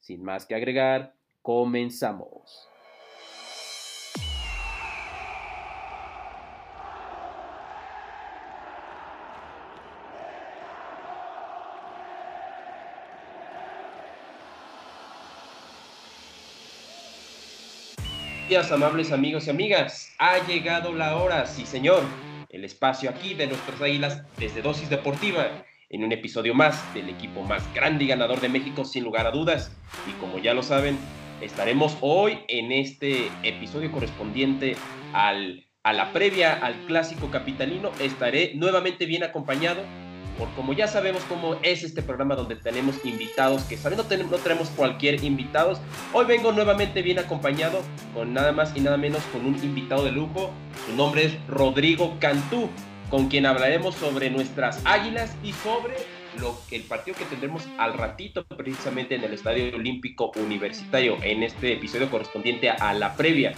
Sin 0.00 0.22
más 0.22 0.46
que 0.46 0.54
agregar, 0.54 1.14
comenzamos. 1.42 2.68
días, 18.48 18.72
amables 18.72 19.12
amigos 19.12 19.46
y 19.46 19.50
amigas. 19.50 20.14
Ha 20.18 20.38
llegado 20.46 20.94
la 20.94 21.16
hora, 21.16 21.44
sí 21.44 21.66
señor. 21.66 22.02
El 22.48 22.64
espacio 22.64 23.10
aquí 23.10 23.34
de 23.34 23.46
nuestras 23.46 23.78
águilas 23.78 24.22
desde 24.38 24.62
Dosis 24.62 24.88
Deportiva, 24.88 25.64
en 25.90 26.04
un 26.04 26.12
episodio 26.12 26.54
más 26.54 26.92
del 26.94 27.08
equipo 27.08 27.42
más 27.42 27.62
grande 27.74 28.04
y 28.04 28.08
ganador 28.08 28.40
de 28.40 28.48
México, 28.48 28.84
sin 28.84 29.04
lugar 29.04 29.26
a 29.26 29.30
dudas. 29.30 29.72
Y 30.08 30.12
como 30.20 30.38
ya 30.38 30.54
lo 30.54 30.62
saben, 30.62 30.98
estaremos 31.40 31.96
hoy 32.00 32.40
en 32.48 32.72
este 32.72 33.30
episodio 33.42 33.90
correspondiente 33.90 34.76
al, 35.12 35.66
a 35.82 35.92
la 35.92 36.12
previa 36.12 36.54
al 36.54 36.74
clásico 36.86 37.30
capitalino. 37.30 37.90
Estaré 38.00 38.52
nuevamente 38.54 39.06
bien 39.06 39.24
acompañado 39.24 39.82
por 40.38 40.48
como 40.50 40.72
ya 40.72 40.86
sabemos 40.86 41.22
cómo 41.24 41.56
es 41.62 41.82
este 41.82 42.00
programa 42.00 42.36
donde 42.36 42.54
tenemos 42.54 43.04
invitados, 43.04 43.64
que 43.64 43.76
saben, 43.76 43.98
no, 43.98 44.04
tenemos, 44.04 44.30
no 44.30 44.38
tenemos 44.38 44.68
cualquier 44.70 45.22
invitados. 45.24 45.80
Hoy 46.12 46.26
vengo 46.26 46.52
nuevamente 46.52 47.02
bien 47.02 47.18
acompañado 47.18 47.82
con 48.14 48.32
nada 48.32 48.52
más 48.52 48.72
y 48.76 48.80
nada 48.80 48.96
menos 48.96 49.20
con 49.32 49.44
un 49.44 49.56
invitado 49.56 50.04
de 50.04 50.12
lujo. 50.12 50.52
Su 50.86 50.94
nombre 50.94 51.24
es 51.24 51.46
Rodrigo 51.48 52.16
Cantú, 52.20 52.70
con 53.10 53.28
quien 53.28 53.46
hablaremos 53.46 53.94
sobre 53.94 54.30
nuestras 54.30 54.80
águilas 54.84 55.36
y 55.42 55.52
sobre 55.52 55.94
lo, 56.38 56.58
el 56.70 56.82
partido 56.82 57.16
que 57.16 57.24
tendremos 57.24 57.66
al 57.78 57.94
ratito 57.94 58.44
precisamente 58.44 59.14
en 59.14 59.24
el 59.24 59.32
Estadio 59.32 59.74
Olímpico 59.74 60.30
Universitario, 60.36 61.16
en 61.22 61.42
este 61.42 61.72
episodio 61.72 62.10
correspondiente 62.10 62.70
a 62.70 62.92
la 62.92 63.16
previa. 63.16 63.52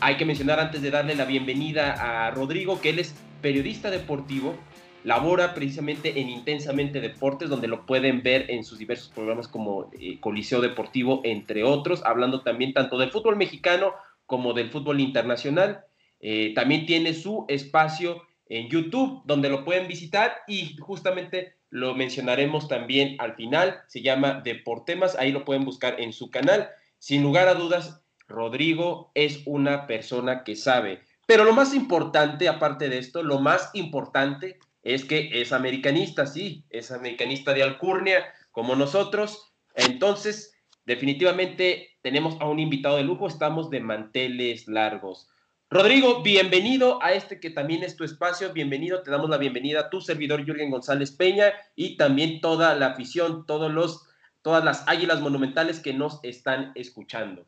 Hay 0.00 0.16
que 0.16 0.24
mencionar 0.24 0.60
antes 0.60 0.82
de 0.82 0.90
darle 0.90 1.14
la 1.14 1.24
bienvenida 1.24 2.26
a 2.26 2.30
Rodrigo 2.30 2.80
que 2.80 2.90
él 2.90 2.98
es 2.98 3.14
periodista 3.40 3.90
deportivo, 3.90 4.56
labora 5.04 5.54
precisamente 5.54 6.20
en 6.20 6.28
Intensamente 6.28 7.00
Deportes, 7.00 7.48
donde 7.48 7.68
lo 7.68 7.86
pueden 7.86 8.22
ver 8.22 8.50
en 8.50 8.64
sus 8.64 8.78
diversos 8.78 9.08
programas 9.08 9.46
como 9.46 9.88
eh, 9.98 10.18
Coliseo 10.20 10.60
Deportivo, 10.60 11.20
entre 11.24 11.62
otros, 11.62 12.02
hablando 12.04 12.42
también 12.42 12.74
tanto 12.74 12.98
del 12.98 13.10
fútbol 13.10 13.36
mexicano 13.36 13.92
como 14.26 14.52
del 14.52 14.70
fútbol 14.70 15.00
internacional. 15.00 15.84
Eh, 16.20 16.52
también 16.54 16.86
tiene 16.86 17.14
su 17.14 17.44
espacio 17.48 18.22
en 18.48 18.68
YouTube, 18.68 19.22
donde 19.24 19.48
lo 19.48 19.64
pueden 19.64 19.88
visitar 19.88 20.38
y 20.46 20.76
justamente 20.78 21.56
lo 21.70 21.94
mencionaremos 21.94 22.68
también 22.68 23.16
al 23.18 23.34
final. 23.34 23.82
Se 23.88 24.02
llama 24.02 24.40
Deportemas, 24.44 25.16
ahí 25.16 25.32
lo 25.32 25.44
pueden 25.44 25.64
buscar 25.64 26.00
en 26.00 26.12
su 26.12 26.30
canal. 26.30 26.70
Sin 26.98 27.22
lugar 27.22 27.48
a 27.48 27.54
dudas, 27.54 28.02
Rodrigo 28.28 29.10
es 29.14 29.42
una 29.46 29.86
persona 29.86 30.44
que 30.44 30.56
sabe. 30.56 31.02
Pero 31.26 31.44
lo 31.44 31.52
más 31.52 31.74
importante, 31.74 32.48
aparte 32.48 32.88
de 32.88 32.98
esto, 32.98 33.22
lo 33.22 33.40
más 33.40 33.70
importante 33.74 34.58
es 34.82 35.04
que 35.04 35.30
es 35.40 35.52
americanista, 35.52 36.26
sí, 36.26 36.64
es 36.70 36.92
americanista 36.92 37.52
de 37.52 37.64
alcurnia, 37.64 38.24
como 38.52 38.76
nosotros. 38.76 39.52
Entonces, 39.74 40.54
definitivamente 40.84 41.90
tenemos 42.02 42.40
a 42.40 42.46
un 42.46 42.60
invitado 42.60 42.96
de 42.96 43.02
lujo, 43.02 43.26
estamos 43.26 43.68
de 43.70 43.80
manteles 43.80 44.68
largos. 44.68 45.28
Rodrigo, 45.68 46.22
bienvenido 46.22 47.02
a 47.02 47.12
este 47.12 47.40
que 47.40 47.50
también 47.50 47.82
es 47.82 47.96
tu 47.96 48.04
espacio, 48.04 48.52
bienvenido, 48.52 49.02
te 49.02 49.10
damos 49.10 49.28
la 49.28 49.36
bienvenida 49.36 49.80
a 49.80 49.90
tu 49.90 50.00
servidor 50.00 50.44
Jürgen 50.44 50.70
González 50.70 51.10
Peña 51.10 51.52
y 51.74 51.96
también 51.96 52.40
toda 52.40 52.76
la 52.76 52.86
afición, 52.86 53.46
todos 53.46 53.72
los, 53.72 54.08
todas 54.42 54.62
las 54.62 54.86
águilas 54.86 55.20
monumentales 55.20 55.80
que 55.80 55.92
nos 55.92 56.20
están 56.22 56.70
escuchando. 56.76 57.46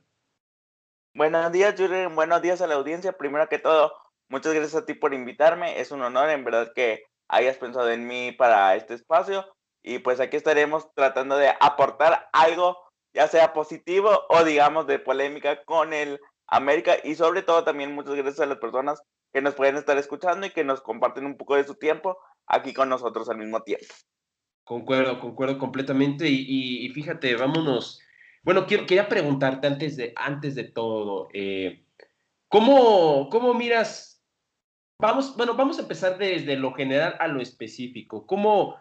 Buenos 1.14 1.52
días, 1.52 1.76
Jürgen, 1.76 2.16
buenos 2.16 2.42
días 2.42 2.60
a 2.60 2.66
la 2.66 2.74
audiencia. 2.74 3.12
Primero 3.12 3.48
que 3.48 3.60
todo, 3.60 3.92
muchas 4.28 4.52
gracias 4.52 4.82
a 4.82 4.84
ti 4.84 4.94
por 4.94 5.14
invitarme, 5.14 5.78
es 5.78 5.92
un 5.92 6.02
honor, 6.02 6.28
en 6.30 6.44
verdad 6.44 6.72
que 6.74 7.04
hayas 7.28 7.56
pensado 7.56 7.88
en 7.88 8.04
mí 8.08 8.32
para 8.32 8.74
este 8.74 8.94
espacio. 8.94 9.46
Y 9.84 10.00
pues 10.00 10.18
aquí 10.18 10.36
estaremos 10.36 10.92
tratando 10.94 11.36
de 11.36 11.54
aportar 11.60 12.28
algo, 12.32 12.78
ya 13.14 13.28
sea 13.28 13.52
positivo 13.52 14.24
o 14.28 14.42
digamos 14.42 14.88
de 14.88 14.98
polémica 14.98 15.62
con 15.62 15.92
el 15.92 16.18
América. 16.48 16.97
Y 17.04 17.14
sobre 17.14 17.42
todo 17.42 17.64
también 17.64 17.94
muchas 17.94 18.14
gracias 18.14 18.41
a 18.41 18.47
las 18.47 18.59
personas 18.59 19.03
que 19.32 19.41
nos 19.41 19.54
pueden 19.54 19.76
estar 19.76 19.97
escuchando 19.98 20.47
y 20.47 20.50
que 20.50 20.64
nos 20.64 20.81
comparten 20.81 21.26
un 21.26 21.36
poco 21.36 21.56
de 21.56 21.64
su 21.64 21.75
tiempo 21.75 22.19
aquí 22.47 22.72
con 22.72 22.88
nosotros 22.88 23.28
al 23.28 23.38
mismo 23.38 23.62
tiempo. 23.62 23.86
Concuerdo, 24.64 25.20
concuerdo 25.20 25.58
completamente. 25.58 26.26
Y, 26.28 26.88
fíjate, 26.91 27.37
vámonos. 27.37 28.00
Bueno, 28.42 28.66
quiero, 28.66 28.87
quería 28.87 29.08
preguntarte 29.08 29.66
antes 29.66 29.97
de, 29.97 30.12
antes 30.16 30.54
de 30.54 30.64
todo, 30.64 31.28
eh, 31.32 31.84
¿cómo, 32.48 33.28
¿cómo 33.31 33.53
miras 33.53 34.19
Vamos, 35.00 35.37
bueno, 35.37 35.54
vamos 35.54 35.78
a 35.78 35.82
empezar 35.82 36.19
desde 36.19 36.56
lo 36.56 36.72
general 36.72 37.14
a 37.20 37.28
lo 37.28 37.41
específico. 37.41 38.26
¿Cómo, 38.26 38.75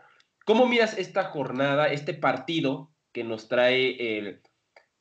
cómo 0.46 0.66
miras 0.66 0.98
esta 0.98 1.26
jornada, 1.26 1.92
este 1.92 2.16
partido 2.16 2.92
que 3.12 3.24
nos 3.24 3.48
trae 3.48 4.18
el, 4.18 4.42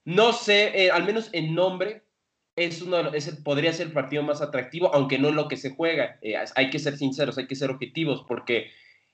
no 0.04 0.34
sé, 0.34 0.84
eh, 0.84 0.90
al 0.90 1.04
menos 1.04 1.30
en 1.32 1.54
nombre, 1.54 2.05
es 2.56 2.80
uno, 2.80 3.12
es 3.12 3.28
podría 3.44 3.72
ser 3.72 3.88
el 3.88 3.92
partido 3.92 4.22
más 4.22 4.40
atractivo, 4.40 4.92
aunque 4.94 5.18
no 5.18 5.28
es 5.28 5.34
lo 5.34 5.46
que 5.46 5.58
se 5.58 5.70
juega. 5.70 6.18
Eh, 6.22 6.34
hay 6.54 6.70
que 6.70 6.78
ser 6.78 6.96
sinceros, 6.96 7.36
hay 7.38 7.46
que 7.46 7.54
ser 7.54 7.70
objetivos, 7.70 8.24
porque, 8.26 8.70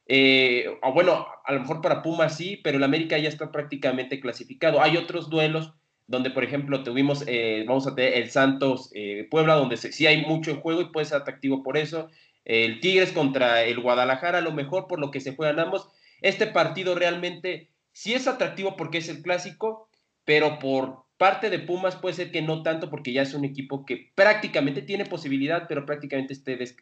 eh, 0.06 0.78
bueno, 0.94 1.26
a 1.44 1.52
lo 1.52 1.60
mejor 1.60 1.80
para 1.82 2.02
Pumas 2.02 2.36
sí, 2.36 2.60
pero 2.62 2.78
el 2.78 2.84
América 2.84 3.18
ya 3.18 3.28
está 3.28 3.50
prácticamente 3.50 4.20
clasificado. 4.20 4.80
Hay 4.80 4.96
otros 4.96 5.28
duelos 5.28 5.74
donde 6.06 6.30
por 6.30 6.44
ejemplo 6.44 6.82
tuvimos, 6.82 7.24
eh, 7.26 7.64
vamos 7.66 7.86
a 7.86 7.94
tener 7.94 8.14
el 8.14 8.30
Santos 8.30 8.90
Puebla, 9.30 9.54
donde 9.54 9.76
sí 9.76 10.06
hay 10.06 10.26
mucho 10.26 10.50
en 10.50 10.60
juego 10.60 10.82
y 10.82 10.90
puede 10.90 11.06
ser 11.06 11.18
atractivo 11.18 11.62
por 11.62 11.76
eso. 11.76 12.10
El 12.44 12.80
Tigres 12.80 13.12
contra 13.12 13.62
el 13.64 13.80
Guadalajara, 13.80 14.38
a 14.38 14.42
lo 14.42 14.52
mejor 14.52 14.88
por 14.88 14.98
lo 14.98 15.10
que 15.10 15.20
se 15.20 15.34
juegan 15.34 15.60
ambos. 15.60 15.88
Este 16.20 16.46
partido 16.46 16.94
realmente 16.94 17.70
sí 17.92 18.14
es 18.14 18.26
atractivo 18.26 18.76
porque 18.76 18.98
es 18.98 19.08
el 19.08 19.22
clásico, 19.22 19.88
pero 20.24 20.58
por 20.58 21.01
parte 21.22 21.50
de 21.50 21.60
Pumas 21.60 21.94
puede 21.94 22.16
ser 22.16 22.32
que 22.32 22.42
no 22.42 22.64
tanto 22.64 22.90
porque 22.90 23.12
ya 23.12 23.22
es 23.22 23.32
un 23.32 23.44
equipo 23.44 23.86
que 23.86 24.10
prácticamente 24.16 24.82
tiene 24.82 25.06
posibilidad, 25.06 25.68
pero 25.68 25.86
prácticamente 25.86 26.34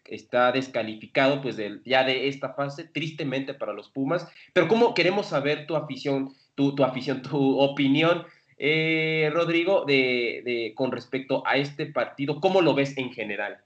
está 0.06 0.50
descalificado 0.50 1.42
pues 1.42 1.58
ya 1.84 2.04
de 2.04 2.26
esta 2.26 2.54
fase, 2.54 2.84
tristemente 2.84 3.52
para 3.52 3.74
los 3.74 3.90
Pumas. 3.90 4.26
Pero 4.54 4.66
¿cómo 4.66 4.94
queremos 4.94 5.26
saber 5.26 5.66
tu 5.66 5.76
afición, 5.76 6.34
tu, 6.54 6.74
tu 6.74 6.84
afición, 6.84 7.20
tu 7.20 7.60
opinión 7.60 8.24
eh, 8.56 9.30
Rodrigo, 9.30 9.84
de, 9.84 10.72
con 10.74 10.90
respecto 10.90 11.42
a 11.46 11.56
este 11.56 11.84
partido, 11.84 12.40
¿cómo 12.40 12.62
lo 12.62 12.72
ves 12.72 12.96
en 12.96 13.12
general? 13.12 13.62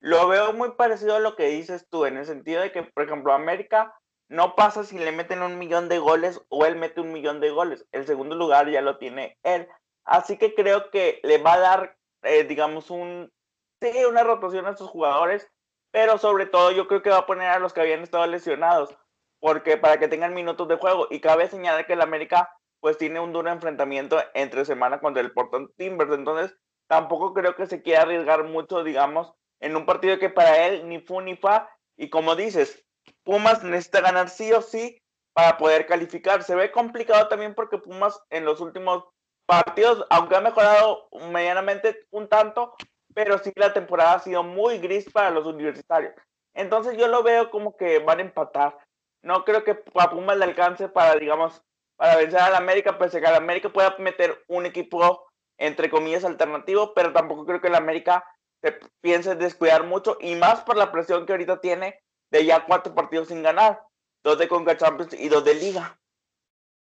Lo 0.00 0.28
veo 0.28 0.52
muy 0.52 0.72
parecido 0.72 1.16
a 1.16 1.20
lo 1.20 1.36
que 1.36 1.48
dices 1.48 1.86
tú, 1.88 2.04
en 2.04 2.18
el 2.18 2.26
sentido 2.26 2.60
de 2.60 2.70
que, 2.70 2.82
por 2.82 3.04
ejemplo, 3.04 3.32
América 3.32 3.94
no 4.34 4.56
pasa 4.56 4.82
si 4.82 4.98
le 4.98 5.12
meten 5.12 5.42
un 5.42 5.58
millón 5.58 5.88
de 5.88 5.98
goles 5.98 6.40
o 6.48 6.66
él 6.66 6.74
mete 6.74 7.00
un 7.00 7.12
millón 7.12 7.40
de 7.40 7.50
goles. 7.50 7.86
El 7.92 8.04
segundo 8.04 8.34
lugar 8.34 8.68
ya 8.68 8.82
lo 8.82 8.98
tiene 8.98 9.38
él. 9.44 9.68
Así 10.04 10.36
que 10.36 10.54
creo 10.54 10.90
que 10.90 11.20
le 11.22 11.38
va 11.38 11.54
a 11.54 11.60
dar, 11.60 11.96
eh, 12.22 12.42
digamos, 12.42 12.90
un, 12.90 13.32
sí, 13.80 14.04
una 14.04 14.24
rotación 14.24 14.66
a 14.66 14.70
estos 14.70 14.90
jugadores, 14.90 15.48
pero 15.92 16.18
sobre 16.18 16.46
todo 16.46 16.72
yo 16.72 16.88
creo 16.88 17.00
que 17.00 17.10
va 17.10 17.18
a 17.18 17.26
poner 17.26 17.48
a 17.48 17.60
los 17.60 17.72
que 17.72 17.80
habían 17.80 18.02
estado 18.02 18.26
lesionados, 18.26 18.96
porque 19.38 19.76
para 19.76 19.98
que 19.98 20.08
tengan 20.08 20.34
minutos 20.34 20.66
de 20.66 20.76
juego. 20.76 21.06
Y 21.10 21.20
cabe 21.20 21.48
señalar 21.48 21.86
que 21.86 21.92
el 21.92 22.00
América 22.00 22.50
pues 22.80 22.98
tiene 22.98 23.20
un 23.20 23.32
duro 23.32 23.50
enfrentamiento 23.50 24.18
entre 24.34 24.64
semana 24.64 24.98
contra 24.98 25.22
el 25.22 25.32
Portland 25.32 25.70
Timbers. 25.76 26.12
Entonces, 26.12 26.56
tampoco 26.88 27.32
creo 27.32 27.54
que 27.54 27.66
se 27.66 27.82
quiera 27.82 28.02
arriesgar 28.02 28.42
mucho, 28.44 28.82
digamos, 28.82 29.32
en 29.60 29.76
un 29.76 29.86
partido 29.86 30.18
que 30.18 30.28
para 30.28 30.66
él 30.66 30.88
ni 30.88 30.98
fu 30.98 31.20
ni 31.20 31.36
fa. 31.36 31.70
Y 31.96 32.10
como 32.10 32.34
dices, 32.34 32.84
Pumas 33.24 33.62
necesita 33.64 34.00
ganar 34.00 34.28
sí 34.28 34.52
o 34.52 34.62
sí 34.62 35.02
para 35.32 35.56
poder 35.58 35.86
calificar. 35.86 36.42
Se 36.42 36.54
ve 36.54 36.70
complicado 36.70 37.28
también 37.28 37.54
porque 37.54 37.78
Pumas 37.78 38.20
en 38.30 38.44
los 38.44 38.60
últimos 38.60 39.04
partidos, 39.46 40.06
aunque 40.10 40.36
ha 40.36 40.40
mejorado 40.40 41.08
medianamente 41.30 42.06
un 42.10 42.28
tanto, 42.28 42.74
pero 43.14 43.38
sí 43.38 43.52
la 43.56 43.72
temporada 43.72 44.14
ha 44.14 44.20
sido 44.20 44.42
muy 44.42 44.78
gris 44.78 45.10
para 45.10 45.30
los 45.30 45.46
universitarios. 45.46 46.14
Entonces 46.54 46.96
yo 46.96 47.08
lo 47.08 47.22
veo 47.22 47.50
como 47.50 47.76
que 47.76 47.98
van 47.98 48.18
a 48.18 48.22
empatar. 48.22 48.78
No 49.22 49.44
creo 49.44 49.64
que 49.64 49.82
a 49.94 50.10
Pumas 50.10 50.36
le 50.36 50.44
alcance 50.44 50.88
para, 50.88 51.16
digamos, 51.16 51.62
para 51.96 52.16
vencer 52.16 52.40
al 52.40 52.54
América, 52.54 52.98
pese 52.98 53.18
a 53.18 53.20
que 53.20 53.26
el 53.26 53.34
América 53.34 53.70
pueda 53.70 53.96
meter 53.98 54.44
un 54.48 54.66
equipo, 54.66 55.26
entre 55.58 55.90
comillas, 55.90 56.24
alternativo, 56.24 56.92
pero 56.94 57.12
tampoco 57.12 57.46
creo 57.46 57.60
que 57.60 57.68
el 57.68 57.74
América 57.74 58.24
se 58.62 58.78
piense 59.00 59.34
descuidar 59.34 59.84
mucho, 59.84 60.16
y 60.20 60.34
más 60.34 60.62
por 60.62 60.76
la 60.76 60.92
presión 60.92 61.26
que 61.26 61.32
ahorita 61.32 61.60
tiene 61.60 62.00
de 62.34 62.44
ya 62.44 62.64
cuatro 62.66 62.94
partidos 62.96 63.28
sin 63.28 63.44
ganar, 63.44 63.80
dos 64.24 64.36
de 64.38 64.48
Conca 64.48 64.76
Champions 64.76 65.14
y 65.14 65.28
dos 65.28 65.44
de 65.44 65.54
Liga. 65.54 66.00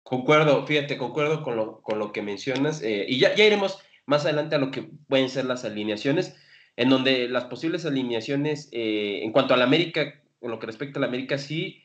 Concuerdo, 0.02 0.66
fíjate, 0.66 0.98
concuerdo 0.98 1.44
con 1.44 1.56
lo, 1.56 1.82
con 1.82 2.00
lo 2.00 2.12
que 2.12 2.24
mencionas, 2.24 2.82
eh, 2.82 3.06
y 3.08 3.20
ya, 3.20 3.36
ya 3.36 3.46
iremos 3.46 3.80
más 4.08 4.26
adelante 4.26 4.56
a 4.56 4.60
lo 4.60 4.72
que 4.72 4.90
pueden 5.08 5.30
ser 5.30 5.46
las 5.46 5.64
alineaciones, 5.64 6.36
en 6.76 6.90
donde 6.90 7.30
las 7.30 7.46
posibles 7.46 7.86
alineaciones, 7.86 8.68
eh, 8.72 9.22
en 9.24 9.32
cuanto 9.32 9.54
a 9.54 9.58
la 9.58 9.66
América, 9.66 10.02
en 10.42 10.50
lo 10.50 10.58
que 10.58 10.66
respecta 10.66 10.98
a 10.98 11.02
la 11.02 11.08
América, 11.08 11.38
sí, 11.38 11.84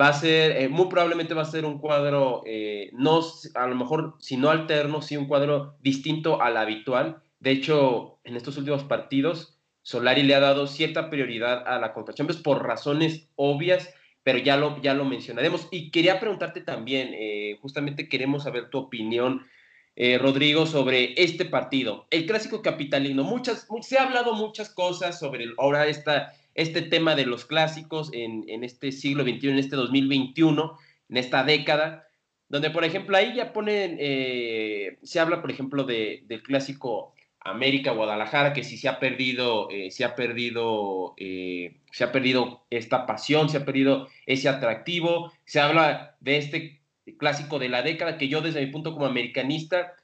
va 0.00 0.08
a 0.08 0.12
ser, 0.12 0.52
eh, 0.52 0.68
muy 0.68 0.86
probablemente 0.86 1.34
va 1.34 1.42
a 1.42 1.46
ser 1.46 1.64
un 1.64 1.78
cuadro, 1.78 2.44
no, 2.92 3.20
a 3.56 3.66
lo 3.66 3.74
mejor, 3.74 4.14
si 4.20 4.36
no 4.36 4.48
alterno, 4.48 5.02
sí 5.02 5.16
un 5.16 5.26
cuadro 5.26 5.76
distinto 5.80 6.40
al 6.40 6.56
habitual. 6.56 7.20
De 7.40 7.50
hecho, 7.50 8.20
en 8.22 8.36
estos 8.36 8.56
últimos 8.56 8.84
partidos, 8.84 9.58
Solari 9.82 10.22
le 10.22 10.34
ha 10.34 10.40
dado 10.40 10.66
cierta 10.66 11.10
prioridad 11.10 11.66
a 11.66 11.78
la 11.78 11.92
Conca 11.92 12.12
por 12.42 12.64
razones 12.64 13.28
obvias, 13.36 13.92
pero 14.22 14.38
ya 14.38 14.56
lo, 14.56 14.80
ya 14.80 14.94
lo 14.94 15.04
mencionaremos. 15.04 15.68
Y 15.70 15.90
quería 15.90 16.20
preguntarte 16.20 16.60
también, 16.60 17.10
eh, 17.12 17.58
justamente 17.60 18.08
queremos 18.08 18.44
saber 18.44 18.70
tu 18.70 18.78
opinión, 18.78 19.46
Rodrigo, 19.94 20.64
sobre 20.64 21.12
este 21.22 21.44
partido, 21.44 22.06
el 22.10 22.24
clásico 22.24 22.62
capitalino. 22.62 23.24
Muchas, 23.24 23.68
se 23.82 23.98
ha 23.98 24.04
hablado 24.04 24.32
muchas 24.34 24.70
cosas 24.70 25.18
sobre 25.18 25.44
ahora 25.58 25.86
esta 25.86 26.32
este 26.54 26.82
tema 26.82 27.14
de 27.14 27.26
los 27.26 27.44
clásicos 27.44 28.10
en, 28.12 28.64
este 28.64 28.92
siglo 28.92 29.24
XXI, 29.24 29.48
en 29.48 29.58
este 29.58 29.76
2021, 29.76 30.78
en 31.08 31.16
esta 31.16 31.44
década, 31.44 32.08
donde, 32.48 32.70
por 32.70 32.84
ejemplo, 32.84 33.16
ahí 33.16 33.34
ya 33.34 33.52
ponen, 33.52 33.96
eh, 33.98 34.98
se 35.02 35.20
habla, 35.20 35.40
por 35.40 35.50
ejemplo, 35.50 35.84
de, 35.84 36.24
del 36.26 36.42
clásico 36.42 37.14
América-Guadalajara, 37.44 38.52
que 38.52 38.62
si 38.62 38.76
se 38.76 38.88
ha 38.88 39.00
perdido, 39.00 39.68
eh, 39.70 39.90
se 39.90 40.04
ha 40.04 40.14
perdido, 40.14 41.14
eh, 41.16 41.76
se 41.90 42.04
ha 42.04 42.12
perdido 42.12 42.64
esta 42.70 43.06
pasión, 43.06 43.48
se 43.48 43.58
ha 43.58 43.64
perdido 43.64 44.08
ese 44.26 44.48
atractivo, 44.48 45.32
se 45.44 45.60
habla 45.60 46.16
de 46.20 46.36
este 46.36 46.80
clásico 47.18 47.58
de 47.58 47.68
la 47.68 47.82
década, 47.82 48.16
que 48.16 48.28
yo 48.28 48.40
desde 48.42 48.64
mi 48.64 48.70
punto 48.70 48.92
como 48.92 49.06
americanista, 49.06 49.94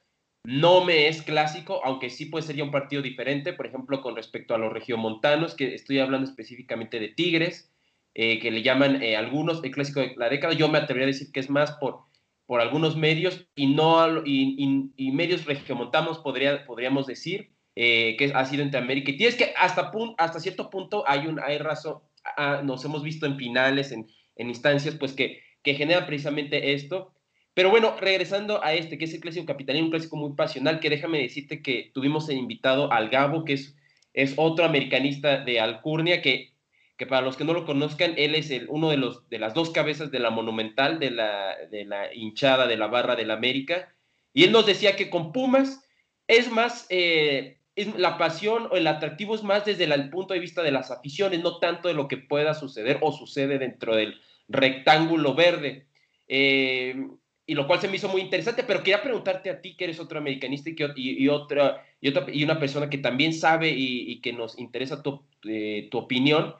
no 0.43 0.83
me 0.83 1.07
es 1.07 1.21
clásico, 1.21 1.81
aunque 1.85 2.09
sí 2.09 2.25
puede 2.25 2.45
ser 2.45 2.61
un 2.61 2.71
partido 2.71 3.01
diferente, 3.01 3.53
por 3.53 3.67
ejemplo, 3.67 4.01
con 4.01 4.15
respecto 4.15 4.53
a 4.53 4.57
los 4.57 4.73
regiomontanos, 4.73 5.55
que 5.55 5.73
estoy 5.75 5.99
hablando 5.99 6.29
específicamente 6.29 6.99
de 6.99 7.09
Tigres, 7.09 7.71
eh, 8.15 8.39
que 8.39 8.51
le 8.51 8.63
llaman 8.63 9.01
algunos 9.17 9.63
el 9.63 9.71
clásico 9.71 10.01
de 10.01 10.15
la 10.17 10.29
década. 10.29 10.53
Yo 10.53 10.67
me 10.67 10.77
atrevería 10.77 11.05
a 11.05 11.13
decir 11.13 11.31
que 11.31 11.39
es 11.39 11.49
más 11.49 11.71
por, 11.73 12.08
por 12.49 12.61
algunos 12.61 12.97
medios 12.97 13.45
y 13.53 13.67
no 13.67 14.25
y, 14.25 14.89
y, 14.97 15.11
medios 15.11 15.45
regiomontanos 15.45 16.17
podría, 16.17 16.65
podríamos 16.65 17.05
decir 17.05 17.51
eh, 17.75 18.15
que 18.17 18.31
ha 18.33 18.43
sido 18.43 18.63
entre 18.63 18.79
América 18.79 19.11
y 19.11 19.17
Tigres, 19.17 19.35
que 19.35 19.53
hasta, 19.55 19.91
hasta 20.17 20.39
cierto 20.39 20.71
punto 20.71 21.03
hay 21.07 21.27
un 21.27 21.39
hay 21.39 21.59
razón, 21.59 21.99
ah, 22.37 22.61
nos 22.63 22.83
hemos 22.85 23.03
visto 23.03 23.27
en 23.27 23.37
finales, 23.37 23.91
en, 23.91 24.07
instancias, 24.35 24.95
pues 24.95 25.13
que, 25.13 25.43
que 25.61 25.75
genera 25.75 26.07
precisamente 26.07 26.73
esto. 26.73 27.13
Pero 27.53 27.69
bueno, 27.69 27.95
regresando 28.01 28.63
a 28.63 28.73
este, 28.73 28.97
que 28.97 29.05
es 29.05 29.13
el 29.13 29.21
clásico 29.21 29.45
capitalino, 29.45 29.85
un 29.85 29.91
clásico 29.91 30.17
muy 30.17 30.33
pasional, 30.33 30.79
que 30.79 30.89
déjame 30.89 31.21
decirte 31.21 31.61
que 31.61 31.91
tuvimos 31.93 32.29
el 32.29 32.37
invitado 32.37 32.91
al 32.91 33.09
Gabo, 33.09 33.45
que 33.45 33.53
es, 33.53 33.77
es 34.13 34.33
otro 34.37 34.65
americanista 34.65 35.37
de 35.45 35.59
Alcurnia, 35.59 36.23
que, 36.23 36.53
que 36.99 37.07
para 37.07 37.21
los 37.21 37.37
que 37.37 37.45
no 37.45 37.53
lo 37.53 37.65
conozcan, 37.65 38.13
él 38.17 38.35
es 38.35 38.51
el, 38.51 38.65
uno 38.67 38.89
de, 38.89 38.97
los, 38.97 39.27
de 39.29 39.39
las 39.39 39.53
dos 39.53 39.69
cabezas 39.69 40.11
de 40.11 40.19
la 40.19 40.31
monumental, 40.31 40.99
de 40.99 41.11
la, 41.11 41.55
de 41.71 41.85
la 41.85 42.13
hinchada 42.13 42.67
de 42.67 42.75
la 42.75 42.87
barra 42.87 43.15
del 43.15 43.31
América. 43.31 43.95
Y 44.33 44.43
él 44.43 44.51
nos 44.51 44.65
decía 44.65 44.97
que 44.97 45.09
con 45.09 45.31
Pumas 45.31 45.81
es 46.27 46.51
más, 46.51 46.85
eh, 46.89 47.57
la 47.95 48.17
pasión 48.17 48.67
o 48.69 48.75
el 48.75 48.85
atractivo 48.85 49.33
es 49.33 49.43
más 49.43 49.63
desde 49.63 49.85
el 49.85 50.09
punto 50.09 50.33
de 50.33 50.41
vista 50.41 50.61
de 50.61 50.73
las 50.73 50.91
aficiones, 50.91 51.41
no 51.41 51.57
tanto 51.59 51.87
de 51.87 51.93
lo 51.93 52.09
que 52.09 52.17
pueda 52.17 52.53
suceder 52.53 52.97
o 52.99 53.13
sucede 53.13 53.57
dentro 53.59 53.95
del 53.95 54.19
rectángulo 54.49 55.33
verde. 55.33 55.87
Eh, 56.27 57.01
y 57.45 57.55
lo 57.55 57.65
cual 57.65 57.79
se 57.79 57.87
me 57.87 57.95
hizo 57.95 58.09
muy 58.09 58.19
interesante, 58.19 58.63
pero 58.63 58.83
quería 58.83 59.01
preguntarte 59.01 59.49
a 59.49 59.61
ti, 59.61 59.77
que 59.77 59.85
eres 59.85 60.01
otro 60.01 60.19
americanista 60.19 60.69
y, 60.69 60.75
que, 60.75 60.91
y, 60.97 61.29
otra, 61.29 61.83
y, 62.01 62.09
otra, 62.09 62.25
y 62.29 62.43
una 62.43 62.59
persona 62.59 62.89
que 62.89 62.97
también 62.97 63.33
sabe 63.33 63.69
y, 63.69 64.19
que 64.19 64.33
nos 64.33 64.59
interesa 64.59 65.01
tu, 65.01 65.23
eh, 65.47 65.87
tu, 65.89 65.97
opinión. 65.97 66.55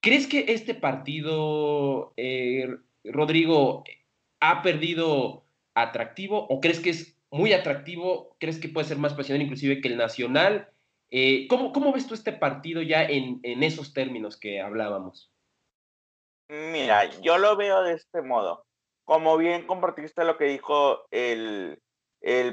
¿Crees 0.00 0.26
que 0.26 0.46
este 0.48 0.74
partido, 0.74 2.12
eh, 2.16 2.68
Rodrigo, 3.04 3.84
ha 4.40 4.62
perdido 4.62 5.44
atractivo 5.74 6.46
o 6.48 6.60
crees 6.60 6.80
que 6.80 6.90
es 6.90 7.18
muy 7.30 7.52
atractivo? 7.52 8.36
¿Crees 8.38 8.58
que 8.58 8.68
puede 8.68 8.88
ser 8.88 8.98
más 8.98 9.14
pasional 9.14 9.42
inclusive 9.42 9.80
que 9.80 9.88
el 9.88 9.96
nacional? 9.96 10.68
Eh, 11.10 11.46
¿cómo, 11.48 11.72
¿cómo, 11.72 11.92
ves 11.92 12.06
tú 12.06 12.14
este 12.14 12.32
partido 12.32 12.82
ya 12.82 13.04
en, 13.04 13.40
en 13.42 13.62
esos 13.62 13.92
términos 13.92 14.38
que 14.38 14.60
hablábamos? 14.60 15.30
Mira, 16.48 17.10
yo 17.20 17.38
lo 17.38 17.56
veo 17.56 17.82
de 17.82 17.94
este 17.94 18.22
modo 18.22 18.64
como 19.10 19.36
bien 19.36 19.66
compartiste 19.66 20.22
lo 20.22 20.36
que 20.36 20.44
dijo 20.44 21.08
el, 21.10 21.82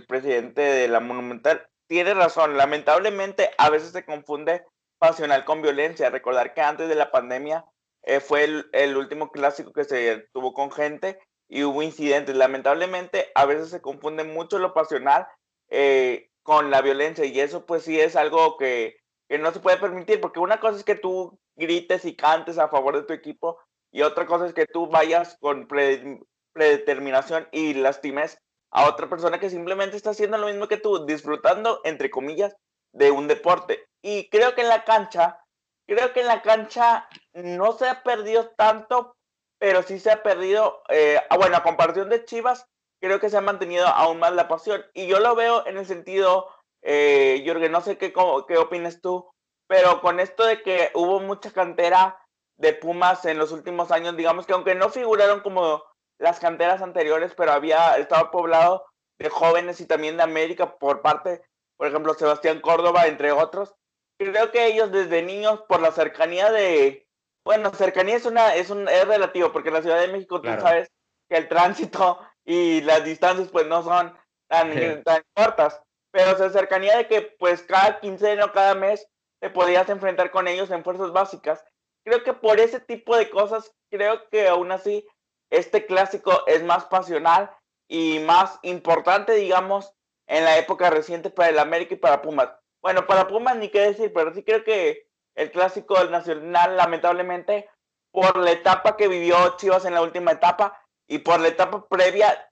presidente 0.07 0.61
de 0.61 0.87
la 0.87 0.99
Monumental, 0.99 1.69
tiene 1.85 2.15
razón. 2.15 2.57
Lamentablemente, 2.57 3.51
a 3.59 3.69
veces 3.69 3.91
se 3.91 4.03
confunde 4.03 4.65
pasional 4.99 5.45
con 5.45 5.61
violencia. 5.61 6.09
Recordar 6.09 6.53
que 6.53 6.61
antes 6.61 6.89
de 6.89 6.95
la 6.95 7.11
pandemia 7.11 7.65
eh, 8.03 8.19
fue 8.19 8.65
el, 8.71 8.97
último 8.97 9.31
clásico 9.31 9.73
que 9.73 9.83
se 9.83 10.27
tuvo 10.33 10.53
con 10.53 10.71
gente 10.71 11.19
y 11.47 11.63
hubo 11.63 11.81
incidentes. 11.81 12.35
Lamentablemente, 12.35 13.31
a 13.35 13.45
veces 13.45 13.69
se 13.69 13.81
confunde 13.81 14.23
mucho 14.23 14.59
lo 14.59 14.73
pasional 14.73 15.27
eh, 15.69 16.29
con 16.43 16.71
la 16.71 16.81
violencia 16.81 17.25
y 17.25 17.39
eso 17.39 17.65
pues 17.65 17.83
sí 17.83 17.99
es 17.99 18.15
algo 18.15 18.57
que, 18.57 18.97
que 19.27 19.37
no 19.37 19.51
se 19.51 19.59
puede 19.59 19.77
permitir 19.77 20.21
porque 20.21 20.39
una 20.39 20.59
cosa 20.59 20.77
es 20.77 20.83
que 20.83 20.95
tú 20.95 21.37
grites 21.55 22.05
y 22.05 22.15
cantes 22.15 22.57
a 22.57 22.69
favor 22.69 22.95
de 22.95 23.03
tu 23.03 23.13
equipo 23.13 23.59
y 23.91 24.01
otra 24.01 24.25
cosa 24.25 24.45
es 24.45 24.53
que 24.53 24.65
tú 24.65 24.87
vayas 24.87 25.37
con 25.39 25.67
predeterminación 25.67 27.47
y 27.51 27.73
lastimes 27.73 28.39
a 28.71 28.87
otra 28.87 29.09
persona 29.09 29.39
que 29.39 29.49
simplemente 29.49 29.97
está 29.97 30.11
haciendo 30.11 30.37
lo 30.37 30.47
mismo 30.47 30.67
que 30.67 30.77
tú, 30.77 31.05
disfrutando, 31.05 31.81
entre 31.83 32.09
comillas, 32.09 32.55
de 32.97 33.11
un 33.11 33.27
deporte. 33.27 33.87
Y 34.01 34.29
creo 34.29 34.55
que 34.55 34.61
en 34.61 34.69
la 34.69 34.83
cancha, 34.83 35.39
creo 35.87 36.13
que 36.13 36.21
en 36.21 36.27
la 36.27 36.41
cancha 36.41 37.07
no 37.33 37.73
se 37.73 37.87
ha 37.87 38.03
perdido 38.03 38.49
tanto, 38.57 39.15
pero 39.59 39.83
sí 39.83 39.99
se 39.99 40.11
ha 40.11 40.23
perdido, 40.23 40.81
eh, 40.89 41.19
ah, 41.29 41.37
bueno, 41.37 41.57
a 41.57 41.63
comparación 41.63 42.09
de 42.09 42.25
Chivas, 42.25 42.67
creo 42.99 43.19
que 43.19 43.29
se 43.29 43.37
ha 43.37 43.41
mantenido 43.41 43.87
aún 43.87 44.19
más 44.19 44.33
la 44.33 44.47
pasión. 44.47 44.83
Y 44.93 45.07
yo 45.07 45.19
lo 45.19 45.35
veo 45.35 45.65
en 45.67 45.77
el 45.77 45.85
sentido, 45.85 46.49
eh, 46.81 47.43
Jorge, 47.45 47.69
no 47.69 47.81
sé 47.81 47.97
qué, 47.97 48.13
qué 48.47 48.57
opinas 48.57 49.01
tú, 49.01 49.29
pero 49.67 50.01
con 50.01 50.19
esto 50.19 50.45
de 50.45 50.61
que 50.63 50.91
hubo 50.95 51.19
mucha 51.19 51.51
cantera 51.51 52.19
de 52.57 52.73
Pumas 52.73 53.25
en 53.25 53.37
los 53.37 53.51
últimos 53.51 53.91
años, 53.91 54.17
digamos 54.17 54.47
que 54.47 54.53
aunque 54.53 54.73
no 54.73 54.89
figuraron 54.89 55.41
como 55.41 55.83
las 56.19 56.39
canteras 56.39 56.81
anteriores, 56.81 57.33
pero 57.37 57.51
había 57.51 57.97
estaba 57.97 58.31
poblado 58.31 58.85
de 59.19 59.29
jóvenes 59.29 59.79
y 59.81 59.85
también 59.85 60.17
de 60.17 60.23
América 60.23 60.77
por 60.77 61.01
parte, 61.01 61.43
por 61.77 61.87
ejemplo, 61.87 62.13
Sebastián 62.13 62.59
Córdoba, 62.59 63.07
entre 63.07 63.31
otros. 63.31 63.73
Creo 64.19 64.51
que 64.51 64.65
ellos 64.65 64.91
desde 64.91 65.21
niños, 65.21 65.61
por 65.67 65.79
la 65.79 65.91
cercanía 65.91 66.51
de, 66.51 67.07
bueno, 67.45 67.71
cercanía 67.73 68.15
es 68.15 68.25
una, 68.25 68.55
es 68.55 68.69
un, 68.69 68.89
es 68.89 69.07
relativo, 69.07 69.51
porque 69.51 69.69
en 69.69 69.75
la 69.75 69.81
Ciudad 69.81 70.01
de 70.01 70.07
México 70.07 70.41
tú 70.41 70.49
sabes 70.59 70.91
que 71.29 71.37
el 71.37 71.47
tránsito 71.47 72.19
y 72.43 72.81
las 72.81 73.03
distancias 73.03 73.49
pues 73.49 73.67
no 73.67 73.83
son 73.83 74.17
tan, 74.49 75.03
tan 75.03 75.23
cortas, 75.35 75.81
pero 76.11 76.31
esa 76.31 76.49
cercanía 76.49 76.97
de 76.97 77.07
que 77.07 77.21
pues 77.21 77.61
cada 77.61 77.99
quincena 77.99 78.45
o 78.45 78.51
cada 78.51 78.73
mes 78.73 79.07
te 79.39 79.49
podías 79.49 79.87
enfrentar 79.89 80.31
con 80.31 80.47
ellos 80.47 80.71
en 80.71 80.83
fuerzas 80.83 81.11
básicas. 81.11 81.63
Creo 82.03 82.23
que 82.23 82.33
por 82.33 82.59
ese 82.59 82.79
tipo 82.79 83.15
de 83.15 83.29
cosas, 83.29 83.71
creo 83.91 84.27
que 84.29 84.47
aún 84.47 84.71
así 84.71 85.05
este 85.51 85.85
clásico 85.85 86.43
es 86.47 86.63
más 86.63 86.85
pasional 86.85 87.51
y 87.87 88.19
más 88.19 88.59
importante, 88.63 89.33
digamos, 89.33 89.93
en 90.27 90.43
la 90.43 90.57
época 90.57 90.89
reciente 90.89 91.29
para 91.29 91.49
el 91.49 91.59
América 91.59 91.95
y 91.95 91.97
para 91.97 92.21
Pumas. 92.21 92.49
Bueno, 92.81 93.07
para 93.07 93.27
Pumas 93.27 93.55
ni 93.57 93.69
qué 93.69 93.79
decir, 93.79 94.11
pero 94.13 94.33
sí 94.33 94.43
creo 94.43 94.63
que 94.63 95.07
el 95.35 95.51
clásico 95.51 95.97
del 95.97 96.11
Nacional, 96.11 96.77
lamentablemente, 96.77 97.69
por 98.11 98.37
la 98.37 98.51
etapa 98.51 98.97
que 98.97 99.07
vivió 99.07 99.55
Chivas 99.57 99.85
en 99.85 99.93
la 99.93 100.01
última 100.01 100.31
etapa 100.31 100.81
y 101.07 101.19
por 101.19 101.39
la 101.39 101.49
etapa 101.49 101.87
previa, 101.87 102.47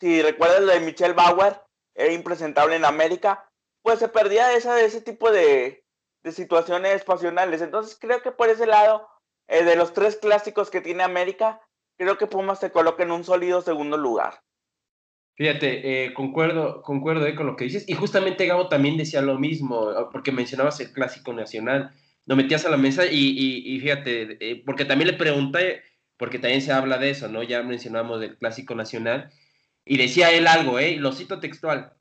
si 0.00 0.22
recuerdas 0.22 0.60
lo 0.60 0.72
de 0.72 0.80
Michelle 0.80 1.14
Bauer, 1.14 1.60
era 1.94 2.12
impresentable 2.12 2.76
en 2.76 2.84
América, 2.84 3.50
pues 3.82 3.98
se 3.98 4.08
perdía 4.08 4.52
esa, 4.52 4.74
de 4.74 4.84
ese 4.84 5.00
tipo 5.00 5.30
de, 5.30 5.84
de 6.22 6.32
situaciones 6.32 7.04
pasionales. 7.04 7.62
Entonces 7.62 7.96
creo 8.00 8.22
que 8.22 8.30
por 8.30 8.48
ese 8.48 8.66
lado, 8.66 9.08
eh, 9.48 9.64
de 9.64 9.76
los 9.76 9.92
tres 9.92 10.16
clásicos 10.16 10.70
que 10.70 10.80
tiene 10.80 11.02
América, 11.02 11.60
creo 11.96 12.18
que 12.18 12.26
Pumas 12.26 12.60
se 12.60 12.70
coloca 12.70 13.02
en 13.02 13.10
un 13.10 13.24
sólido 13.24 13.62
segundo 13.62 13.96
lugar. 13.96 14.42
Fíjate, 15.38 16.06
eh, 16.06 16.14
concuerdo, 16.14 16.82
concuerdo 16.82 17.24
eh, 17.24 17.36
con 17.36 17.46
lo 17.46 17.54
que 17.54 17.64
dices. 17.64 17.88
Y 17.88 17.94
justamente 17.94 18.44
Gabo 18.46 18.68
también 18.68 18.96
decía 18.96 19.22
lo 19.22 19.38
mismo, 19.38 19.90
ah, 19.90 20.10
porque 20.10 20.32
mencionabas 20.32 20.80
el 20.80 20.92
clásico 20.92 21.32
nacional. 21.32 21.92
Lo 22.26 22.34
metías 22.34 22.66
a 22.66 22.70
la 22.70 22.76
mesa 22.76 23.04
y, 23.06 23.78
fíjate, 23.80 24.36
eh, 24.40 24.62
porque 24.66 24.84
también 24.84 25.12
le 25.12 25.16
pregunté, 25.16 25.82
porque 26.16 26.40
también 26.40 26.60
se 26.60 26.72
habla 26.72 26.98
de 26.98 27.10
eso, 27.10 27.28
¿no? 27.28 27.44
Ya 27.44 27.62
mencionamos 27.62 28.20
del 28.20 28.36
clásico 28.36 28.74
nacional. 28.74 29.30
Y 29.84 29.96
decía 29.96 30.32
él 30.32 30.48
algo, 30.48 30.80
¿eh? 30.80 30.96
Lo 30.96 31.12
cito 31.12 31.38
textual. 31.40 31.92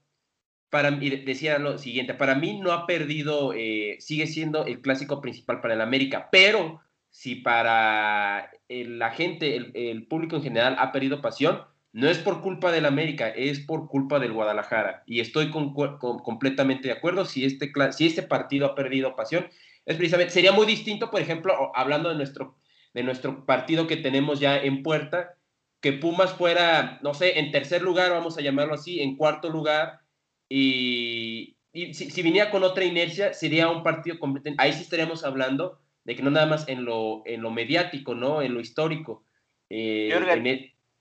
Para, 0.69 0.89
y 0.89 1.09
decía 1.23 1.59
lo 1.59 1.77
siguiente, 1.77 2.13
para 2.15 2.35
mí 2.35 2.59
no 2.59 2.71
ha 2.71 2.87
perdido, 2.87 3.53
eh, 3.53 3.97
sigue 3.99 4.27
siendo 4.27 4.65
el 4.65 4.81
clásico 4.81 5.21
principal 5.21 5.61
para 5.61 5.75
el 5.75 5.81
América, 5.81 6.29
pero 6.31 6.81
si 7.09 7.35
para 7.35 8.51
la 8.67 9.11
gente, 9.11 9.55
el, 9.55 10.07
público 10.07 10.35
en 10.35 10.43
general 10.43 10.75
ha 10.79 10.91
perdido 10.91 11.21
pasión, 11.21 11.61
no 11.93 12.09
es 12.09 12.19
por 12.19 12.41
culpa 12.41 12.71
del 12.71 12.85
América, 12.85 13.29
es 13.29 13.59
por 13.59 13.87
culpa 13.87 14.19
del 14.19 14.33
Guadalajara. 14.33 15.03
Y 15.05 15.19
estoy 15.19 15.49
completamente 15.49 16.89
de 16.89 16.93
acuerdo. 16.93 17.25
Si 17.25 17.45
este, 17.45 17.71
si 17.91 18.05
este 18.07 18.23
partido 18.23 18.67
ha 18.67 18.75
perdido 18.75 19.15
pasión, 19.15 19.47
es 19.85 19.95
precisamente, 19.95 20.33
sería 20.33 20.51
muy 20.51 20.65
distinto, 20.65 21.09
por 21.09 21.21
ejemplo, 21.21 21.71
hablando 21.73 22.09
de 22.09 22.15
nuestro, 22.15 22.57
de 22.93 23.03
nuestro 23.03 23.45
partido 23.45 23.87
que 23.87 23.97
tenemos 23.97 24.39
ya 24.39 24.57
en 24.57 24.83
puerta, 24.83 25.37
que 25.79 25.93
Pumas 25.93 26.33
fuera, 26.33 26.99
no 27.03 27.13
sé, 27.13 27.39
en 27.39 27.51
tercer 27.51 27.81
lugar, 27.81 28.11
vamos 28.11 28.37
a 28.37 28.41
llamarlo 28.41 28.73
así, 28.73 28.99
en 28.99 29.15
cuarto 29.15 29.49
lugar, 29.49 30.01
y, 30.49 31.57
si, 31.73 31.93
si, 31.93 32.21
viniera 32.21 32.51
con 32.51 32.63
otra 32.63 32.83
inercia, 32.83 33.33
sería 33.33 33.69
un 33.69 33.83
partido 33.83 34.19
completo. 34.19 34.55
Ahí 34.57 34.73
sí 34.73 34.81
estaríamos 34.81 35.23
hablando 35.23 35.79
de 36.03 36.15
que 36.15 36.23
no 36.23 36.31
nada 36.31 36.45
más 36.45 36.67
en 36.67 36.85
lo, 36.85 37.21
en 37.25 37.41
lo 37.41 37.51
mediático, 37.51 38.15
¿no? 38.15 38.41
En 38.41 38.53
lo 38.53 38.61
histórico. 38.61 39.23
Eh, 39.69 40.09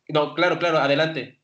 no, 0.08 0.34
claro, 0.34 0.58
claro, 0.58 0.78
adelante. 0.78 1.40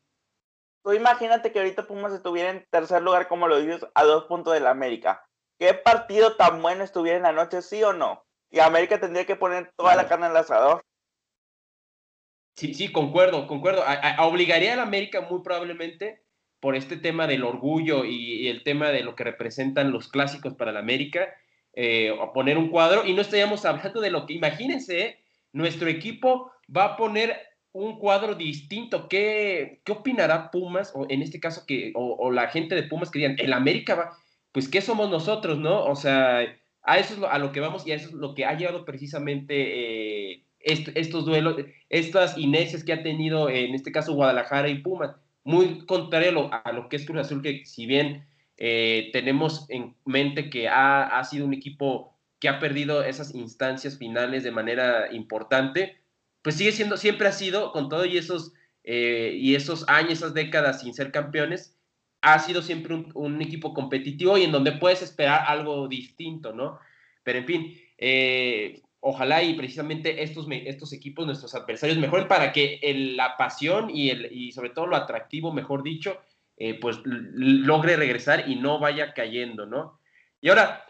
Tú 0.83 0.93
imagínate 0.93 1.51
que 1.51 1.59
ahorita 1.59 1.87
Pumas 1.87 2.13
estuviera 2.13 2.49
en 2.49 2.65
tercer 2.69 3.01
lugar, 3.01 3.27
como 3.27 3.47
lo 3.47 3.59
dices, 3.59 3.85
a 3.95 4.03
dos 4.03 4.25
puntos 4.25 4.53
de 4.53 4.59
la 4.59 4.71
América. 4.71 5.25
¿Qué 5.57 5.73
partido 5.73 6.35
tan 6.35 6.61
bueno 6.61 6.83
estuviera 6.83 7.17
en 7.17 7.23
la 7.23 7.31
noche, 7.31 7.61
sí 7.61 7.81
o 7.83 7.93
no? 7.93 8.25
Y 8.51 8.59
América 8.59 8.99
tendría 8.99 9.25
que 9.25 9.35
poner 9.35 9.71
toda 9.77 9.95
la 9.95 10.07
carne 10.07 10.25
en 10.25 10.31
el 10.31 10.37
asador. 10.37 10.83
Sí, 12.55 12.73
sí, 12.73 12.91
concuerdo, 12.91 13.47
concuerdo. 13.47 13.83
obligaría 14.19 14.73
a 14.73 14.75
la 14.75 14.83
América 14.83 15.21
muy 15.21 15.41
probablemente 15.41 16.23
por 16.59 16.75
este 16.75 16.97
tema 16.97 17.27
del 17.27 17.43
orgullo 17.43 18.05
y, 18.05 18.47
el 18.47 18.63
tema 18.63 18.89
de 18.89 19.03
lo 19.03 19.15
que 19.15 19.23
representan 19.23 19.91
los 19.91 20.09
clásicos 20.09 20.53
para 20.53 20.71
la 20.71 20.79
América, 20.79 21.33
eh, 21.73 22.15
a 22.21 22.31
poner 22.31 22.57
un 22.57 22.69
cuadro. 22.69 23.05
Y 23.05 23.13
no 23.13 23.21
estaríamos 23.21 23.65
hablando 23.65 24.01
de 24.01 24.11
lo 24.11 24.25
que, 24.25 24.33
imagínense, 24.33 25.01
¿eh? 25.01 25.23
nuestro 25.51 25.87
equipo 25.89 26.51
va 26.75 26.85
a 26.85 26.97
poner 26.97 27.52
un 27.73 27.97
cuadro 27.97 28.35
distinto. 28.35 29.09
¿Qué, 29.09 29.81
qué 29.83 29.91
opinará 29.91 30.51
Pumas? 30.51 30.91
O 30.95 31.05
en 31.09 31.21
este 31.21 31.39
caso, 31.39 31.65
que, 31.67 31.91
o, 31.95 32.31
la 32.31 32.47
gente 32.47 32.75
de 32.75 32.83
Pumas 32.83 33.11
que 33.11 33.19
digan, 33.19 33.35
el 33.39 33.51
América 33.53 33.95
va, 33.95 34.17
pues 34.51 34.69
¿qué 34.69 34.81
somos 34.81 35.09
nosotros, 35.09 35.59
no? 35.59 35.83
O 35.85 35.95
sea, 35.95 36.39
a 36.83 36.99
eso 36.99 37.13
es 37.15 37.19
lo, 37.19 37.29
a 37.29 37.39
lo 37.39 37.51
que 37.51 37.59
vamos 37.59 37.85
y 37.85 37.91
a 37.91 37.95
eso 37.95 38.09
es 38.09 38.13
lo 38.13 38.35
que 38.35 38.45
ha 38.45 38.53
llevado 38.55 38.85
precisamente 38.85 40.33
eh, 40.33 40.43
estos 40.59 41.25
duelos, 41.25 41.57
estas 41.89 42.37
inercias 42.37 42.83
que 42.83 42.93
ha 42.93 43.03
tenido 43.03 43.49
en 43.49 43.73
este 43.73 43.91
caso 43.91 44.13
Guadalajara 44.13 44.69
y 44.69 44.79
Pumas. 44.79 45.15
Muy 45.43 45.85
contrario 45.85 46.49
a 46.53 46.71
lo, 46.71 46.87
que 46.87 46.95
es 46.95 47.05
Cruz 47.05 47.21
Azul, 47.21 47.41
que 47.41 47.65
si 47.65 47.85
bien 47.85 48.25
eh, 48.57 49.09
tenemos 49.11 49.69
en 49.69 49.95
mente 50.05 50.49
que 50.49 50.69
ha, 50.69 51.03
ha 51.03 51.23
sido 51.25 51.45
un 51.45 51.53
equipo 51.53 52.13
que 52.39 52.49
ha 52.49 52.59
perdido 52.59 53.03
esas 53.03 53.33
instancias 53.35 53.97
finales 53.97 54.43
de 54.43 54.51
manera 54.51 55.11
importante, 55.11 56.02
pues 56.43 56.57
sigue 56.57 56.71
siendo, 56.71 56.97
siempre 56.97 57.27
ha 57.27 57.31
sido, 57.31 57.71
con 57.71 57.89
todo 57.89 58.05
y 58.05 58.17
esos, 58.17 58.53
eh, 58.83 59.33
y 59.35 59.55
esos 59.55 59.87
años, 59.87 60.13
esas 60.13 60.33
décadas 60.33 60.81
sin 60.81 60.93
ser 60.93 61.11
campeones, 61.11 61.79
ha 62.21 62.39
sido 62.39 62.61
siempre 62.61 63.05
un, 63.13 63.41
equipo 63.41 63.73
competitivo 63.73 64.37
y 64.37 64.43
en 64.43 64.51
donde 64.51 64.73
puedes 64.73 65.01
esperar 65.01 65.45
algo 65.47 65.87
distinto, 65.87 66.53
¿no? 66.53 66.79
Pero 67.23 67.39
en 67.39 67.45
fin, 67.45 67.81
eh, 67.97 68.81
ojalá 68.99 69.43
y 69.43 69.55
precisamente 69.55 70.23
estos, 70.23 70.47
estos 70.49 70.93
equipos, 70.93 71.25
nuestros 71.25 71.55
adversarios, 71.55 71.97
mejoren 71.97 72.27
para 72.27 72.51
que 72.51 72.79
la 73.15 73.35
pasión 73.37 73.89
y, 73.89 74.09
el, 74.09 74.29
y 74.31 74.51
sobre 74.51 74.69
todo 74.69 74.87
lo 74.87 74.95
atractivo, 74.95 75.53
mejor 75.53 75.83
dicho, 75.83 76.21
eh, 76.57 76.79
pues 76.79 76.99
logre 77.03 77.95
regresar 77.95 78.49
y 78.49 78.55
no 78.55 78.79
vaya 78.79 79.13
cayendo, 79.13 79.65
¿no? 79.65 79.99
Y 80.39 80.49
ahora, 80.49 80.85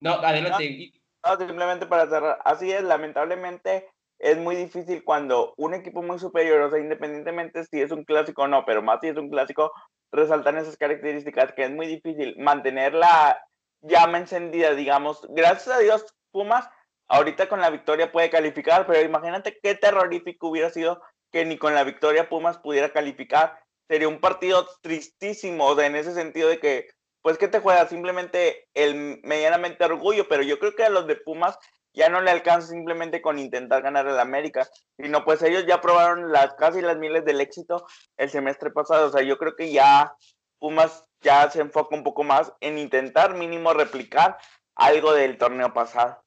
no, 0.00 0.12
adelante. 0.14 0.92
no, 1.24 1.36
simplemente 1.36 1.86
para 1.86 2.08
cerrar, 2.08 2.38
así 2.44 2.70
es, 2.70 2.82
lamentablemente 2.82 3.88
es 4.18 4.36
muy 4.36 4.56
difícil 4.56 5.04
cuando 5.04 5.54
un 5.56 5.74
equipo 5.74 6.02
muy 6.02 6.18
superior, 6.18 6.60
o 6.62 6.70
sea, 6.70 6.78
independientemente 6.78 7.64
si 7.64 7.80
es 7.80 7.90
un 7.92 8.04
clásico 8.04 8.42
o 8.42 8.48
no, 8.48 8.64
pero 8.64 8.82
más 8.82 9.00
si 9.00 9.08
es 9.08 9.16
un 9.16 9.30
clásico, 9.30 9.72
resaltan 10.12 10.56
esas 10.56 10.76
características 10.76 11.52
que 11.52 11.64
es 11.64 11.70
muy 11.70 11.86
difícil 11.86 12.36
mantener 12.38 12.94
la 12.94 13.40
llama 13.80 14.18
encendida, 14.18 14.74
digamos. 14.74 15.26
Gracias 15.30 15.76
a 15.76 15.78
Dios, 15.78 16.04
Pumas 16.32 16.68
ahorita 17.08 17.48
con 17.48 17.60
la 17.60 17.70
victoria 17.70 18.12
puede 18.12 18.30
calificar, 18.30 18.86
pero 18.86 19.00
imagínate 19.00 19.58
qué 19.62 19.74
terrorífico 19.74 20.48
hubiera 20.48 20.70
sido 20.70 21.00
que 21.32 21.44
ni 21.44 21.58
con 21.58 21.74
la 21.74 21.84
victoria 21.84 22.28
Pumas 22.28 22.58
pudiera 22.58 22.92
calificar. 22.92 23.58
Sería 23.88 24.08
un 24.08 24.20
partido 24.20 24.68
tristísimo, 24.82 25.66
o 25.66 25.76
sea, 25.76 25.86
en 25.86 25.96
ese 25.96 26.14
sentido 26.14 26.48
de 26.48 26.60
que, 26.60 26.88
pues, 27.22 27.38
¿qué 27.38 27.48
te 27.48 27.60
juega? 27.60 27.88
Simplemente 27.88 28.68
el 28.74 29.20
medianamente 29.22 29.84
orgullo, 29.84 30.28
pero 30.28 30.42
yo 30.42 30.58
creo 30.58 30.74
que 30.74 30.84
a 30.84 30.90
los 30.90 31.06
de 31.06 31.16
Pumas 31.16 31.58
ya 31.98 32.08
no 32.08 32.20
le 32.20 32.30
alcanza 32.30 32.68
simplemente 32.68 33.20
con 33.20 33.40
intentar 33.40 33.82
ganar 33.82 34.06
el 34.06 34.20
América, 34.20 34.68
sino 34.96 35.24
pues 35.24 35.42
ellos 35.42 35.66
ya 35.66 35.80
probaron 35.80 36.30
las 36.30 36.54
casi 36.54 36.80
las 36.80 36.96
miles 36.96 37.24
del 37.24 37.40
éxito 37.40 37.86
el 38.16 38.30
semestre 38.30 38.70
pasado, 38.70 39.08
o 39.08 39.10
sea, 39.10 39.22
yo 39.22 39.36
creo 39.36 39.56
que 39.56 39.72
ya 39.72 40.14
Pumas 40.60 41.04
ya 41.20 41.50
se 41.50 41.60
enfoca 41.60 41.96
un 41.96 42.04
poco 42.04 42.22
más 42.22 42.52
en 42.60 42.78
intentar 42.78 43.34
mínimo 43.34 43.72
replicar 43.72 44.38
algo 44.76 45.12
del 45.12 45.38
torneo 45.38 45.74
pasado. 45.74 46.22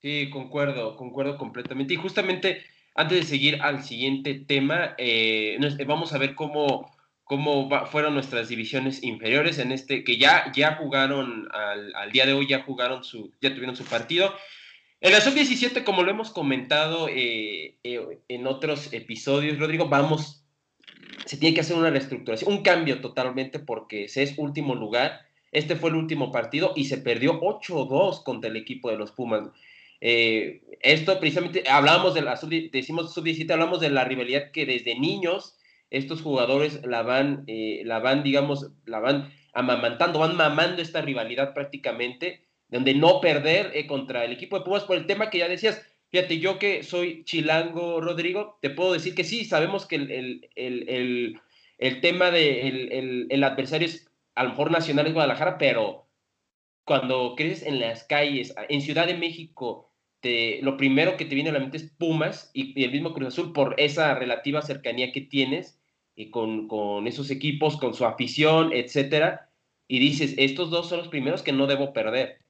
Sí, 0.00 0.30
concuerdo, 0.30 0.96
concuerdo 0.96 1.36
completamente. 1.36 1.94
Y 1.94 1.96
justamente 1.96 2.64
antes 2.94 3.18
de 3.18 3.26
seguir 3.26 3.62
al 3.62 3.82
siguiente 3.82 4.34
tema, 4.34 4.94
eh, 4.96 5.58
vamos 5.86 6.12
a 6.12 6.18
ver 6.18 6.34
cómo, 6.36 6.90
cómo 7.24 7.68
fueron 7.86 8.14
nuestras 8.14 8.48
divisiones 8.48 9.02
inferiores 9.02 9.58
en 9.58 9.72
este, 9.72 10.04
que 10.04 10.16
ya, 10.18 10.50
ya 10.54 10.76
jugaron 10.76 11.48
al, 11.52 11.94
al, 11.96 12.12
día 12.12 12.26
de 12.26 12.32
hoy, 12.32 12.46
ya 12.48 12.62
jugaron 12.62 13.02
su, 13.04 13.32
ya 13.40 13.52
tuvieron 13.52 13.76
su 13.76 13.84
partido. 13.84 14.34
En 15.02 15.12
la 15.12 15.22
sub-17, 15.22 15.82
como 15.82 16.02
lo 16.02 16.10
hemos 16.10 16.30
comentado 16.30 17.08
eh, 17.08 17.78
eh, 17.84 18.18
en 18.28 18.46
otros 18.46 18.92
episodios, 18.92 19.58
Rodrigo, 19.58 19.88
vamos, 19.88 20.44
se 21.24 21.38
tiene 21.38 21.54
que 21.54 21.62
hacer 21.62 21.76
una 21.76 21.88
reestructuración, 21.88 22.52
un 22.52 22.62
cambio 22.62 23.00
totalmente 23.00 23.60
porque 23.60 24.08
se 24.08 24.22
es 24.22 24.36
último 24.36 24.74
lugar. 24.74 25.22
Este 25.52 25.74
fue 25.74 25.88
el 25.88 25.96
último 25.96 26.30
partido 26.30 26.74
y 26.76 26.84
se 26.84 26.98
perdió 26.98 27.40
8-2 27.40 28.22
contra 28.22 28.50
el 28.50 28.56
equipo 28.56 28.90
de 28.90 28.98
los 28.98 29.10
Pumas. 29.12 29.48
Eh, 30.02 30.60
esto 30.80 31.18
precisamente, 31.18 31.64
hablábamos 31.66 32.12
de 32.12 32.20
la 32.20 32.36
sub, 32.36 32.50
decimos 32.70 33.14
sub-17, 33.14 33.50
hablamos 33.50 33.80
de 33.80 33.88
la 33.88 34.04
rivalidad 34.04 34.50
que 34.50 34.66
desde 34.66 35.00
niños 35.00 35.56
estos 35.88 36.20
jugadores 36.20 36.84
la 36.84 37.02
van, 37.02 37.46
la 37.46 38.00
van, 38.00 38.22
digamos, 38.22 38.70
la 38.84 39.00
van 39.00 39.32
amamantando, 39.54 40.18
van 40.18 40.36
mamando 40.36 40.82
esta 40.82 41.00
rivalidad 41.00 41.54
prácticamente 41.54 42.49
donde 42.70 42.94
no 42.94 43.20
perder 43.20 43.72
eh, 43.74 43.86
contra 43.86 44.24
el 44.24 44.32
equipo 44.32 44.58
de 44.58 44.64
Pumas 44.64 44.84
por 44.84 44.96
el 44.96 45.06
tema 45.06 45.30
que 45.30 45.38
ya 45.38 45.48
decías. 45.48 45.84
Fíjate, 46.10 46.38
yo 46.38 46.58
que 46.58 46.82
soy 46.82 47.24
chilango, 47.24 48.00
Rodrigo, 48.00 48.58
te 48.60 48.70
puedo 48.70 48.92
decir 48.92 49.14
que 49.14 49.24
sí, 49.24 49.44
sabemos 49.44 49.86
que 49.86 49.96
el, 49.96 51.40
tema 52.00 52.30
del 52.30 53.28
el, 53.30 53.44
adversario 53.44 53.86
es 53.86 54.10
a 54.34 54.42
lo 54.42 54.50
mejor 54.50 54.70
nacional 54.72 55.06
es 55.06 55.12
Guadalajara, 55.12 55.58
pero 55.58 56.08
cuando 56.84 57.34
creces 57.36 57.64
en 57.64 57.78
las 57.78 58.04
calles, 58.04 58.54
en 58.68 58.80
Ciudad 58.80 59.06
de 59.06 59.16
México, 59.16 59.92
te, 60.18 60.60
lo 60.62 60.76
primero 60.76 61.16
que 61.16 61.24
te 61.24 61.34
viene 61.34 61.50
a 61.50 61.52
la 61.52 61.60
mente 61.60 61.76
es 61.76 61.94
Pumas 61.96 62.50
y, 62.54 62.82
el 62.82 62.90
mismo 62.90 63.14
Cruz 63.14 63.28
Azul 63.28 63.52
por 63.52 63.74
esa 63.78 64.14
relativa 64.14 64.62
cercanía 64.62 65.12
que 65.12 65.20
tienes 65.20 65.80
y 66.16 66.30
con, 66.30 66.66
con 66.66 67.06
esos 67.06 67.30
equipos, 67.30 67.76
con 67.76 67.94
su 67.94 68.04
afición, 68.04 68.72
etcétera, 68.72 69.50
y 69.86 70.00
dices, 70.00 70.34
estos 70.38 70.70
dos 70.70 70.88
son 70.88 70.98
los 70.98 71.08
primeros 71.08 71.42
que 71.42 71.52
no 71.52 71.66
debo 71.66 71.92
perder. 71.92 72.40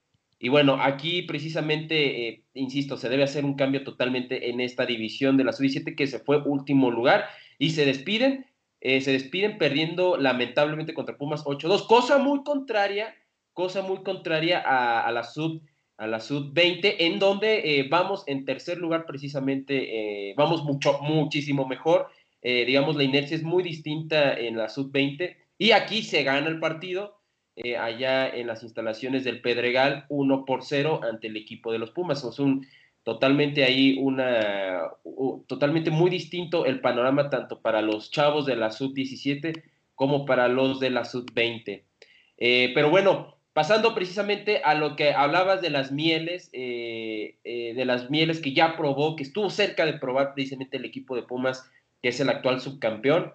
Y 0.42 0.48
bueno, 0.48 0.78
aquí 0.80 1.20
precisamente, 1.22 2.28
eh, 2.28 2.44
insisto, 2.54 2.96
se 2.96 3.10
debe 3.10 3.24
hacer 3.24 3.44
un 3.44 3.56
cambio 3.56 3.84
totalmente 3.84 4.48
en 4.48 4.62
esta 4.62 4.86
división 4.86 5.36
de 5.36 5.44
la 5.44 5.52
sub-17 5.52 5.94
que 5.94 6.06
se 6.06 6.18
fue 6.18 6.42
último 6.42 6.90
lugar 6.90 7.26
y 7.58 7.70
se 7.70 7.84
despiden, 7.84 8.46
eh, 8.80 9.02
se 9.02 9.12
despiden 9.12 9.58
perdiendo 9.58 10.16
lamentablemente 10.16 10.94
contra 10.94 11.18
Pumas 11.18 11.44
8-2, 11.44 11.86
cosa 11.86 12.16
muy 12.16 12.42
contraria, 12.42 13.14
cosa 13.52 13.82
muy 13.82 14.02
contraria 14.02 14.60
a, 14.60 15.12
la 15.12 15.24
sub 15.24 15.60
a 15.98 16.06
la 16.06 16.20
sub-20, 16.20 16.96
en 17.00 17.18
donde 17.18 17.78
eh, 17.78 17.88
vamos 17.90 18.24
en 18.26 18.46
tercer 18.46 18.78
lugar 18.78 19.04
precisamente, 19.04 20.32
vamos 20.38 20.64
mucho, 20.64 21.00
muchísimo 21.02 21.68
mejor, 21.68 22.08
digamos, 22.42 22.96
la 22.96 23.04
inercia 23.04 23.36
es 23.36 23.42
muy 23.42 23.62
distinta 23.62 24.32
en 24.32 24.56
la 24.56 24.70
sub-20 24.70 25.36
y 25.58 25.72
aquí 25.72 26.00
se 26.02 26.22
gana 26.22 26.48
el 26.48 26.58
partido, 26.58 27.19
eh, 27.56 27.76
allá 27.76 28.28
en 28.28 28.46
las 28.46 28.62
instalaciones 28.62 29.24
del 29.24 29.40
Pedregal 29.40 30.06
1 30.08 30.44
por 30.44 30.62
0 30.64 31.00
ante 31.02 31.26
el 31.26 31.36
equipo 31.36 31.72
de 31.72 31.78
los 31.78 31.90
Pumas. 31.90 32.24
Es 32.24 32.38
un 32.38 32.66
totalmente 33.02 33.64
ahí 33.64 33.96
una 33.98 34.90
totalmente 35.46 35.90
muy 35.90 36.10
distinto 36.10 36.66
el 36.66 36.80
panorama 36.80 37.30
tanto 37.30 37.60
para 37.60 37.82
los 37.82 38.10
chavos 38.10 38.46
de 38.46 38.56
la 38.56 38.70
sub 38.70 38.94
17 38.94 39.64
como 39.94 40.24
para 40.26 40.48
los 40.48 40.80
de 40.80 40.90
la 40.90 41.04
sub 41.04 41.30
20. 41.34 41.84
Eh, 42.38 42.72
pero 42.74 42.88
bueno, 42.88 43.36
pasando 43.52 43.94
precisamente 43.94 44.62
a 44.64 44.74
lo 44.74 44.96
que 44.96 45.12
hablabas 45.12 45.60
de 45.60 45.70
las 45.70 45.92
mieles, 45.92 46.50
eh, 46.52 47.36
de 47.44 47.84
las 47.84 48.10
mieles 48.10 48.40
que 48.40 48.54
ya 48.54 48.76
probó, 48.76 49.16
que 49.16 49.24
estuvo 49.24 49.50
cerca 49.50 49.84
de 49.84 49.94
probar 49.94 50.34
precisamente 50.34 50.76
el 50.76 50.84
equipo 50.84 51.16
de 51.16 51.22
Pumas, 51.22 51.70
que 52.00 52.08
es 52.08 52.20
el 52.20 52.28
actual 52.28 52.60
subcampeón. 52.60 53.34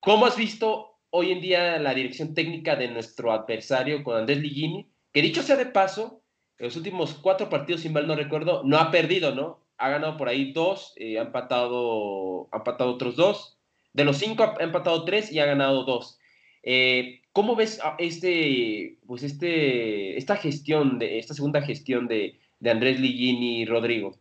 ¿Cómo 0.00 0.26
has 0.26 0.36
visto 0.36 0.91
hoy 1.14 1.30
en 1.30 1.40
día 1.40 1.78
la 1.78 1.94
dirección 1.94 2.34
técnica 2.34 2.74
de 2.74 2.88
nuestro 2.88 3.32
adversario 3.32 4.02
con 4.02 4.16
Andrés 4.16 4.38
Ligini? 4.38 4.90
Que 5.12 5.22
dicho 5.22 5.42
sea 5.42 5.56
de 5.56 5.66
paso, 5.66 6.22
en 6.58 6.66
los 6.66 6.76
últimos 6.76 7.14
cuatro 7.14 7.48
partidos, 7.48 7.82
si 7.82 7.88
mal 7.88 8.06
no 8.06 8.16
recuerdo, 8.16 8.62
no 8.64 8.78
ha 8.78 8.90
perdido, 8.90 9.34
¿no? 9.34 9.60
Ha 9.76 9.90
ganado 9.90 10.16
por 10.16 10.28
ahí 10.28 10.52
dos, 10.52 10.94
eh, 10.96 11.18
ha, 11.18 11.22
empatado, 11.22 12.48
ha 12.50 12.58
empatado 12.58 12.94
otros 12.94 13.16
dos. 13.16 13.58
De 13.92 14.04
los 14.04 14.16
cinco 14.16 14.42
ha 14.42 14.62
empatado 14.62 15.04
tres 15.04 15.30
y 15.30 15.38
ha 15.38 15.46
ganado 15.46 15.84
dos. 15.84 16.18
Eh, 16.62 17.20
¿Cómo 17.32 17.56
ves 17.56 17.80
este, 17.98 18.98
pues 19.06 19.22
este, 19.22 20.16
esta 20.16 20.36
gestión, 20.36 20.98
de, 20.98 21.18
esta 21.18 21.34
segunda 21.34 21.60
gestión 21.60 22.08
de, 22.08 22.38
de 22.60 22.70
Andrés 22.70 23.00
Ligini 23.00 23.60
y 23.60 23.66
Rodrigo? 23.66 24.16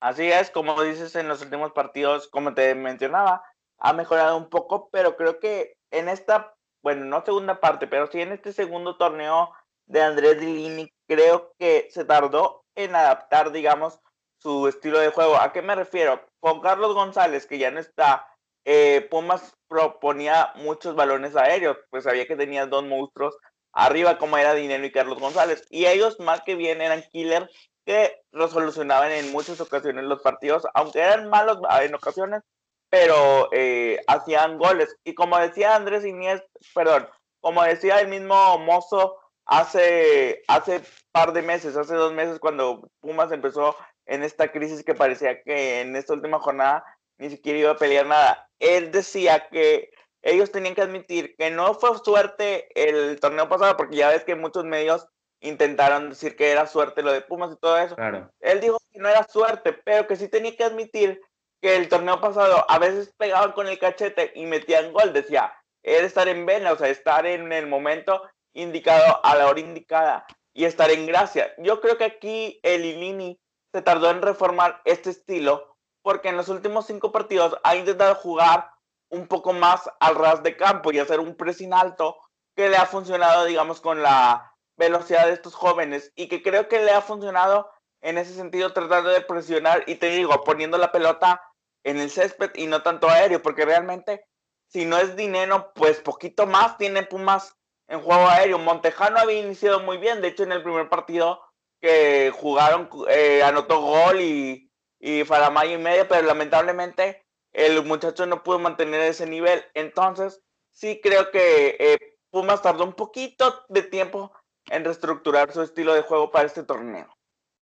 Así 0.00 0.22
es, 0.22 0.50
como 0.50 0.80
dices 0.82 1.14
en 1.16 1.28
los 1.28 1.42
últimos 1.42 1.72
partidos, 1.72 2.28
como 2.28 2.54
te 2.54 2.74
mencionaba, 2.74 3.42
ha 3.78 3.92
mejorado 3.92 4.36
un 4.36 4.48
poco, 4.48 4.88
pero 4.90 5.16
creo 5.16 5.38
que 5.38 5.76
en 5.90 6.08
esta, 6.08 6.54
bueno, 6.82 7.04
no 7.04 7.24
segunda 7.24 7.60
parte, 7.60 7.86
pero 7.86 8.06
sí 8.06 8.20
en 8.20 8.32
este 8.32 8.52
segundo 8.52 8.96
torneo 8.96 9.52
de 9.86 10.02
Andrés 10.02 10.38
Lini, 10.38 10.92
creo 11.06 11.54
que 11.58 11.88
se 11.90 12.04
tardó 12.04 12.64
en 12.74 12.94
adaptar, 12.94 13.52
digamos, 13.52 14.00
su 14.38 14.68
estilo 14.68 14.98
de 15.00 15.10
juego. 15.10 15.36
¿A 15.36 15.52
qué 15.52 15.62
me 15.62 15.74
refiero? 15.74 16.20
Con 16.40 16.60
Carlos 16.60 16.94
González, 16.94 17.46
que 17.46 17.58
ya 17.58 17.70
no 17.70 17.80
está, 17.80 18.28
eh, 18.64 19.06
Pumas 19.10 19.56
proponía 19.66 20.52
muchos 20.56 20.94
balones 20.94 21.36
aéreos, 21.36 21.78
pues 21.90 22.04
sabía 22.04 22.26
que 22.26 22.36
tenía 22.36 22.66
dos 22.66 22.84
monstruos 22.84 23.36
arriba, 23.72 24.18
como 24.18 24.36
era 24.36 24.54
Dinero 24.54 24.84
y 24.84 24.92
Carlos 24.92 25.18
González. 25.18 25.64
Y 25.70 25.86
ellos, 25.86 26.20
más 26.20 26.42
que 26.42 26.54
bien, 26.54 26.80
eran 26.80 27.02
killer 27.10 27.50
que 27.86 28.20
resolucionaban 28.32 29.10
en 29.12 29.32
muchas 29.32 29.60
ocasiones 29.60 30.04
los 30.04 30.20
partidos, 30.20 30.66
aunque 30.74 31.00
eran 31.00 31.30
malos 31.30 31.58
en 31.80 31.94
ocasiones, 31.94 32.42
pero 32.90 33.48
eh, 33.52 34.00
hacían 34.06 34.58
goles. 34.58 34.96
Y 35.04 35.14
como 35.14 35.38
decía 35.38 35.76
Andrés 35.76 36.04
Iniesta, 36.04 36.46
perdón, 36.74 37.08
como 37.40 37.62
decía 37.62 38.00
el 38.00 38.08
mismo 38.08 38.58
Mozo 38.58 39.18
hace, 39.46 40.42
hace 40.48 40.80
par 41.12 41.32
de 41.32 41.42
meses, 41.42 41.76
hace 41.76 41.94
dos 41.94 42.12
meses, 42.12 42.38
cuando 42.38 42.88
Pumas 43.00 43.32
empezó 43.32 43.76
en 44.06 44.22
esta 44.22 44.50
crisis 44.50 44.84
que 44.84 44.94
parecía 44.94 45.42
que 45.42 45.80
en 45.80 45.96
esta 45.96 46.14
última 46.14 46.38
jornada 46.38 46.84
ni 47.18 47.30
siquiera 47.30 47.58
iba 47.58 47.70
a 47.72 47.76
pelear 47.76 48.06
nada. 48.06 48.48
Él 48.58 48.90
decía 48.90 49.48
que 49.48 49.90
ellos 50.22 50.50
tenían 50.50 50.74
que 50.74 50.82
admitir 50.82 51.36
que 51.36 51.50
no 51.50 51.74
fue 51.74 51.96
suerte 51.98 52.68
el 52.74 53.18
torneo 53.20 53.48
pasado, 53.48 53.76
porque 53.76 53.96
ya 53.96 54.08
ves 54.08 54.24
que 54.24 54.34
muchos 54.34 54.64
medios 54.64 55.06
intentaron 55.40 56.10
decir 56.10 56.36
que 56.36 56.50
era 56.50 56.66
suerte 56.66 57.02
lo 57.02 57.12
de 57.12 57.20
Pumas 57.20 57.52
y 57.52 57.56
todo 57.56 57.78
eso. 57.78 57.96
Él 58.40 58.60
dijo 58.60 58.78
que 58.92 58.98
no 58.98 59.08
era 59.08 59.24
suerte, 59.24 59.72
pero 59.72 60.06
que 60.06 60.16
sí 60.16 60.28
tenía 60.28 60.56
que 60.56 60.64
admitir 60.64 61.20
que 61.60 61.76
el 61.76 61.88
torneo 61.88 62.20
pasado 62.20 62.64
a 62.68 62.78
veces 62.78 63.12
pegaban 63.16 63.52
con 63.52 63.66
el 63.66 63.78
cachete 63.78 64.32
y 64.34 64.46
metían 64.46 64.92
gol, 64.92 65.12
decía, 65.12 65.52
era 65.82 66.06
estar 66.06 66.28
en 66.28 66.46
vena, 66.46 66.72
o 66.72 66.76
sea, 66.76 66.88
estar 66.88 67.26
en 67.26 67.52
el 67.52 67.66
momento 67.66 68.22
indicado 68.54 69.20
a 69.24 69.34
la 69.36 69.48
hora 69.48 69.60
indicada 69.60 70.26
y 70.52 70.64
estar 70.64 70.90
en 70.90 71.06
gracia. 71.06 71.52
Yo 71.58 71.80
creo 71.80 71.96
que 71.98 72.04
aquí 72.04 72.60
el 72.62 72.84
Ilini 72.84 73.40
se 73.72 73.82
tardó 73.82 74.10
en 74.10 74.22
reformar 74.22 74.80
este 74.84 75.10
estilo 75.10 75.76
porque 76.02 76.28
en 76.28 76.36
los 76.36 76.48
últimos 76.48 76.86
cinco 76.86 77.12
partidos 77.12 77.56
ha 77.64 77.76
intentado 77.76 78.14
jugar 78.14 78.70
un 79.10 79.26
poco 79.26 79.52
más 79.52 79.90
al 80.00 80.14
ras 80.14 80.42
de 80.42 80.56
campo 80.56 80.92
y 80.92 80.98
hacer 80.98 81.20
un 81.20 81.36
pressing 81.36 81.72
alto 81.72 82.16
que 82.56 82.68
le 82.68 82.76
ha 82.76 82.86
funcionado, 82.86 83.44
digamos, 83.44 83.80
con 83.80 84.02
la 84.02 84.52
velocidad 84.76 85.26
de 85.26 85.32
estos 85.32 85.54
jóvenes 85.54 86.12
y 86.14 86.28
que 86.28 86.42
creo 86.42 86.68
que 86.68 86.80
le 86.80 86.92
ha 86.92 87.02
funcionado 87.02 87.70
en 88.00 88.18
ese 88.18 88.34
sentido 88.34 88.72
tratando 88.72 89.10
de 89.10 89.20
presionar 89.20 89.84
y 89.86 89.96
te 89.96 90.10
digo, 90.10 90.44
poniendo 90.44 90.78
la 90.78 90.92
pelota 90.92 91.42
en 91.88 91.98
el 91.98 92.10
césped 92.10 92.50
y 92.54 92.66
no 92.66 92.82
tanto 92.82 93.08
aéreo, 93.08 93.42
porque 93.42 93.64
realmente 93.64 94.24
si 94.66 94.84
no 94.84 94.98
es 94.98 95.16
dinero, 95.16 95.72
pues 95.74 96.00
poquito 96.00 96.46
más 96.46 96.76
tiene 96.76 97.02
Pumas 97.02 97.56
en 97.88 98.00
juego 98.00 98.28
aéreo. 98.28 98.58
Montejano 98.58 99.18
había 99.18 99.40
iniciado 99.40 99.80
muy 99.80 99.96
bien, 99.96 100.20
de 100.20 100.28
hecho 100.28 100.42
en 100.42 100.52
el 100.52 100.62
primer 100.62 100.88
partido 100.88 101.40
que 101.80 102.32
jugaron 102.34 102.90
eh, 103.08 103.42
anotó 103.42 103.80
gol 103.80 104.20
y, 104.20 104.70
y 104.98 105.24
Faramay 105.24 105.74
y 105.74 105.78
media, 105.78 106.06
pero 106.06 106.26
lamentablemente 106.26 107.24
el 107.52 107.82
muchacho 107.84 108.26
no 108.26 108.42
pudo 108.42 108.58
mantener 108.58 109.00
ese 109.02 109.26
nivel. 109.26 109.64
Entonces, 109.74 110.42
sí 110.70 111.00
creo 111.02 111.30
que 111.30 111.76
eh, 111.78 112.18
Pumas 112.30 112.60
tardó 112.60 112.84
un 112.84 112.92
poquito 112.92 113.64
de 113.68 113.82
tiempo 113.82 114.32
en 114.70 114.84
reestructurar 114.84 115.52
su 115.52 115.62
estilo 115.62 115.94
de 115.94 116.02
juego 116.02 116.30
para 116.30 116.46
este 116.46 116.62
torneo. 116.62 117.08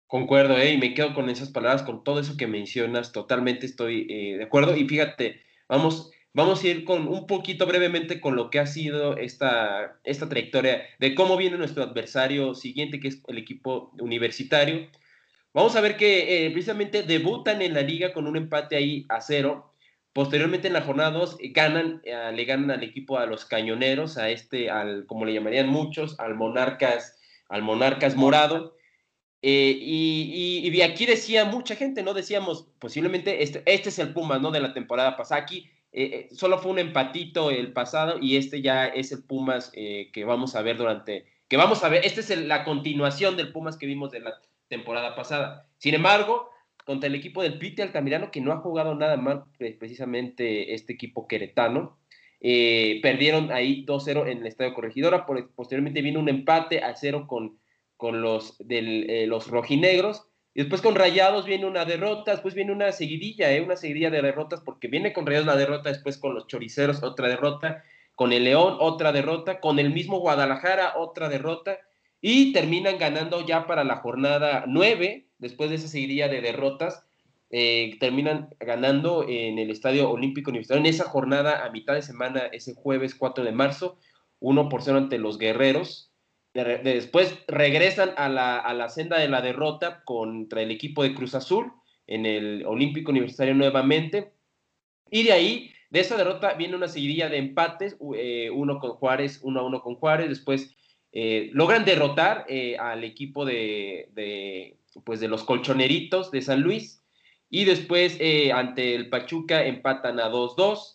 Concuerdo, 0.07 0.59
¿eh? 0.59 0.73
y 0.73 0.79
me 0.79 0.95
quedo 0.95 1.15
con 1.15 1.31
esas 1.31 1.51
palabras, 1.51 1.83
con 1.83 2.05
todo 2.05 2.21
eso 2.21 2.37
que 2.37 2.47
mencionas, 2.47 3.13
totalmente 3.13 3.67
estoy 3.67 4.07
eh, 4.11 4.37
de 4.37 4.45
acuerdo. 4.45 4.77
Y 4.77 4.87
fíjate, 4.87 5.41
vamos, 5.69 6.13
vamos 6.35 6.63
a 6.63 6.69
ir 6.69 6.85
con 6.85 7.09
un 7.09 7.27
poquito 7.27 7.67
brevemente 7.67 8.21
con 8.21 8.37
lo 8.37 8.51
que 8.51 8.59
ha 8.59 8.67
sido 8.67 9.17
esta, 9.17 9.99
esta 10.05 10.29
trayectoria 10.29 10.83
de 10.99 11.15
cómo 11.15 11.37
viene 11.37 11.57
nuestro 11.57 11.83
adversario 11.83 12.55
siguiente, 12.55 13.01
que 13.01 13.09
es 13.09 13.23
el 13.29 13.39
equipo 13.39 13.93
universitario. 13.99 14.89
Vamos 15.55 15.75
a 15.75 15.81
ver 15.81 15.97
que 15.97 16.47
eh, 16.47 16.51
precisamente 16.51 17.03
debutan 17.03 17.63
en 17.63 17.75
la 17.75 17.83
liga 17.83 18.13
con 18.13 18.27
un 18.27 18.37
empate 18.37 18.77
ahí 18.77 19.07
a 19.09 19.21
cero. 19.21 19.73
Posteriormente 20.13 20.69
en 20.69 20.75
la 20.75 20.83
jornada 20.83 21.11
2 21.13 21.39
eh, 21.41 21.49
ganan, 21.49 22.03
le 22.05 22.45
ganan 22.45 22.71
al 22.71 22.83
equipo 22.83 23.19
a 23.19 23.27
los 23.27 23.47
cañoneros, 23.47 24.19
a 24.19 24.29
este, 24.29 24.71
al, 24.71 25.07
como 25.07 25.25
le 25.25 25.33
llamarían 25.33 25.69
muchos, 25.69 26.21
al 26.21 26.35
Monarcas, 26.35 27.19
al 27.49 27.63
Monarcas 27.63 28.17
Morado. 28.17 28.74
Eh, 29.47 29.77
y, 29.79 30.71
y, 30.75 30.81
aquí 30.81 31.05
decía 31.05 31.45
mucha 31.45 31.77
gente, 31.77 32.03
¿no? 32.03 32.15
Decíamos, 32.15 32.67
posiblemente 32.79 33.43
este, 33.43 33.63
este 33.67 33.91
es 33.91 33.99
el 33.99 34.15
Pumas, 34.15 34.41
¿no? 34.41 34.51
De 34.51 34.59
la 34.59 34.73
temporada 34.73 35.19
pasada. 35.19 35.43
Aquí 35.43 35.71
eh, 35.93 36.29
eh, 36.31 36.35
solo 36.35 36.59
fue 36.59 36.73
un 36.73 36.79
empatito 36.79 37.51
el 37.51 37.75
pasado 37.75 38.17
y 38.19 38.39
este 38.39 38.63
ya 38.63 38.87
es 38.87 39.13
el 39.13 39.23
Pumas 39.23 39.71
que 39.71 40.25
vamos 40.27 40.57
a 40.57 40.63
ver 40.63 40.79
durante, 40.79 41.27
que 41.47 41.59
vamos 41.59 41.85
a 41.85 41.91
ver, 41.91 42.07
esta 42.07 42.21
es 42.21 42.31
la 42.39 42.65
continuación 42.65 43.37
del 43.37 43.53
Pumas 43.53 43.77
que 43.77 43.85
vimos 43.85 44.11
de 44.13 44.21
la 44.21 44.41
temporada 44.69 45.15
pasada. 45.15 45.69
Sin 45.77 45.93
embargo, 45.93 46.49
contra 46.87 47.09
el 47.09 47.15
equipo 47.15 47.43
del 47.43 47.59
Pite 47.59 47.83
Altamirano, 47.83 48.31
que 48.31 48.41
no 48.41 48.51
ha 48.51 48.61
jugado 48.61 48.95
nada 48.95 49.19
mal 49.19 49.45
precisamente 49.59 50.73
este 50.73 50.95
equipo 50.95 51.29
queretano, 51.29 51.99
perdieron 52.41 53.53
ahí 53.53 53.85
2-0 53.85 54.27
en 54.27 54.39
el 54.39 54.47
Estadio 54.47 54.73
Corregidora, 54.73 55.27
posteriormente 55.27 56.01
vino 56.01 56.19
un 56.19 56.31
empate 56.31 56.83
a 56.83 56.97
0 56.97 57.27
con 57.27 57.59
con 58.05 58.21
los, 58.21 58.59
de 58.59 59.07
eh, 59.09 59.27
los 59.27 59.47
rojinegros. 59.47 60.27
Y 60.53 60.61
después 60.61 60.83
con 60.83 60.95
Rayados 60.95 61.47
viene 61.47 61.65
una 61.65 61.87
derrota, 61.87 62.33
después 62.33 62.53
viene 62.53 62.71
una 62.71 62.93
seguidilla, 62.93 63.51
¿eh? 63.51 63.63
una 63.63 63.77
seguidilla 63.77 64.11
de 64.11 64.21
derrotas, 64.21 64.61
porque 64.61 64.89
viene 64.89 65.15
con 65.15 65.25
Rayados 65.25 65.47
la 65.47 65.57
derrota, 65.57 65.89
después 65.89 66.19
con 66.19 66.35
los 66.35 66.47
Choriceros 66.47 67.03
otra 67.03 67.29
derrota, 67.29 67.83
con 68.15 68.35
el 68.35 68.45
León 68.45 68.77
otra 68.79 69.11
derrota, 69.11 69.59
con 69.59 69.79
el 69.79 69.91
mismo 69.91 70.19
Guadalajara 70.19 70.99
otra 70.99 71.31
derrota, 71.31 71.79
y 72.21 72.53
terminan 72.53 72.99
ganando 72.99 73.47
ya 73.47 73.67
para 73.67 73.85
la 73.85 73.97
jornada 73.97 74.65
9, 74.67 75.27
después 75.39 75.71
de 75.71 75.77
esa 75.77 75.89
seguidilla 75.89 76.29
de 76.29 76.43
derrotas, 76.43 77.07
eh, 77.49 77.97
terminan 78.01 78.51
ganando 78.61 79.25
en 79.27 79.59
el 79.59 79.71
Estadio 79.71 80.11
Olímpico 80.11 80.51
Universitario 80.51 80.85
en 80.85 80.91
esa 80.93 81.05
jornada 81.05 81.65
a 81.65 81.71
mitad 81.71 81.95
de 81.95 82.03
semana, 82.03 82.41
ese 82.53 82.75
jueves 82.75 83.15
4 83.15 83.45
de 83.45 83.53
marzo, 83.53 83.97
1 84.41 84.69
por 84.69 84.83
0 84.83 84.99
ante 84.99 85.17
los 85.17 85.39
Guerreros, 85.39 86.11
después 86.55 87.37
regresan 87.49 88.13
a 88.17 88.29
la, 88.29 88.89
senda 88.89 89.19
de 89.19 89.29
la 89.29 89.43
derrota 89.43 90.05
contra 90.05 90.63
el 90.63 90.71
equipo 90.71 91.03
de 91.03 91.15
Cruz 91.15 91.35
Azul 91.35 91.73
en 92.07 92.27
el 92.27 92.65
Olímpico 92.65 93.11
Universitario 93.11 93.55
nuevamente. 93.55 94.33
Y 95.11 95.25
de 95.25 95.33
ahí, 95.33 95.73
de 95.91 96.01
esa 96.01 96.17
derrota, 96.17 96.55
viene 96.55 96.77
una 96.77 96.87
seguidilla 96.87 97.29
de 97.29 97.39
empates, 97.39 97.97
eh, 98.17 98.51
uno 98.51 98.79
con 98.79 98.93
Juárez, 98.93 99.41
uno 99.43 99.61
a 99.61 99.63
uno 99.65 99.83
con 99.83 99.97
Juárez. 99.97 100.29
Después 100.29 100.77
eh, 101.11 101.51
logran 101.53 101.85
derrotar 101.85 102.47
eh, 102.49 102.77
al 102.79 103.03
equipo 103.03 103.45
de, 103.45 104.77
pues 105.05 105.19
de 105.19 105.29
los 105.29 105.43
colchoneritos 105.43 106.31
de 106.31 106.43
San 106.43 106.61
Luis. 106.61 107.03
Y 107.51 107.65
después, 107.65 108.19
ante 108.53 108.95
el 108.95 109.09
Pachuca, 109.09 109.65
empatan 109.65 110.21
a 110.21 110.31
2-2. 110.31 110.94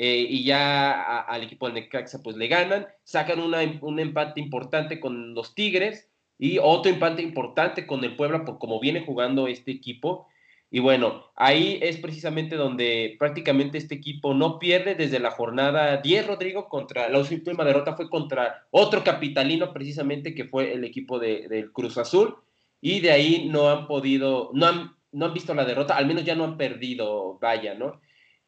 Eh, 0.00 0.24
y 0.30 0.44
ya 0.44 1.22
al 1.22 1.42
equipo 1.42 1.66
del 1.66 1.74
Necaxa 1.74 2.22
pues 2.22 2.36
le 2.36 2.46
ganan, 2.46 2.86
sacan 3.02 3.40
un 3.40 3.98
empate 3.98 4.40
importante 4.40 5.00
con 5.00 5.34
los 5.34 5.56
Tigres 5.56 6.08
y 6.38 6.58
otro 6.58 6.92
empate 6.92 7.20
importante 7.20 7.84
con 7.84 8.04
el 8.04 8.14
Puebla 8.14 8.44
por 8.44 8.60
cómo 8.60 8.78
viene 8.78 9.04
jugando 9.04 9.48
este 9.48 9.72
equipo. 9.72 10.28
Y 10.70 10.78
bueno, 10.78 11.24
ahí 11.34 11.80
es 11.82 11.96
precisamente 11.96 12.54
donde 12.54 13.16
prácticamente 13.18 13.76
este 13.76 13.96
equipo 13.96 14.34
no 14.34 14.60
pierde 14.60 14.94
desde 14.94 15.18
la 15.18 15.32
jornada 15.32 15.96
10, 15.96 16.28
Rodrigo, 16.28 16.68
contra 16.68 17.08
la 17.08 17.18
última 17.18 17.64
derrota 17.64 17.96
fue 17.96 18.08
contra 18.08 18.68
otro 18.70 19.02
capitalino 19.02 19.72
precisamente 19.72 20.32
que 20.32 20.44
fue 20.44 20.74
el 20.74 20.84
equipo 20.84 21.18
de, 21.18 21.48
del 21.48 21.72
Cruz 21.72 21.98
Azul 21.98 22.36
y 22.80 23.00
de 23.00 23.10
ahí 23.10 23.48
no 23.50 23.68
han 23.68 23.88
podido, 23.88 24.50
no 24.54 24.66
han, 24.66 24.96
no 25.10 25.26
han 25.26 25.34
visto 25.34 25.54
la 25.54 25.64
derrota, 25.64 25.96
al 25.96 26.06
menos 26.06 26.24
ya 26.24 26.36
no 26.36 26.44
han 26.44 26.56
perdido, 26.56 27.36
vaya, 27.40 27.74
¿no? 27.74 28.00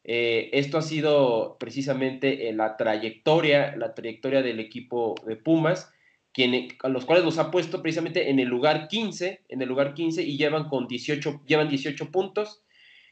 Eh, 0.03 0.49
esto 0.53 0.77
ha 0.77 0.81
sido 0.81 1.57
precisamente 1.59 2.49
en 2.49 2.57
la 2.57 2.75
trayectoria, 2.75 3.75
la 3.75 3.93
trayectoria 3.93 4.41
del 4.41 4.59
equipo 4.59 5.15
de 5.25 5.35
Pumas, 5.35 5.93
quien, 6.33 6.69
a 6.81 6.89
los 6.89 7.05
cuales 7.05 7.23
los 7.23 7.37
ha 7.37 7.51
puesto 7.51 7.81
precisamente 7.81 8.29
en 8.29 8.39
el 8.39 8.47
lugar 8.47 8.87
15, 8.87 9.41
en 9.47 9.61
el 9.61 9.67
lugar 9.67 9.93
15 9.93 10.23
y 10.23 10.37
llevan 10.37 10.69
con 10.69 10.87
18, 10.87 11.43
llevan 11.45 11.69
18 11.69 12.09
puntos. 12.11 12.63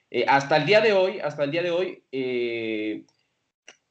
Eh, 0.10 0.26
hasta 0.28 0.58
el 0.58 0.66
día 0.66 0.82
de 0.82 0.94
hoy, 0.94 1.20
hasta 1.20 1.44
el 1.44 1.52
día 1.52 1.62
de 1.62 1.72
hoy, 1.72 2.04
eh, 2.12 3.04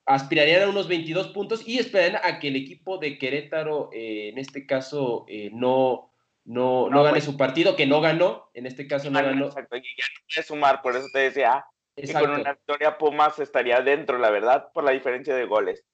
aspirarían 0.06 0.62
a 0.62 0.70
unos 0.70 0.88
22 0.88 1.28
puntos 1.28 1.66
y 1.68 1.78
esperarían 1.78 2.20
a 2.24 2.40
que 2.40 2.48
el 2.48 2.56
equipo 2.56 2.98
de 2.98 3.18
Querétaro, 3.18 3.90
eh, 3.92 4.30
en 4.30 4.38
este 4.38 4.66
caso, 4.66 5.26
no, 5.52 6.10
no, 6.44 6.88
no, 6.88 7.02
gane 7.04 7.20
su 7.20 7.36
partido, 7.36 7.76
que 7.76 7.86
no 7.86 8.00
ganó, 8.00 8.50
en 8.54 8.66
este 8.66 8.88
caso 8.88 9.10
no 9.10 9.22
ganó. 9.22 9.46
Exacto, 9.46 9.76
y 9.76 9.80
ya 9.80 10.04
no 10.14 10.26
puede 10.26 10.46
sumar, 10.46 10.82
por 10.82 10.96
eso 10.96 11.06
te 11.12 11.20
decía 11.20 11.64
que 12.00 12.12
con 12.12 12.30
una 12.30 12.52
victoria 12.52 12.98
Pumas 12.98 13.38
estaría 13.38 13.80
dentro, 13.80 14.18
la 14.18 14.30
verdad, 14.30 14.72
por 14.72 14.84
la 14.84 14.92
diferencia 14.92 15.34
de 15.34 15.44
goles. 15.44 15.84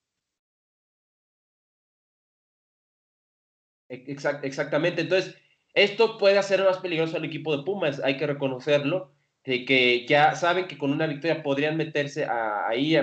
exactamente, 3.88 5.02
entonces 5.02 5.36
esto 5.72 6.18
puede 6.18 6.38
hacer 6.38 6.64
más 6.64 6.78
peligroso 6.78 7.16
al 7.16 7.24
equipo 7.24 7.56
de 7.56 7.62
Pumas, 7.62 8.00
hay 8.02 8.16
que 8.16 8.26
reconocerlo, 8.26 9.12
de 9.44 9.64
que 9.64 10.06
ya 10.06 10.34
saben 10.34 10.66
que 10.66 10.78
con 10.78 10.90
una 10.90 11.06
victoria 11.06 11.42
podrían 11.42 11.76
meterse 11.76 12.26
ahí 12.26 12.96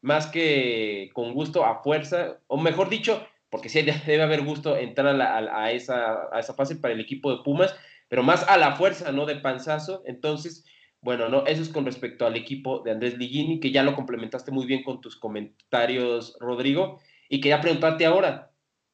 más 0.00 0.26
que 0.28 1.10
con 1.12 1.34
gusto 1.34 1.64
a 1.64 1.82
fuerza, 1.82 2.38
o 2.46 2.56
mejor 2.56 2.88
dicho, 2.88 3.26
porque 3.50 3.68
sí 3.68 3.82
debe 4.06 4.22
haber 4.22 4.42
gusto 4.42 4.76
entrar 4.76 5.20
a, 5.20 5.72
esa, 5.72 6.28
a 6.32 6.40
esa 6.40 6.54
fase 6.54 6.76
para 6.76 6.94
el 6.94 7.00
equipo 7.00 7.36
de 7.36 7.42
Pumas, 7.42 7.74
pero 8.08 8.22
más 8.22 8.48
a 8.48 8.56
la 8.56 8.76
fuerza, 8.76 9.12
¿no? 9.12 9.26
De 9.26 9.36
panzazo. 9.36 10.02
Entonces, 10.04 10.64
bueno, 11.02 11.28
no, 11.28 11.46
eso 11.46 11.62
es 11.62 11.70
con 11.70 11.86
respecto 11.86 12.26
al 12.26 12.36
equipo 12.36 12.80
de 12.80 12.90
Andrés 12.90 13.16
Ligini, 13.16 13.58
que 13.60 13.70
ya 13.70 13.82
lo 13.82 13.94
complementaste 13.94 14.50
muy 14.50 14.66
bien 14.66 14.82
con 14.82 15.00
tus 15.00 15.16
comentarios, 15.16 16.36
Rodrigo, 16.40 17.00
y 17.28 17.40
quería 17.40 17.60
preguntarte 17.60 18.04
ahora, 18.04 18.50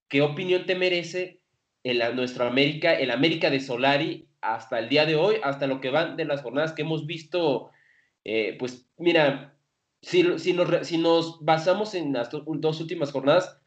¿qué 0.09 0.23
opinión 0.23 0.67
te 0.67 0.77
merece 0.77 1.41
el, 1.83 2.03
nuestro 2.15 2.47
América, 2.47 2.95
el 2.95 3.11
América 3.11 3.51
de 3.51 3.61
Solari 3.61 4.29
hasta 4.41 4.79
el 4.79 4.89
día 4.89 5.05
de 5.05 5.17
hoy, 5.17 5.37
hasta 5.43 5.67
lo 5.67 5.81
que 5.81 5.91
van 5.91 6.17
de 6.17 6.25
las 6.27 6.43
jornadas 6.43 6.73
que 6.73 6.83
hemos 6.83 7.07
visto? 7.07 7.71
Eh, 8.25 8.57
pues 8.59 8.89
mira, 8.99 9.57
si, 10.01 10.39
si, 10.39 10.53
nos, 10.53 10.87
si 10.87 10.99
nos 10.99 11.45
basamos 11.45 11.95
en 11.95 12.13
las 12.13 12.31
dos 12.31 12.81
últimas 12.81 13.11
jornadas, 13.11 13.61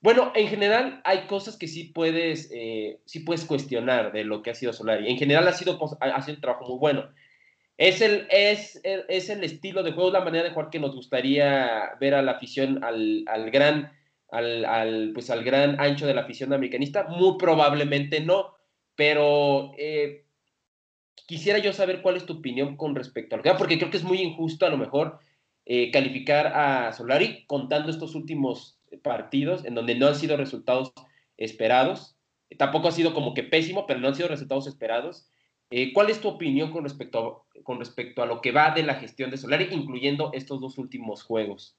bueno, 0.00 0.32
en 0.34 0.48
general 0.48 1.00
hay 1.04 1.26
cosas 1.26 1.56
que 1.56 1.68
sí 1.68 1.84
puedes, 1.84 2.50
eh, 2.54 3.00
sí 3.06 3.20
puedes 3.20 3.44
cuestionar 3.44 4.12
de 4.12 4.24
lo 4.24 4.42
que 4.42 4.50
ha 4.50 4.54
sido 4.54 4.72
Solari. 4.72 5.10
En 5.10 5.18
general 5.18 5.48
ha 5.48 5.52
sido, 5.52 5.78
ha 6.00 6.22
sido 6.22 6.36
un 6.36 6.40
trabajo 6.40 6.66
muy 6.68 6.78
bueno. 6.78 7.08
Es 7.78 8.00
el, 8.00 8.26
es, 8.30 8.80
es 8.84 9.28
el 9.28 9.44
estilo 9.44 9.82
de 9.82 9.92
juego, 9.92 10.10
la 10.10 10.24
manera 10.24 10.44
de 10.44 10.50
jugar 10.50 10.70
que 10.70 10.80
nos 10.80 10.94
gustaría 10.94 11.90
ver 12.00 12.14
a 12.14 12.22
la 12.22 12.32
afición, 12.32 12.82
al, 12.82 13.24
al 13.26 13.50
gran, 13.50 13.92
al, 14.30 14.64
al, 14.64 15.10
pues 15.12 15.30
al 15.30 15.44
gran 15.44 15.78
ancho 15.78 16.06
de 16.06 16.14
la 16.14 16.22
afición 16.22 16.52
americanista. 16.52 17.04
Muy 17.04 17.36
probablemente 17.38 18.20
no, 18.20 18.54
pero 18.94 19.72
eh, 19.76 20.24
quisiera 21.26 21.58
yo 21.58 21.72
saber 21.72 22.00
cuál 22.00 22.16
es 22.16 22.24
tu 22.24 22.34
opinión 22.34 22.76
con 22.76 22.94
respecto 22.94 23.34
a 23.34 23.38
lo 23.38 23.42
que 23.42 23.52
porque 23.54 23.78
creo 23.78 23.90
que 23.90 23.98
es 23.98 24.04
muy 24.04 24.22
injusto 24.22 24.64
a 24.64 24.70
lo 24.70 24.78
mejor 24.78 25.18
eh, 25.66 25.90
calificar 25.90 26.46
a 26.46 26.92
Solari 26.92 27.44
contando 27.46 27.90
estos 27.90 28.14
últimos 28.14 28.78
partidos 29.02 29.64
en 29.64 29.74
donde 29.74 29.96
no 29.96 30.06
han 30.06 30.14
sido 30.14 30.36
resultados 30.36 30.92
esperados. 31.36 32.16
Tampoco 32.56 32.88
ha 32.88 32.92
sido 32.92 33.12
como 33.12 33.34
que 33.34 33.42
pésimo, 33.42 33.86
pero 33.86 34.00
no 34.00 34.08
han 34.08 34.14
sido 34.14 34.28
resultados 34.28 34.66
esperados. 34.66 35.28
Eh, 35.70 35.92
¿Cuál 35.92 36.10
es 36.10 36.20
tu 36.20 36.28
opinión 36.28 36.70
con 36.72 36.84
respecto, 36.84 37.46
a, 37.54 37.62
con 37.62 37.78
respecto 37.78 38.22
a 38.22 38.26
lo 38.26 38.40
que 38.40 38.52
va 38.52 38.70
de 38.70 38.82
la 38.82 38.94
gestión 38.94 39.30
de 39.30 39.36
Solari, 39.36 39.68
incluyendo 39.72 40.30
estos 40.32 40.60
dos 40.60 40.78
últimos 40.78 41.22
juegos? 41.22 41.76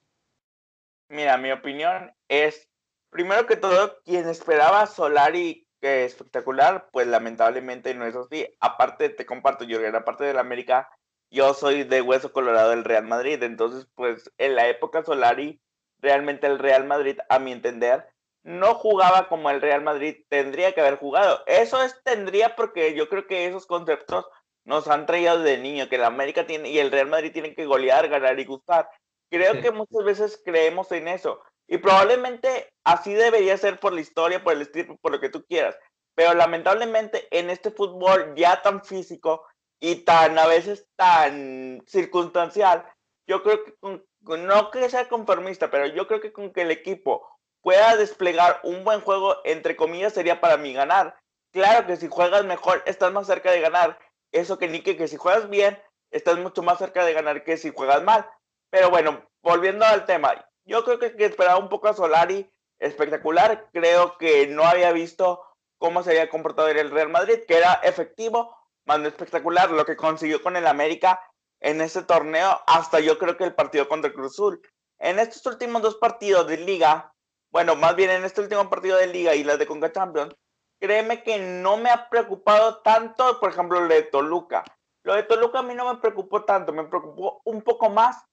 Mira, 1.10 1.38
mi 1.38 1.52
opinión 1.52 2.12
es, 2.28 2.70
primero 3.10 3.46
que 3.46 3.56
todo, 3.56 4.02
quien 4.04 4.28
esperaba 4.28 4.86
Solari 4.88 5.68
que 5.80 6.06
espectacular, 6.06 6.90
pues 6.92 7.08
lamentablemente 7.08 7.94
no 7.94 8.06
es 8.06 8.16
así. 8.16 8.48
Aparte, 8.60 9.10
te 9.10 9.26
comparto, 9.26 9.66
Jürgen, 9.66 9.96
aparte 9.96 10.24
del 10.26 10.40
América, 10.40 10.90
yo 11.30 11.54
soy 11.54 11.84
de 11.84 12.02
hueso 12.02 12.34
colorado 12.34 12.72
del 12.72 12.84
Real 12.84 13.06
Madrid, 13.06 13.42
entonces, 13.44 13.88
pues 13.96 14.32
en 14.38 14.56
la 14.56 14.68
época 14.68 15.04
Solari 15.04 15.62
realmente 16.00 16.48
el 16.48 16.60
Real 16.60 16.86
Madrid, 16.86 17.18
a 17.30 17.40
mi 17.40 17.52
entender, 17.52 18.08
no 18.48 18.76
jugaba 18.76 19.28
como 19.28 19.50
el 19.50 19.60
Real 19.60 19.82
Madrid 19.82 20.24
tendría 20.30 20.74
que 20.74 20.80
haber 20.80 20.98
jugado. 20.98 21.44
Eso 21.48 21.84
es 21.84 22.02
tendría 22.04 22.56
porque 22.56 22.94
yo 22.94 23.10
creo 23.10 23.28
que 23.28 23.46
esos 23.46 23.66
conceptos 23.66 24.26
nos 24.64 24.88
han 24.88 25.06
traído 25.06 25.40
de 25.40 25.58
niño, 25.58 25.90
que 25.90 25.98
el 25.98 26.06
América 26.06 26.48
tiene 26.48 26.70
y 26.70 26.80
el 26.80 26.90
Real 26.90 27.08
Madrid 27.08 27.34
tienen 27.34 27.56
que 27.56 27.66
golear, 27.66 28.08
ganar 28.08 28.40
y 28.40 28.46
gustar. 28.46 28.90
Creo 29.30 29.62
que 29.62 29.72
muchas 29.72 30.02
veces 30.06 30.42
creemos 30.46 30.90
en 30.94 31.10
eso. 31.10 31.42
Y 31.68 31.80
probablemente 31.80 32.70
así 32.86 33.14
debería 33.14 33.58
ser 33.58 33.82
por 33.82 33.92
la 33.92 34.00
historia, 34.00 34.42
por 34.42 34.54
el 34.54 34.62
estilo, 34.62 34.96
por 35.02 35.12
lo 35.12 35.20
que 35.20 35.30
tú 35.30 35.46
quieras. 35.46 35.78
Pero 36.16 36.34
lamentablemente 36.34 37.28
en 37.38 37.50
este 37.50 37.70
fútbol 37.70 38.34
ya 38.38 38.62
tan 38.62 38.82
físico 38.82 39.46
y 39.82 40.06
tan 40.06 40.40
a 40.40 40.48
veces 40.48 40.88
tan 40.96 41.84
circunstancial, 41.86 42.90
yo 43.28 43.44
creo 43.44 43.66
que 43.66 43.74
con 43.76 44.06
no 44.24 44.72
que 44.72 44.90
sea 44.90 45.10
conformista, 45.10 45.70
pero 45.70 45.86
yo 45.88 46.08
creo 46.08 46.22
que 46.22 46.32
con 46.32 46.54
que 46.54 46.62
el 46.62 46.72
equipo 46.72 47.28
pueda 47.62 47.96
desplegar 47.96 48.60
un 48.64 48.84
buen 48.84 49.02
juego, 49.02 49.38
entre 49.44 49.76
comillas, 49.76 50.14
sería 50.14 50.42
para 50.42 50.58
mí 50.58 50.74
ganar. 50.74 51.18
Claro 51.52 51.88
que 51.88 51.98
si 51.98 52.08
juegas 52.08 52.46
mejor, 52.46 52.84
estás 52.86 53.12
más 53.12 53.28
cerca 53.28 53.52
de 53.52 53.62
ganar. 53.62 54.00
Eso 54.32 54.58
que 54.58 54.68
ni 54.68 54.82
que, 54.82 55.08
si 55.08 55.18
juegas 55.18 55.50
bien, 55.50 55.82
estás 56.12 56.38
mucho 56.38 56.62
más 56.62 56.78
cerca 56.78 57.06
de 57.06 57.14
ganar 57.14 57.44
que 57.44 57.58
si 57.58 57.72
juegas 57.72 58.04
mal. 58.04 58.30
Pero 58.70 58.90
bueno, 58.90 59.28
volviendo 59.42 59.86
al 59.86 60.06
tema, 60.06 60.46
yo 60.66 60.84
creo 60.84 61.00
que, 61.00 61.14
esperaba 61.26 61.58
un 61.58 61.70
poco 61.70 61.88
a 61.88 61.94
Solari 61.94 62.50
espectacular. 62.80 63.70
Creo 63.72 64.18
que 64.18 64.48
no 64.48 64.64
había 64.64 64.92
visto 64.92 65.44
cómo 65.78 66.04
se 66.04 66.12
había 66.12 66.30
comportado 66.30 66.68
el 66.68 66.92
Real 66.92 67.10
Madrid, 67.10 67.40
que 67.48 67.58
era 67.58 67.74
efectivo, 67.84 68.56
no 68.86 69.08
espectacular. 69.08 69.72
Lo 69.72 69.86
que 69.86 69.96
consiguió 69.96 70.42
con 70.42 70.56
el 70.58 70.68
América 70.68 71.22
en 71.60 71.82
ese 71.82 72.04
torneo 72.04 72.62
hasta 72.68 73.00
yo 73.00 73.18
creo 73.18 73.38
que 73.38 73.46
el 73.46 73.56
partido 73.56 73.88
contra 73.88 74.12
Cruz 74.12 74.34
Azul. 74.34 74.62
En 75.00 75.20
estos 75.20 75.46
últimos 75.46 75.82
dos 75.82 75.96
partidos 75.96 76.48
de 76.48 76.58
liga, 76.58 77.14
bueno, 77.52 77.76
más 77.76 77.96
bien 77.96 78.10
en 78.10 78.24
este 78.24 78.42
último 78.42 78.70
partido 78.70 78.98
de 78.98 79.08
liga 79.08 79.36
y 79.36 79.44
las 79.44 79.60
de 79.60 79.66
Conca 79.66 79.92
Champions, 79.92 80.36
créeme 80.80 81.24
que 81.24 81.40
no 81.40 81.78
me 81.78 81.90
ha 81.90 82.10
preocupado 82.10 82.82
tanto, 82.82 83.40
por 83.40 83.52
ejemplo, 83.52 83.80
lo 83.80 83.88
de 83.88 84.04
Toluca. 84.04 84.64
Lo 85.04 85.16
de 85.16 85.24
Toluca 85.24 85.60
a 85.60 85.64
mí 85.64 85.74
no 85.74 85.92
me 85.92 86.00
preocupó 86.00 86.44
tanto, 86.44 86.74
me 86.74 86.84
preocupó 86.84 87.42
un 87.46 87.62
poco 87.62 87.90
más 87.90 88.24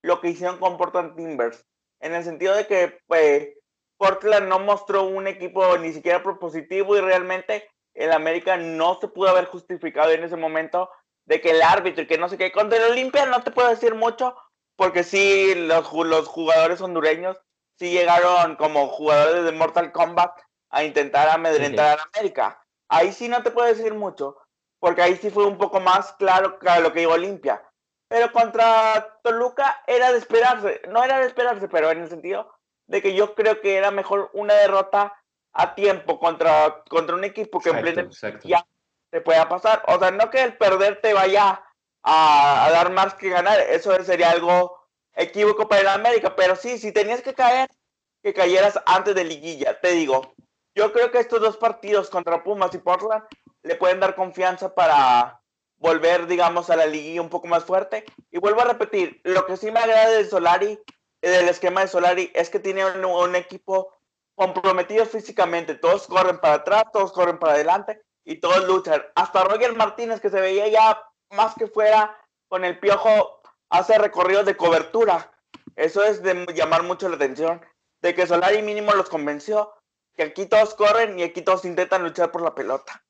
lo 0.00 0.20
que 0.20 0.30
hicieron 0.30 0.58
con 0.58 0.76
Portland 0.76 1.16
Timbers, 1.16 1.64
en 2.00 2.14
el 2.14 2.24
sentido 2.24 2.54
de 2.56 2.66
que 2.66 2.98
pues, 3.06 3.50
Portland 3.98 4.48
no 4.48 4.58
mostró 4.58 5.04
un 5.04 5.26
equipo 5.28 5.78
ni 5.78 5.92
siquiera 5.92 6.22
propositivo 6.22 6.96
y 6.96 7.00
realmente 7.00 7.70
el 7.94 8.12
América 8.12 8.56
no 8.56 8.98
se 9.00 9.08
pudo 9.08 9.28
haber 9.28 9.44
justificado 9.44 10.10
en 10.10 10.24
ese 10.24 10.36
momento 10.36 10.90
de 11.26 11.40
que 11.40 11.50
el 11.50 11.62
árbitro 11.62 12.02
y 12.02 12.06
que 12.06 12.18
no 12.18 12.28
sé 12.28 12.36
qué. 12.36 12.50
Contra 12.50 12.78
el 12.78 12.90
Olimpia 12.90 13.26
no 13.26 13.42
te 13.44 13.52
puedo 13.52 13.68
decir 13.68 13.94
mucho, 13.94 14.34
porque 14.76 15.04
sí, 15.04 15.54
los, 15.54 15.92
los 15.92 16.26
jugadores 16.26 16.80
hondureños 16.80 17.36
sí 17.82 17.90
llegaron 17.90 18.54
como 18.54 18.86
jugadores 18.86 19.42
de 19.44 19.50
Mortal 19.50 19.90
Kombat 19.90 20.38
a 20.70 20.84
intentar 20.84 21.28
amedrentar 21.28 21.98
a 21.98 22.02
América. 22.14 22.64
Ahí 22.88 23.12
sí 23.12 23.28
no 23.28 23.42
te 23.42 23.50
puedo 23.50 23.66
decir 23.66 23.92
mucho, 23.92 24.36
porque 24.78 25.02
ahí 25.02 25.16
sí 25.16 25.30
fue 25.30 25.46
un 25.46 25.58
poco 25.58 25.80
más 25.80 26.12
claro 26.12 26.60
que 26.60 26.80
lo 26.80 26.92
que 26.92 27.00
digo 27.00 27.14
Olimpia. 27.14 27.60
Pero 28.06 28.30
contra 28.30 29.18
Toluca 29.24 29.82
era 29.88 30.12
de 30.12 30.18
esperarse, 30.18 30.80
no 30.90 31.02
era 31.02 31.18
de 31.18 31.26
esperarse, 31.26 31.66
pero 31.66 31.90
en 31.90 32.02
el 32.02 32.08
sentido 32.08 32.54
de 32.86 33.02
que 33.02 33.14
yo 33.14 33.34
creo 33.34 33.60
que 33.60 33.74
era 33.74 33.90
mejor 33.90 34.30
una 34.32 34.54
derrota 34.54 35.20
a 35.52 35.74
tiempo 35.74 36.20
contra, 36.20 36.84
contra 36.88 37.16
un 37.16 37.24
equipo 37.24 37.58
que 37.58 37.70
en 37.70 37.80
pleno 37.80 38.10
ya 38.44 38.64
te 39.10 39.20
pueda 39.20 39.48
pasar. 39.48 39.82
O 39.88 39.98
sea, 39.98 40.12
no 40.12 40.30
que 40.30 40.40
el 40.40 40.56
perder 40.56 41.00
te 41.00 41.14
vaya 41.14 41.64
a, 42.04 42.68
dar 42.70 42.92
más 42.92 43.14
que 43.14 43.28
ganar, 43.28 43.58
eso 43.58 43.92
sería 44.04 44.30
algo 44.30 44.81
equívoco 45.14 45.68
para 45.68 45.82
el 45.82 45.88
América, 45.88 46.34
pero 46.36 46.56
sí, 46.56 46.78
si 46.78 46.92
tenías 46.92 47.22
que 47.22 47.34
caer, 47.34 47.68
que 48.22 48.32
cayeras 48.32 48.80
antes 48.86 49.14
de 49.14 49.24
liguilla, 49.24 49.80
te 49.80 49.92
digo. 49.92 50.34
Yo 50.74 50.92
creo 50.92 51.10
que 51.10 51.18
estos 51.18 51.40
dos 51.40 51.56
partidos 51.56 52.08
contra 52.08 52.42
Pumas 52.42 52.74
y 52.74 52.78
Portland 52.78 53.24
le 53.62 53.74
pueden 53.76 54.00
dar 54.00 54.14
confianza 54.14 54.74
para 54.74 55.40
volver, 55.76 56.26
digamos, 56.26 56.70
a 56.70 56.76
la 56.76 56.86
liguilla 56.86 57.20
un 57.20 57.28
poco 57.28 57.48
más 57.48 57.64
fuerte. 57.64 58.04
Y 58.30 58.38
vuelvo 58.38 58.62
a 58.62 58.66
repetir, 58.66 59.20
lo 59.24 59.44
que 59.44 59.56
sí 59.56 59.70
me 59.70 59.80
agrada 59.80 60.10
de 60.10 60.24
Solari, 60.24 60.80
del 61.20 61.48
esquema 61.48 61.82
de 61.82 61.88
Solari, 61.88 62.30
es 62.34 62.48
que 62.48 62.60
tiene 62.60 62.84
un 62.84 63.36
equipo 63.36 63.92
comprometido 64.34 65.04
físicamente. 65.04 65.74
Todos 65.74 66.06
corren 66.06 66.38
para 66.38 66.54
atrás, 66.54 66.84
todos 66.92 67.12
corren 67.12 67.38
para 67.38 67.54
adelante 67.54 68.00
y 68.24 68.36
todos 68.36 68.66
luchan. 68.66 69.02
Hasta 69.14 69.44
Roger 69.44 69.74
Martínez, 69.74 70.20
que 70.20 70.30
se 70.30 70.40
veía 70.40 70.68
ya 70.68 71.02
más 71.30 71.54
que 71.54 71.66
fuera 71.66 72.16
con 72.48 72.64
el 72.64 72.78
piojo, 72.78 73.41
hace 73.72 73.98
recorridos 73.98 74.46
de 74.46 74.56
cobertura. 74.56 75.32
Eso 75.74 76.04
es 76.04 76.22
de 76.22 76.46
llamar 76.54 76.82
mucho 76.82 77.08
la 77.08 77.16
atención. 77.16 77.60
De 78.00 78.14
que 78.14 78.26
Solari 78.26 78.62
mínimo 78.62 78.92
los 78.92 79.08
convenció 79.08 79.72
que 80.16 80.22
aquí 80.24 80.46
todos 80.46 80.74
corren 80.74 81.18
y 81.18 81.22
aquí 81.22 81.42
todos 81.42 81.64
intentan 81.64 82.02
luchar 82.02 82.30
por 82.30 82.42
la 82.42 82.54
pelota. 82.54 83.04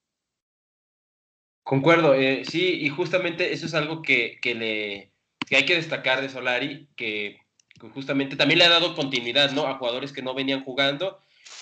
Concuerdo, 1.65 2.15
eh, 2.15 2.45
sí, 2.45 2.81
y 2.81 2.89
justamente 2.89 3.53
eso 3.53 3.67
es 3.67 3.75
algo 3.75 4.03
que, 4.03 4.39
le, 4.43 5.13
hay 5.55 5.67
que 5.67 5.77
destacar 5.77 6.21
de 6.21 6.29
Solari, 6.29 6.89
que, 6.97 7.39
justamente 7.95 8.37
también 8.37 8.59
le 8.59 8.65
ha 8.65 8.71
dado 8.71 8.95
continuidad 8.95 9.51
¿no? 9.53 9.67
a 9.67 9.79
jugadores 9.79 10.13
que 10.13 10.23
no 10.23 10.35
venían 10.35 10.65
jugando 10.65 11.19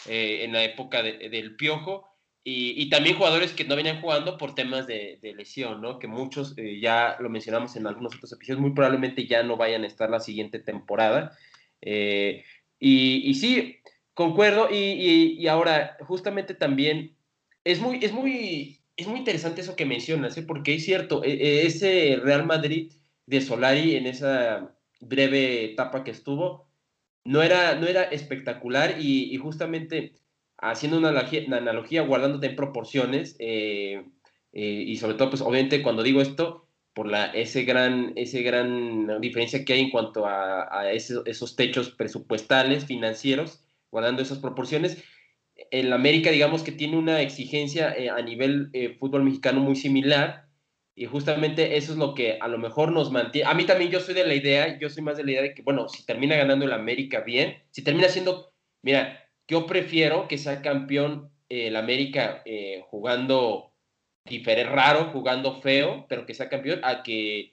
eh, 0.06 0.44
en 0.44 0.52
la 0.52 0.62
época 0.64 1.02
del 1.02 1.56
Piojo 1.56 2.09
y, 2.42 2.88
también 2.88 3.16
jugadores 3.16 3.52
que 3.52 3.64
no 3.64 3.76
venían 3.76 4.00
jugando 4.00 4.38
por 4.38 4.54
temas 4.54 4.86
de, 4.86 5.18
lesión, 5.36 5.82
¿no? 5.82 5.98
Que 5.98 6.06
muchos, 6.06 6.54
eh, 6.56 6.80
ya 6.80 7.16
lo 7.20 7.28
mencionamos 7.28 7.76
en 7.76 7.86
algunos 7.86 8.14
otros 8.16 8.32
episodios, 8.32 8.60
muy 8.60 8.72
probablemente 8.72 9.26
ya 9.26 9.42
no 9.42 9.56
vayan 9.56 9.84
a 9.84 9.86
estar 9.86 10.08
la 10.08 10.20
siguiente 10.20 10.58
temporada. 10.58 11.36
Eh, 11.82 12.44
y, 12.78 13.34
sí, 13.34 13.80
concuerdo. 14.14 14.68
Y, 14.70 15.46
ahora, 15.48 15.98
justamente 16.00 16.54
también, 16.54 17.16
es 17.64 17.80
muy, 17.80 17.98
es 18.02 18.12
muy, 18.12 18.80
es 18.96 19.06
muy 19.06 19.18
interesante 19.18 19.60
eso 19.60 19.76
que 19.76 19.86
mencionas, 19.86 20.36
¿eh? 20.38 20.42
porque 20.42 20.74
es 20.74 20.84
cierto, 20.84 21.22
e, 21.24 21.32
e, 21.32 21.66
ese 21.66 22.18
Real 22.22 22.46
Madrid 22.46 22.92
de 23.26 23.40
Solari 23.42 23.96
en 23.96 24.06
esa 24.06 24.74
breve 25.00 25.64
etapa 25.64 26.04
que 26.04 26.10
estuvo, 26.10 26.70
no 27.24 27.42
era, 27.42 27.74
no 27.76 27.86
era 27.86 28.04
espectacular 28.04 28.96
y, 29.00 29.36
justamente 29.36 30.14
haciendo 30.60 30.98
una 30.98 31.08
analogía, 31.08 32.02
guardándote 32.02 32.46
en 32.48 32.56
proporciones, 32.56 33.36
eh, 33.38 34.04
eh, 34.52 34.84
y 34.86 34.96
sobre 34.96 35.14
todo, 35.14 35.30
pues 35.30 35.42
obviamente 35.42 35.82
cuando 35.82 36.02
digo 36.02 36.20
esto, 36.20 36.66
por 36.92 37.06
la, 37.06 37.26
ese 37.26 37.64
gran, 37.64 38.12
ese 38.16 38.42
gran 38.42 39.20
diferencia 39.20 39.64
que 39.64 39.74
hay 39.74 39.80
en 39.80 39.90
cuanto 39.90 40.26
a, 40.26 40.90
esos, 40.92 41.56
techos 41.56 41.90
presupuestales, 41.90 42.84
financieros, 42.84 43.62
guardando 43.90 44.22
esas 44.22 44.38
proporciones. 44.38 45.02
En 45.70 45.92
América, 45.92 46.30
digamos 46.30 46.62
que 46.62 46.72
tiene 46.72 46.96
una 46.96 47.20
exigencia 47.20 47.94
eh, 47.96 48.10
a 48.10 48.20
nivel 48.22 48.70
fútbol 48.98 49.24
mexicano 49.24 49.60
muy 49.60 49.76
similar, 49.76 50.46
y 50.94 51.06
justamente 51.06 51.76
eso 51.76 51.92
es 51.92 51.98
lo 51.98 52.14
que 52.14 52.38
a 52.40 52.48
lo 52.48 52.58
mejor 52.58 52.92
nos 52.92 53.10
mantiene. 53.10 53.48
A 53.48 53.54
mí 53.54 53.64
también 53.64 53.90
yo 53.90 54.00
soy 54.00 54.14
de 54.14 54.26
la 54.26 54.34
idea, 54.34 54.78
yo 54.78 54.90
soy 54.90 55.02
más 55.02 55.16
de 55.16 55.24
la 55.24 55.30
idea 55.30 55.42
de 55.42 55.54
que, 55.54 55.62
bueno, 55.62 55.88
si 55.88 56.04
termina 56.04 56.36
ganando 56.36 56.66
el 56.66 56.72
América 56.72 57.20
bien, 57.20 57.56
si 57.70 57.82
termina 57.82 58.08
siendo, 58.08 58.52
mira, 58.82 59.29
yo 59.50 59.66
prefiero 59.66 60.28
que 60.28 60.38
sea 60.38 60.62
campeón 60.62 61.28
eh, 61.48 61.66
el 61.66 61.76
América 61.76 62.40
eh, 62.44 62.84
jugando 62.88 63.72
diferente, 64.24 64.72
raro, 64.72 65.10
jugando 65.12 65.60
feo, 65.60 66.06
pero 66.08 66.24
que 66.24 66.34
sea 66.34 66.48
campeón, 66.48 66.80
a 66.84 67.02
que 67.02 67.52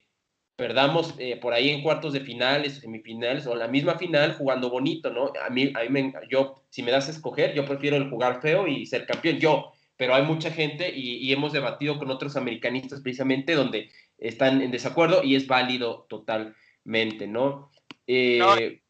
perdamos 0.55 1.15
eh, 1.17 1.37
por 1.37 1.53
ahí 1.53 1.69
en 1.69 1.81
cuartos 1.81 2.13
de 2.13 2.19
finales, 2.19 2.79
semifinales 2.79 3.47
o 3.47 3.55
la 3.55 3.67
misma 3.67 3.97
final 3.97 4.35
jugando 4.35 4.69
bonito, 4.69 5.09
¿no? 5.11 5.31
A 5.43 5.49
mí, 5.49 5.73
a 5.73 5.83
mí 5.83 5.89
me, 5.89 6.13
yo, 6.29 6.63
si 6.69 6.83
me 6.83 6.91
das 6.91 7.07
a 7.07 7.11
escoger, 7.11 7.55
yo 7.55 7.65
prefiero 7.65 7.97
el 7.97 8.09
jugar 8.09 8.41
feo 8.41 8.67
y 8.67 8.85
ser 8.85 9.07
campeón. 9.07 9.39
Yo, 9.39 9.71
pero 9.95 10.13
hay 10.13 10.23
mucha 10.23 10.51
gente 10.51 10.91
y, 10.95 11.31
hemos 11.33 11.51
debatido 11.51 11.97
con 11.97 12.11
otros 12.11 12.35
americanistas 12.35 13.01
precisamente 13.01 13.55
donde 13.55 13.89
están 14.19 14.61
en 14.61 14.69
desacuerdo 14.69 15.23
y 15.23 15.35
es 15.35 15.47
válido 15.47 16.05
totalmente, 16.09 17.27
¿no? 17.27 17.71
Eh, 18.05 18.81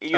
y 0.00 0.12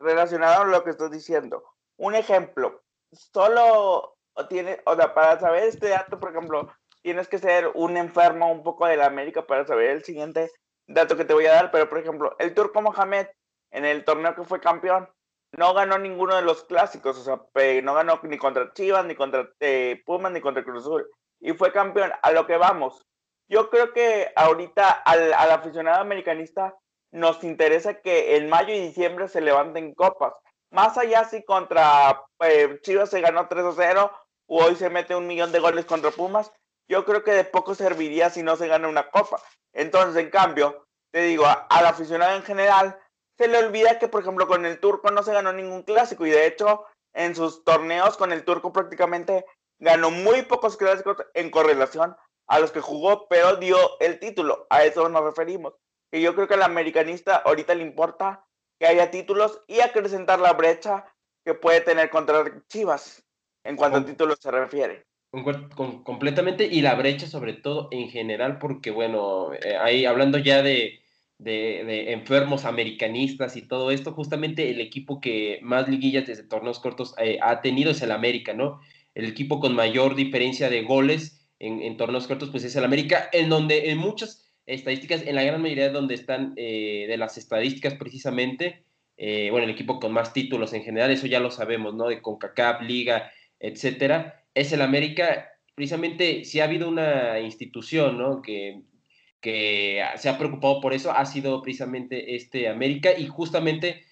relacionado 0.00 0.62
a 0.62 0.66
lo 0.66 0.84
que 0.84 0.90
estoy 0.90 1.10
diciendo, 1.10 1.64
un 1.96 2.14
ejemplo, 2.14 2.82
solo 3.12 4.16
tiene, 4.48 4.80
o 4.84 4.94
sea, 4.94 5.14
para 5.14 5.38
saber 5.40 5.64
este 5.64 5.88
dato, 5.88 6.20
por 6.20 6.30
ejemplo, 6.30 6.72
tienes 7.02 7.28
que 7.28 7.38
ser 7.38 7.70
un 7.74 7.96
enfermo 7.96 8.52
un 8.52 8.62
poco 8.62 8.86
de 8.86 8.96
la 8.96 9.06
América 9.06 9.46
para 9.46 9.66
saber 9.66 9.90
el 9.90 10.04
siguiente 10.04 10.50
dato 10.86 11.16
que 11.16 11.24
te 11.24 11.34
voy 11.34 11.46
a 11.46 11.54
dar, 11.54 11.70
pero 11.70 11.88
por 11.88 11.98
ejemplo, 11.98 12.36
el 12.38 12.54
turco 12.54 12.80
Mohamed 12.80 13.26
en 13.70 13.84
el 13.84 14.04
torneo 14.04 14.34
que 14.34 14.44
fue 14.44 14.60
campeón, 14.60 15.08
no 15.52 15.74
ganó 15.74 15.98
ninguno 15.98 16.36
de 16.36 16.42
los 16.42 16.64
clásicos, 16.64 17.18
o 17.18 17.24
sea, 17.24 17.82
no 17.82 17.94
ganó 17.94 18.20
ni 18.22 18.38
contra 18.38 18.72
Chivas, 18.72 19.04
ni 19.04 19.14
contra 19.14 19.48
eh, 19.60 20.02
Pumas, 20.04 20.32
ni 20.32 20.40
contra 20.40 20.64
Cruz 20.64 20.84
Azul. 20.84 21.08
Y 21.40 21.52
fue 21.52 21.72
campeón. 21.72 22.12
A 22.22 22.32
lo 22.32 22.46
que 22.46 22.56
vamos. 22.56 23.06
Yo 23.48 23.70
creo 23.70 23.92
que 23.92 24.30
ahorita 24.36 24.90
al, 24.90 25.32
aficionado 25.32 26.00
americanista 26.00 26.74
nos 27.12 27.42
interesa 27.44 28.00
que 28.00 28.36
en 28.36 28.48
mayo 28.48 28.74
y 28.74 28.80
diciembre 28.80 29.28
se 29.28 29.40
levanten 29.40 29.94
copas. 29.94 30.34
Más 30.70 30.98
allá 30.98 31.24
si 31.24 31.44
contra 31.44 32.22
eh, 32.40 32.78
Chivas 32.82 33.10
se 33.10 33.20
ganó 33.20 33.48
3 33.48 33.64
a 33.64 33.72
0 33.74 34.12
o 34.46 34.64
hoy 34.64 34.76
se 34.76 34.90
mete 34.90 35.14
un 35.14 35.26
millón 35.26 35.52
de 35.52 35.60
goles 35.60 35.86
contra 35.86 36.10
Pumas, 36.10 36.52
yo 36.88 37.04
creo 37.04 37.22
que 37.24 37.32
de 37.32 37.44
poco 37.44 37.74
serviría 37.74 38.30
si 38.30 38.42
no 38.42 38.56
se 38.56 38.68
gana 38.68 38.88
una 38.88 39.10
copa. 39.10 39.40
Entonces, 39.72 40.22
en 40.22 40.30
cambio, 40.30 40.86
te 41.10 41.22
digo, 41.22 41.44
al 41.46 41.86
aficionado 41.86 42.36
en 42.36 42.42
general, 42.42 42.98
se 43.36 43.48
le 43.48 43.58
olvida 43.58 43.98
que, 43.98 44.08
por 44.08 44.22
ejemplo, 44.22 44.46
con 44.48 44.66
el 44.66 44.80
turco 44.80 45.10
no 45.10 45.22
se 45.22 45.32
ganó 45.32 45.52
ningún 45.52 45.82
clásico 45.82 46.26
y 46.26 46.30
de 46.30 46.46
hecho 46.46 46.86
en 47.14 47.34
sus 47.34 47.64
torneos 47.64 48.16
con 48.16 48.32
el 48.32 48.44
turco 48.44 48.72
prácticamente 48.72 49.44
ganó 49.78 50.10
muy 50.10 50.42
pocos 50.42 50.76
clásicos 50.76 51.16
en 51.34 51.50
correlación 51.50 52.16
a 52.48 52.58
los 52.58 52.72
que 52.72 52.80
jugó, 52.80 53.28
pero 53.28 53.56
dio 53.56 53.78
el 54.00 54.18
título. 54.18 54.66
A 54.70 54.84
eso 54.84 55.08
nos 55.08 55.22
referimos. 55.22 55.74
Y 56.12 56.22
yo 56.22 56.34
creo 56.34 56.48
que 56.48 56.54
al 56.54 56.62
americanista 56.62 57.36
ahorita 57.36 57.74
le 57.74 57.82
importa 57.82 58.44
que 58.78 58.86
haya 58.86 59.10
títulos 59.10 59.60
y 59.66 59.80
acrecentar 59.80 60.38
la 60.40 60.52
brecha 60.52 61.04
que 61.44 61.54
puede 61.54 61.80
tener 61.80 62.10
contra 62.10 62.62
Chivas 62.68 63.24
en 63.64 63.76
cuanto 63.76 63.98
a 63.98 64.04
títulos 64.04 64.38
se 64.40 64.50
refiere. 64.50 65.06
completamente 66.04 66.64
y 66.66 66.80
la 66.80 66.94
brecha 66.94 67.26
sobre 67.26 67.54
todo 67.54 67.88
en 67.90 68.08
general 68.08 68.58
porque 68.58 68.90
bueno, 68.90 69.52
eh, 69.52 69.76
ahí 69.76 70.06
hablando 70.06 70.38
ya 70.38 70.62
de, 70.62 71.00
de, 71.38 72.12
enfermos 72.12 72.64
americanistas 72.64 73.56
y 73.56 73.62
todo 73.62 73.90
esto, 73.90 74.12
justamente 74.12 74.70
el 74.70 74.80
equipo 74.80 75.20
que 75.20 75.60
más 75.62 75.88
liguillas 75.88 76.26
desde 76.26 76.42
torneos 76.42 76.80
cortos 76.80 77.14
eh, 77.18 77.38
ha 77.42 77.60
tenido 77.60 77.92
es 77.92 78.02
el 78.02 78.12
América, 78.12 78.54
¿no? 78.54 78.80
El 79.14 79.26
equipo 79.26 79.60
con 79.60 79.74
mayor 79.74 80.14
diferencia 80.14 80.68
de 80.68 80.82
goles 80.82 81.46
en, 81.60 81.96
torneos 81.96 82.28
cortos, 82.28 82.50
pues 82.50 82.64
es 82.64 82.76
el 82.76 82.84
América, 82.84 83.28
en 83.32 83.48
donde 83.48 83.90
en 83.90 83.98
muchas 83.98 84.47
estadísticas, 84.68 85.22
en 85.26 85.34
la 85.34 85.42
gran 85.42 85.60
mayoría 85.60 85.84
de 85.84 85.92
donde 85.92 86.14
están 86.14 86.52
eh, 86.56 87.06
de 87.08 87.16
las 87.16 87.38
estadísticas 87.38 87.94
precisamente, 87.94 88.84
eh, 89.16 89.48
bueno, 89.50 89.64
el 89.64 89.72
equipo 89.72 89.98
con 89.98 90.12
más 90.12 90.32
títulos 90.32 90.72
en 90.72 90.84
general, 90.84 91.10
eso 91.10 91.26
ya 91.26 91.40
lo 91.40 91.50
sabemos, 91.50 91.94
¿no? 91.94 92.08
De 92.08 92.22
CONCACAF, 92.22 92.82
Liga, 92.82 93.32
etcétera, 93.58 94.44
es 94.54 94.72
el 94.72 94.82
América. 94.82 95.48
Precisamente, 95.74 96.44
si 96.44 96.60
ha 96.60 96.64
habido 96.64 96.88
una 96.88 97.40
institución, 97.40 98.18
¿no? 98.18 98.42
Que 98.42 98.82
que 99.40 100.02
se 100.16 100.28
ha 100.28 100.38
preocupado 100.38 100.80
por 100.80 100.92
eso 100.92 101.12
ha 101.12 101.24
sido 101.24 101.62
precisamente 101.62 102.34
este 102.34 102.68
América 102.68 103.10
y 103.16 103.26
justamente 103.26 104.04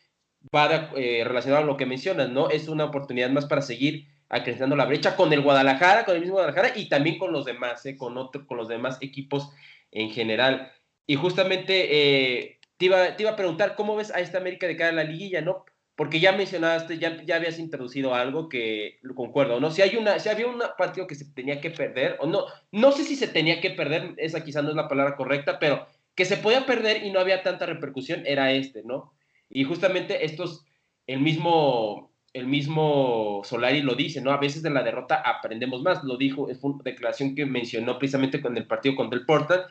va 0.54 0.90
eh, 0.96 1.24
relacionado 1.24 1.64
a 1.64 1.66
lo 1.66 1.76
que 1.76 1.86
mencionas, 1.86 2.30
¿no? 2.30 2.50
Es 2.50 2.68
una 2.68 2.84
oportunidad 2.84 3.30
más 3.30 3.46
para 3.46 3.62
seguir 3.62 4.06
acrecentando 4.28 4.76
la 4.76 4.84
brecha 4.84 5.16
con 5.16 5.32
el 5.32 5.40
Guadalajara, 5.40 6.04
con 6.04 6.14
el 6.14 6.20
mismo 6.20 6.34
Guadalajara 6.34 6.72
y 6.76 6.88
también 6.88 7.18
con 7.18 7.32
los 7.32 7.44
demás, 7.44 7.84
¿eh? 7.86 7.96
con, 7.96 8.16
otro, 8.16 8.46
con 8.46 8.56
los 8.56 8.68
demás 8.68 8.98
equipos 9.00 9.50
en 9.90 10.11
general. 10.11 10.72
Y 11.07 11.16
justamente 11.16 11.88
eh, 11.90 12.61
te, 12.77 12.87
iba, 12.87 13.16
te 13.16 13.22
iba 13.22 13.33
a 13.33 13.37
preguntar, 13.37 13.77
¿cómo 13.77 13.96
ves 13.96 14.11
a 14.11 14.20
esta 14.20 14.38
América 14.38 14.66
de 14.66 14.77
cara 14.77 14.90
a 14.90 14.92
la 14.92 15.05
liguilla, 15.05 15.40
no? 15.40 15.64
porque 15.96 16.20
ya 16.20 16.33
mencionaste, 16.33 16.99
ya, 16.99 17.22
ya 17.25 17.37
habías 17.37 17.59
introducido 17.59 18.14
algo 18.14 18.51
que 18.51 18.99
lo 19.01 19.14
concuerdo, 19.14 19.61
¿no? 19.61 19.70
Si 19.70 19.81
hay 19.81 19.96
una, 19.96 20.18
si 20.18 20.29
había 20.29 20.46
un 20.46 20.62
partido 20.77 21.07
que 21.07 21.14
se 21.14 21.25
tenía 21.33 21.61
que 21.61 21.70
perder, 21.70 22.18
o 22.20 22.27
no, 22.27 22.44
no 22.70 22.92
sé 22.92 23.03
si 23.03 23.16
se 23.16 23.29
tenía 23.29 23.62
que 23.62 23.70
perder, 23.70 24.14
esa 24.18 24.44
quizá 24.44 24.61
no 24.61 24.68
es 24.68 24.77
la 24.77 24.88
palabra 24.88 25.16
correcta, 25.16 25.59
pero 25.59 25.87
que 26.14 26.27
se 26.27 26.37
podía 26.37 26.66
perder 26.66 27.03
y 27.03 27.11
no 27.11 27.18
había 27.18 27.42
tanta 27.42 27.64
repercusión, 27.64 28.25
era 28.27 28.53
este, 28.53 28.83
¿no? 28.85 29.14
Y 29.49 29.64
justamente 29.64 30.27
estos, 30.27 30.66
el 31.07 31.20
mismo, 31.20 32.12
el 32.37 32.46
mismo 32.46 33.40
Solari 33.44 33.81
lo 33.81 33.94
dice, 33.94 34.20
¿no? 34.20 34.31
A 34.31 34.37
veces 34.37 34.62
de 34.62 34.70
la 34.70 34.83
derrota 34.83 35.22
aprendemos 35.25 35.83
más, 35.83 36.05
lo 36.05 36.18
dijo, 36.18 36.51
es 36.51 36.62
una 36.62 36.83
declaración 36.85 37.35
que 37.35 37.46
mencionó 37.46 37.99
precisamente 37.99 38.42
con 38.42 38.57
el 38.57 38.66
partido 38.66 38.94
contra 38.94 39.18
el 39.18 39.25
Portal, 39.25 39.64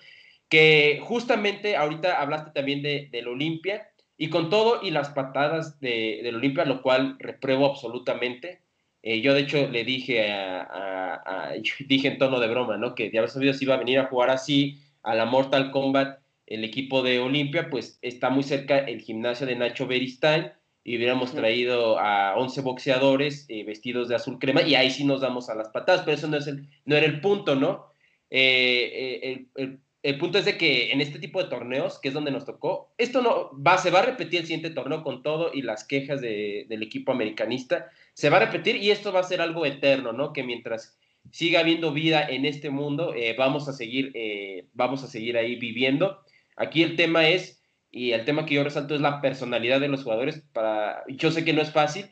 que 0.49 0.99
justamente 1.03 1.75
ahorita 1.75 2.19
hablaste 2.19 2.51
también 2.51 2.81
de, 2.81 3.09
del 3.11 3.27
Olimpia, 3.27 3.87
y 4.17 4.29
con 4.29 4.49
todo 4.49 4.79
y 4.81 4.91
las 4.91 5.09
patadas 5.09 5.79
de, 5.79 6.21
del 6.23 6.37
Olimpia, 6.37 6.65
lo 6.65 6.81
cual 6.81 7.17
repruebo 7.19 7.67
absolutamente. 7.67 8.61
Eh, 9.03 9.21
yo 9.21 9.33
de 9.33 9.41
hecho 9.41 9.69
le 9.69 9.83
dije 9.83 10.25
dije 11.87 12.07
en 12.07 12.17
tono 12.17 12.39
de 12.39 12.47
broma, 12.47 12.77
¿no? 12.77 12.95
Que 12.95 13.11
ya 13.11 13.19
había 13.19 13.31
sabido 13.31 13.53
si 13.53 13.65
iba 13.65 13.75
a 13.75 13.79
venir 13.79 13.99
a 13.99 14.07
jugar 14.07 14.29
así 14.31 14.79
a 15.03 15.13
la 15.13 15.25
Mortal 15.25 15.69
Kombat 15.71 16.19
el 16.47 16.63
equipo 16.63 17.03
de 17.03 17.19
Olimpia, 17.19 17.69
pues 17.69 17.99
está 18.01 18.29
muy 18.29 18.43
cerca 18.43 18.79
el 18.79 19.01
gimnasio 19.01 19.45
de 19.45 19.55
Nacho 19.55 19.87
Beristain 19.87 20.51
y 20.85 20.95
hubiéramos 20.95 21.33
traído 21.33 21.99
a 21.99 22.37
11 22.37 22.61
boxeadores 22.61 23.45
eh, 23.49 23.65
vestidos 23.65 24.07
de 24.07 24.15
azul 24.15 24.39
crema 24.39 24.61
y 24.61 24.75
ahí 24.75 24.89
sí 24.89 25.03
nos 25.03 25.19
damos 25.19 25.49
a 25.49 25.55
las 25.55 25.67
patadas, 25.67 26.03
pero 26.05 26.15
eso 26.15 26.29
no, 26.29 26.37
es 26.37 26.47
el, 26.47 26.69
no 26.85 26.95
era 26.95 27.05
el 27.05 27.19
punto, 27.19 27.55
¿no? 27.55 27.87
Eh, 28.29 29.45
el, 29.55 29.79
el 30.05 30.19
punto 30.19 30.37
es 30.37 30.45
de 30.45 30.55
que 30.55 30.91
en 30.91 31.01
este 31.01 31.17
tipo 31.17 31.41
de 31.41 31.49
torneos, 31.49 31.97
que 31.97 32.09
es 32.09 32.13
donde 32.13 32.29
nos 32.29 32.45
tocó, 32.45 32.93
esto 32.99 33.23
no 33.23 33.49
va, 33.59 33.79
se 33.79 33.89
va 33.89 34.01
a 34.01 34.05
repetir 34.05 34.41
el 34.41 34.45
siguiente 34.45 34.69
torneo 34.69 35.01
con 35.01 35.23
todo 35.23 35.49
y 35.51 35.63
las 35.63 35.83
quejas 35.83 36.21
del 36.21 36.83
equipo 36.83 37.11
americanista, 37.11 37.89
se 38.13 38.29
va 38.29 38.37
a 38.37 38.45
repetir 38.45 38.75
y 38.75 38.91
esto 38.91 39.11
va 39.11 39.21
a 39.21 39.23
ser 39.23 39.41
algo 39.41 39.65
eterno, 39.65 40.13
¿no? 40.13 40.31
Que 40.31 40.43
mientras 40.43 40.95
siga 41.31 41.61
habiendo 41.61 41.91
vida 41.91 42.23
en 42.29 42.45
este 42.45 42.69
mundo, 42.69 43.15
eh, 43.15 43.33
vamos 43.35 43.67
a 43.67 43.73
seguir, 43.73 44.11
eh, 44.13 44.67
vamos 44.73 45.03
a 45.03 45.07
seguir 45.07 45.39
ahí 45.39 45.55
viviendo. 45.55 46.21
Aquí 46.55 46.83
el 46.83 46.95
tema 46.97 47.27
es, 47.27 47.63
y 47.95 48.11
el 48.11 48.25
tema 48.25 48.45
que 48.45 48.55
yo 48.55 48.63
resalto 48.65 48.93
es 48.93 48.99
la 48.99 49.21
personalidad 49.21 49.79
de 49.79 49.87
los 49.87 50.03
jugadores. 50.03 50.43
Para, 50.51 51.05
yo 51.07 51.31
sé 51.31 51.45
que 51.45 51.53
no 51.53 51.61
es 51.61 51.71
fácil, 51.71 52.07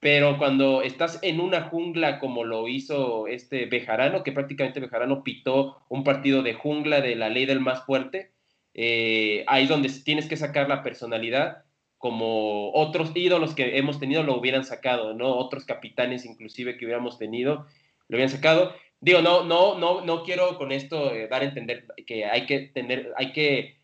pero 0.00 0.36
cuando 0.36 0.82
estás 0.82 1.20
en 1.22 1.38
una 1.38 1.62
jungla 1.68 2.18
como 2.18 2.42
lo 2.42 2.66
hizo 2.66 3.28
este 3.28 3.66
Bejarano, 3.66 4.24
que 4.24 4.32
prácticamente 4.32 4.80
Bejarano 4.80 5.22
pitó 5.22 5.76
un 5.88 6.02
partido 6.02 6.42
de 6.42 6.54
jungla 6.54 7.00
de 7.00 7.14
la 7.14 7.28
ley 7.28 7.46
del 7.46 7.60
más 7.60 7.86
fuerte, 7.86 8.32
eh, 8.74 9.44
ahí 9.46 9.62
es 9.62 9.68
donde 9.68 9.88
tienes 10.04 10.26
que 10.26 10.36
sacar 10.36 10.68
la 10.68 10.82
personalidad, 10.82 11.62
como 11.98 12.72
otros 12.72 13.12
ídolos 13.14 13.54
que 13.54 13.78
hemos 13.78 14.00
tenido 14.00 14.24
lo 14.24 14.36
hubieran 14.36 14.64
sacado, 14.64 15.14
¿no? 15.14 15.36
Otros 15.36 15.64
capitanes 15.64 16.24
inclusive 16.24 16.76
que 16.76 16.84
hubiéramos 16.84 17.16
tenido 17.16 17.64
lo 18.08 18.16
hubieran 18.16 18.30
sacado. 18.30 18.74
Digo, 19.00 19.22
no, 19.22 19.44
no, 19.44 19.78
no, 19.78 20.04
no 20.04 20.24
quiero 20.24 20.58
con 20.58 20.72
esto 20.72 21.14
eh, 21.14 21.28
dar 21.28 21.42
a 21.42 21.44
entender 21.44 21.86
que 22.08 22.24
hay 22.24 22.44
que 22.46 22.58
tener, 22.74 23.12
hay 23.16 23.32
que 23.32 23.77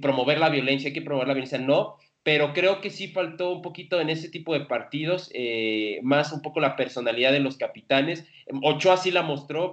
promover 0.00 0.38
la 0.38 0.48
violencia, 0.48 0.88
hay 0.88 0.94
que 0.94 1.02
promover 1.02 1.28
la 1.28 1.34
violencia, 1.34 1.58
no, 1.58 1.96
pero 2.22 2.52
creo 2.52 2.80
que 2.80 2.90
sí 2.90 3.08
faltó 3.08 3.52
un 3.52 3.62
poquito 3.62 4.00
en 4.00 4.10
ese 4.10 4.28
tipo 4.28 4.52
de 4.52 4.66
partidos, 4.66 5.30
eh, 5.34 6.00
más 6.02 6.32
un 6.32 6.42
poco 6.42 6.60
la 6.60 6.76
personalidad 6.76 7.32
de 7.32 7.40
los 7.40 7.56
capitanes. 7.56 8.26
Ochoa 8.62 8.96
sí 8.98 9.10
la 9.10 9.22
mostró, 9.22 9.72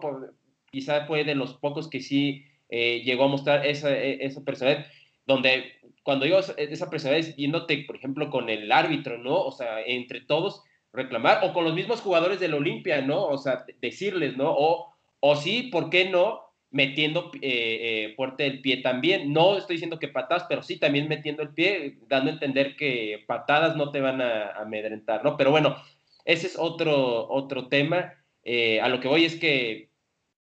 quizá 0.71 1.05
fue 1.05 1.23
de 1.25 1.35
los 1.35 1.55
pocos 1.55 1.89
que 1.89 2.01
sí 2.01 2.45
eh, 2.69 3.01
llegó 3.03 3.25
a 3.25 3.29
mostrar 3.29 3.65
esa, 3.65 3.95
e, 3.95 4.25
esa 4.25 4.43
personalidad, 4.45 4.85
donde 5.25 5.73
cuando 6.03 6.23
digo 6.23 6.39
esa 6.39 6.89
personalidad 6.89 7.29
es 7.29 7.35
viéndote, 7.35 7.83
por 7.85 7.97
ejemplo, 7.97 8.29
con 8.29 8.49
el 8.49 8.71
árbitro, 8.71 9.17
¿no? 9.17 9.41
O 9.41 9.51
sea, 9.51 9.81
entre 9.81 10.21
todos 10.21 10.63
reclamar, 10.93 11.41
o 11.43 11.51
con 11.51 11.65
los 11.65 11.73
mismos 11.73 11.99
jugadores 11.99 12.39
del 12.39 12.53
Olimpia, 12.53 13.01
¿no? 13.01 13.25
O 13.25 13.37
sea, 13.37 13.65
decirles, 13.81 14.37
¿no? 14.37 14.51
O, 14.51 14.93
o 15.19 15.35
sí, 15.35 15.63
¿por 15.63 15.89
qué 15.89 16.09
no? 16.09 16.46
Metiendo 16.77 17.31
eh, 17.41 17.41
eh, 17.41 18.13
fuerte 18.15 18.45
el 18.45 18.61
pie 18.61 18.77
también. 18.83 19.33
No 19.33 19.57
estoy 19.57 19.77
diciendo 19.77 19.97
que 19.97 20.09
patadas, 20.09 20.45
pero 20.47 20.61
sí 20.61 20.77
también 20.77 21.07
metiendo 21.07 21.41
el 21.41 21.49
pie, 21.49 21.97
dando 22.07 22.29
a 22.29 22.33
entender 22.33 22.75
que 22.75 23.23
patadas 23.25 23.75
no 23.75 23.89
te 23.89 23.99
van 23.99 24.21
a 24.21 24.51
amedrentar, 24.51 25.23
¿no? 25.23 25.37
Pero 25.37 25.49
bueno, 25.49 25.75
ese 26.23 26.45
es 26.45 26.55
otro, 26.55 27.27
otro 27.29 27.67
tema. 27.67 28.13
Eh, 28.43 28.79
a 28.79 28.89
lo 28.89 28.99
que 28.99 29.07
voy 29.07 29.25
es 29.25 29.37
que 29.37 29.89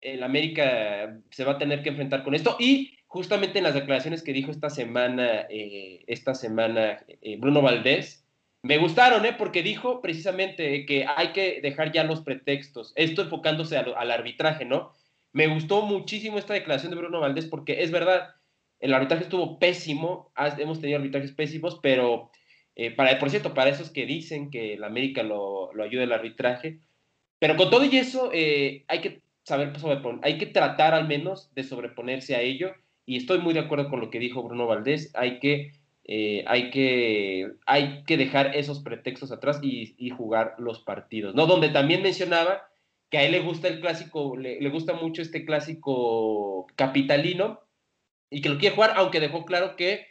el 0.00 0.24
América 0.24 1.16
se 1.30 1.44
va 1.44 1.52
a 1.52 1.58
tener 1.58 1.84
que 1.84 1.90
enfrentar 1.90 2.24
con 2.24 2.34
esto 2.34 2.56
y 2.58 2.98
justamente 3.06 3.58
en 3.58 3.64
las 3.64 3.74
declaraciones 3.74 4.24
que 4.24 4.32
dijo 4.32 4.50
esta 4.50 4.68
semana, 4.68 5.46
esta 5.48 6.34
semana 6.34 6.98
Bruno 7.38 7.62
Valdés, 7.62 8.26
me 8.62 8.78
gustaron, 8.78 9.24
¿eh? 9.24 9.34
Porque 9.38 9.62
dijo 9.62 10.02
precisamente 10.02 10.86
que 10.86 11.06
hay 11.06 11.28
que 11.28 11.60
dejar 11.62 11.92
ya 11.92 12.02
los 12.02 12.22
pretextos, 12.22 12.92
esto 12.96 13.22
enfocándose 13.22 13.76
al 13.76 14.10
arbitraje, 14.10 14.64
¿no? 14.64 14.90
Me 15.36 15.48
gustó 15.48 15.82
muchísimo 15.82 16.38
esta 16.38 16.54
declaración 16.54 16.92
de 16.92 16.96
Bruno 16.96 17.20
Valdés 17.20 17.44
porque 17.44 17.82
es 17.82 17.90
verdad, 17.90 18.36
el 18.80 18.94
arbitraje 18.94 19.24
estuvo 19.24 19.58
pésimo, 19.58 20.32
hemos 20.56 20.80
tenido 20.80 20.98
arbitrajes 20.98 21.32
pésimos, 21.32 21.78
pero 21.82 22.30
eh, 22.74 22.90
para, 22.90 23.18
por 23.18 23.28
cierto, 23.28 23.52
para 23.52 23.68
esos 23.68 23.90
que 23.90 24.06
dicen 24.06 24.50
que 24.50 24.72
el 24.72 24.82
América 24.82 25.22
lo, 25.22 25.74
lo 25.74 25.84
ayuda 25.84 26.04
el 26.04 26.12
arbitraje, 26.14 26.78
pero 27.38 27.54
con 27.56 27.68
todo 27.68 27.84
y 27.84 27.94
eso 27.98 28.30
eh, 28.32 28.86
hay 28.88 29.02
que 29.02 29.20
saber 29.42 29.74
hay 30.22 30.38
que 30.38 30.46
tratar 30.46 30.94
al 30.94 31.06
menos 31.06 31.54
de 31.54 31.64
sobreponerse 31.64 32.34
a 32.34 32.40
ello 32.40 32.72
y 33.04 33.18
estoy 33.18 33.38
muy 33.38 33.52
de 33.52 33.60
acuerdo 33.60 33.90
con 33.90 34.00
lo 34.00 34.08
que 34.08 34.18
dijo 34.18 34.42
Bruno 34.42 34.66
Valdés, 34.66 35.12
hay 35.14 35.38
que, 35.38 35.72
eh, 36.04 36.44
hay 36.46 36.70
que, 36.70 37.52
hay 37.66 38.04
que 38.04 38.16
dejar 38.16 38.56
esos 38.56 38.80
pretextos 38.80 39.30
atrás 39.30 39.60
y, 39.62 39.96
y, 39.98 40.08
jugar 40.08 40.54
los 40.56 40.80
partidos, 40.80 41.34
¿no? 41.34 41.44
Donde 41.44 41.68
también 41.68 42.00
mencionaba 42.00 42.70
que 43.16 43.22
a 43.22 43.24
él 43.24 43.32
le 43.32 43.40
gusta 43.40 43.68
el 43.68 43.80
clásico, 43.80 44.36
le, 44.36 44.68
gusta 44.68 44.92
mucho 44.92 45.22
este 45.22 45.46
clásico 45.46 46.66
capitalino 46.76 47.62
y 48.28 48.42
que 48.42 48.50
lo 48.50 48.58
quiere 48.58 48.74
jugar, 48.74 48.92
aunque 48.96 49.20
dejó 49.20 49.46
claro 49.46 49.74
que, 49.74 50.06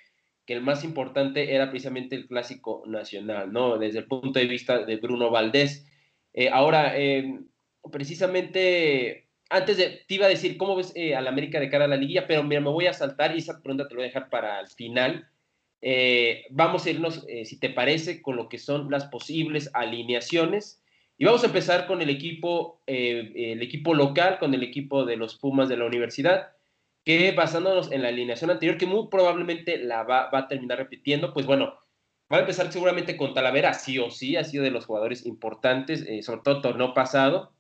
que, 0.48 0.54
el 0.56 0.62
más 0.62 0.84
importante 0.84 1.54
era 1.54 1.70
precisamente 1.70 2.16
el 2.16 2.26
clásico 2.26 2.82
nacional, 2.88 3.54
¿no? 3.54 3.78
Desde 3.78 4.00
el 4.00 4.08
punto 4.08 4.40
de 4.40 4.48
vista 4.48 4.84
de 4.84 4.96
Bruno 4.96 5.30
Valdés. 5.30 5.86
Eh, 6.34 6.50
ahora, 6.50 6.98
em, 6.98 7.48
precisamente, 7.92 9.30
antes 9.52 9.78
de, 9.78 10.02
te 10.08 10.16
iba 10.16 10.26
a 10.26 10.30
decir, 10.30 10.58
¿cómo 10.58 10.76
ves 10.76 10.92
eh, 10.96 11.14
al 11.16 11.28
América 11.28 11.60
de 11.60 11.70
cara 11.70 11.86
a 11.86 11.88
la 11.88 11.98
liguilla? 11.98 12.26
Pero 12.26 12.42
mira, 12.42 12.60
me 12.60 12.72
voy 12.72 12.88
a 12.88 12.94
saltar 12.94 13.36
y 13.36 13.38
esa 13.38 13.62
pregunta 13.62 13.88
te 13.88 13.94
lo 13.94 14.00
voy 14.00 14.06
a 14.06 14.08
dejar 14.08 14.32
para 14.32 14.60
el 14.60 14.68
final. 14.68 15.30
Eh, 15.80 16.46
vamos 16.50 16.88
a 16.88 16.90
irnos, 16.90 17.24
si 17.44 17.60
te 17.60 17.70
parece, 17.70 18.24
con 18.24 18.36
lo 18.36 18.50
que 18.50 18.58
son 18.58 18.90
las 18.90 19.06
posibles 19.06 19.70
alineaciones 19.76 20.82
y 21.18 21.26
vamos 21.26 21.44
a 21.44 21.48
empezar 21.48 21.88
con 21.88 22.02
el 22.02 22.10
equipo, 22.10 22.82
eh, 22.88 23.32
el 23.54 23.62
equipo 23.62 23.94
local, 23.94 24.38
con 24.40 24.54
el 24.54 24.64
equipo 24.64 25.06
de 25.06 25.16
los 25.16 25.38
Pumas 25.38 25.70
de 25.70 25.78
la 25.78 25.86
universidad, 25.86 26.50
que 27.06 27.32
basándonos 27.32 27.92
en 27.92 28.02
la 28.02 28.10
alineación 28.10 28.50
anterior, 28.50 28.78
que 28.78 28.86
muy 28.86 29.08
probablemente 29.10 29.78
la 29.78 30.04
va, 30.04 30.30
a 30.32 30.48
terminar 30.48 30.80
repitiendo, 30.80 31.34
pues 31.34 31.46
bueno, 31.46 31.76
va 32.32 32.38
a 32.38 32.42
empezar 32.42 32.72
seguramente 32.72 33.16
con 33.16 33.34
Talavera, 33.34 33.74
sí 33.74 33.98
o 34.00 34.10
sí, 34.10 34.36
ha 34.36 34.44
sido 34.44 34.64
de 34.64 34.72
los 34.72 34.86
jugadores 34.86 35.26
importantes, 35.26 36.04
eh, 36.08 36.22
sobre 36.24 36.42
todo 36.42 36.62
torneo 36.62 36.94
pasado, 36.94 37.54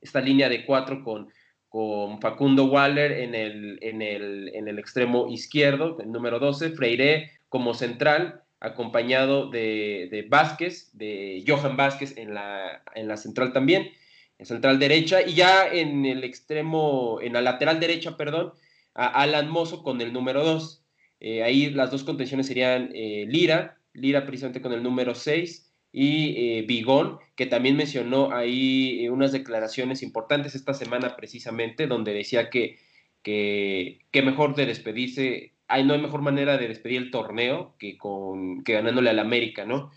esta 0.00 0.20
línea 0.20 0.48
de 0.48 0.64
cuatro 0.64 1.04
con, 1.04 1.28
con 1.68 2.20
Facundo 2.20 2.64
Waller 2.64 3.12
en 3.12 3.34
el, 3.34 3.78
en, 3.82 4.02
el, 4.02 4.50
en 4.54 4.66
el 4.66 4.78
extremo 4.78 5.28
izquierdo, 5.28 6.00
el 6.00 6.10
número 6.10 6.38
12, 6.40 6.70
Freire 6.70 7.30
como 7.48 7.74
central, 7.74 8.42
acompañado 8.60 9.48
de, 9.48 10.26
Vázquez, 10.28 10.90
de 10.92 11.42
Johan 11.46 11.76
Vázquez 11.76 12.16
en 12.16 12.34
la, 12.34 12.82
en 12.94 13.08
la 13.08 13.16
central 13.16 13.52
también, 13.52 13.90
en 14.38 14.46
central 14.46 14.78
derecha, 14.78 15.22
y 15.22 15.34
ya 15.34 15.66
en 15.66 16.04
el 16.04 16.24
extremo, 16.24 17.18
en 17.22 17.32
la 17.32 17.40
lateral 17.40 17.80
derecha, 17.80 18.16
perdón, 18.16 18.52
a 18.94 19.06
Alan 19.06 19.50
Mozo 19.50 19.82
con 19.82 20.00
el 20.00 20.12
número 20.12 20.44
2. 20.44 20.84
Eh, 21.20 21.42
ahí 21.42 21.70
las 21.70 21.90
dos 21.90 22.04
contenciones 22.04 22.46
serían 22.46 22.90
eh, 22.94 23.26
Lira, 23.28 23.78
Lira 23.92 24.24
precisamente 24.24 24.60
con 24.60 24.72
el 24.72 24.82
número 24.82 25.14
6, 25.14 25.72
y 25.92 26.34
eh, 26.36 26.62
Bigón, 26.62 27.18
que 27.34 27.46
también 27.46 27.76
mencionó 27.76 28.32
ahí 28.32 29.08
unas 29.08 29.32
declaraciones 29.32 30.02
importantes 30.02 30.54
esta 30.54 30.74
semana 30.74 31.16
precisamente, 31.16 31.86
donde 31.86 32.14
decía 32.14 32.48
que, 32.48 32.78
que, 33.22 34.00
que 34.10 34.22
mejor 34.22 34.54
de 34.54 34.66
despedirse 34.66 35.49
no 35.84 35.94
hay 35.94 36.00
mejor 36.00 36.22
manera 36.22 36.56
de 36.56 36.68
despedir 36.68 37.02
el 37.02 37.10
torneo 37.10 37.74
que, 37.78 37.96
con, 37.96 38.64
que 38.64 38.74
ganándole 38.74 39.10
al 39.10 39.18
América, 39.18 39.64
¿no? 39.64 39.90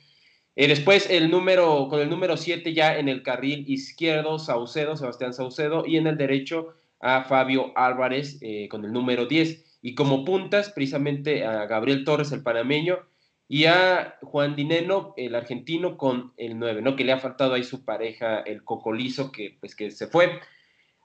Eh, 0.55 0.67
después 0.67 1.09
el 1.09 1.31
número, 1.31 1.87
con 1.89 1.99
el 1.99 2.09
número 2.09 2.37
7 2.37 2.73
ya 2.73 2.97
en 2.97 3.09
el 3.09 3.23
carril 3.23 3.65
izquierdo, 3.67 4.37
Saucedo, 4.37 4.95
Sebastián 4.95 5.33
Saucedo, 5.33 5.83
y 5.85 5.97
en 5.97 6.07
el 6.07 6.17
derecho 6.17 6.75
a 6.99 7.23
Fabio 7.23 7.71
Álvarez 7.75 8.37
eh, 8.41 8.67
con 8.69 8.85
el 8.85 8.93
número 8.93 9.25
10. 9.25 9.79
Y 9.81 9.95
como 9.95 10.23
puntas, 10.23 10.69
precisamente 10.69 11.45
a 11.45 11.65
Gabriel 11.65 12.05
Torres, 12.05 12.31
el 12.31 12.43
panameño, 12.43 12.99
y 13.47 13.65
a 13.65 14.17
Juan 14.21 14.55
Dineno, 14.55 15.13
el 15.17 15.35
argentino, 15.35 15.97
con 15.97 16.33
el 16.37 16.57
9, 16.57 16.81
¿no? 16.81 16.95
Que 16.95 17.03
le 17.03 17.11
ha 17.11 17.19
faltado 17.19 17.53
ahí 17.53 17.63
su 17.63 17.83
pareja, 17.83 18.39
el 18.39 18.63
Cocolizo, 18.63 19.31
que 19.31 19.57
pues 19.59 19.75
que 19.75 19.91
se 19.91 20.07
fue. 20.07 20.39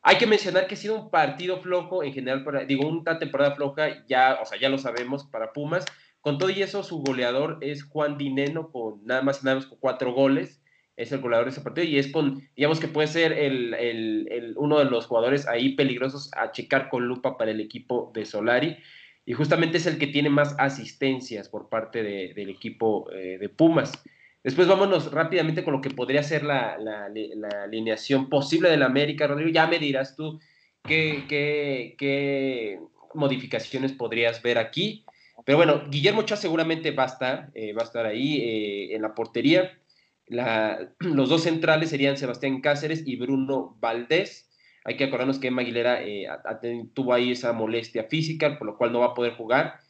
Hay 0.09 0.17
que 0.17 0.27
mencionar 0.27 0.67
que 0.67 0.75
ha 0.75 0.79
sido 0.79 0.99
un 0.99 1.11
partido 1.11 1.61
flojo 1.61 2.03
en 2.03 2.15
general, 2.15 2.43
para, 2.43 2.65
digo, 2.65 2.89
una 2.89 3.19
temporada 3.19 3.55
floja, 3.55 4.07
ya, 4.07 4.39
o 4.41 4.47
sea, 4.47 4.59
ya 4.59 4.71
lo 4.71 4.79
sabemos 4.79 5.27
para 5.27 5.53
Pumas. 5.53 5.85
Con 6.23 6.39
todo 6.39 6.49
y 6.49 6.63
eso, 6.63 6.83
su 6.83 7.01
goleador 7.03 7.59
es 7.61 7.83
Juan 7.83 8.17
Dineno, 8.17 8.73
con 8.73 9.05
nada 9.05 9.21
más 9.21 9.43
y 9.43 9.45
nada 9.45 9.57
menos 9.57 9.69
con 9.69 9.79
cuatro 9.79 10.15
goles. 10.15 10.63
Es 10.97 11.13
el 11.13 11.21
goleador 11.21 11.45
de 11.45 11.51
ese 11.51 11.61
partido 11.61 11.87
y 11.87 11.99
es 11.99 12.11
con, 12.11 12.49
digamos 12.57 12.81
que 12.81 12.89
puede 12.89 13.07
ser 13.07 13.35
el, 13.35 13.75
el, 13.75 14.55
uno 14.57 14.79
de 14.79 14.87
los 14.87 15.05
jugadores 15.05 15.47
ahí 15.47 15.77
peligrosos 15.77 16.31
a 16.35 16.53
checar 16.53 16.89
con 16.89 17.07
lupa 17.07 17.37
para 17.37 17.51
el 17.51 17.61
equipo 17.61 18.11
de 18.15 18.25
Solari. 18.25 18.79
Y 19.27 19.35
justamente 19.35 19.77
es 19.77 19.85
el 19.85 19.99
que 19.99 20.07
tiene 20.07 20.31
más 20.31 20.57
asistencias 20.59 21.51
por 21.51 21.69
parte 21.69 22.03
de, 22.03 22.33
del 22.33 22.49
equipo 22.49 23.11
eh, 23.13 23.37
de 23.39 23.51
Pumas. 23.51 23.93
Después 24.45 24.69
vámonos 24.69 25.11
rápidamente 25.11 25.65
con 25.65 25.75
lo 25.75 25.81
que 25.81 25.91
podría 25.91 26.23
ser 26.23 26.45
la, 26.45 26.79
alineación 27.65 28.29
posible 28.29 28.71
del 28.71 28.83
América, 28.83 29.27
Rodrigo. 29.27 29.51
Ya 29.51 29.67
me 29.67 29.79
dirás 29.79 30.17
tú 30.17 30.41
qué, 30.85 31.25
qué, 31.29 32.81
modificaciones 33.15 33.93
podrías 33.93 34.43
ver 34.43 34.59
aquí. 34.59 35.05
Pero 35.45 35.59
bueno, 35.59 35.83
Guillermo 35.89 36.21
Ochoa 36.21 36.37
seguramente 36.37 36.91
va 36.91 37.05
a 37.05 37.07
estar, 37.07 37.51
eh, 37.55 37.73
va 37.73 37.83
a 37.83 37.85
estar 37.85 38.07
ahí 38.07 38.37
eh, 38.37 38.95
en 38.95 39.03
la 39.03 39.15
portería. 39.15 39.79
los 41.01 41.29
dos 41.29 41.43
centrales 41.43 41.91
serían 41.91 42.17
Sebastián 42.17 42.61
Cáceres 42.61 43.03
y 43.07 43.17
Bruno 43.17 43.77
Valdés. 43.81 44.49
Hay 44.85 44.97
que 44.97 45.05
acordarnos 45.05 45.39
que 45.39 45.49
Emma 45.49 45.63
Aguilera 45.63 46.03
eh, 46.03 46.29
tuvo 46.95 47.13
ahí 47.13 47.33
esa 47.33 47.53
molestia 47.53 48.05
física, 48.05 48.59
por 48.59 48.67
lo 48.67 48.79
cual 48.79 48.93
no 48.93 49.01
va 49.01 49.07
a 49.07 49.15
poder 49.15 49.35
jugar. 49.35 49.81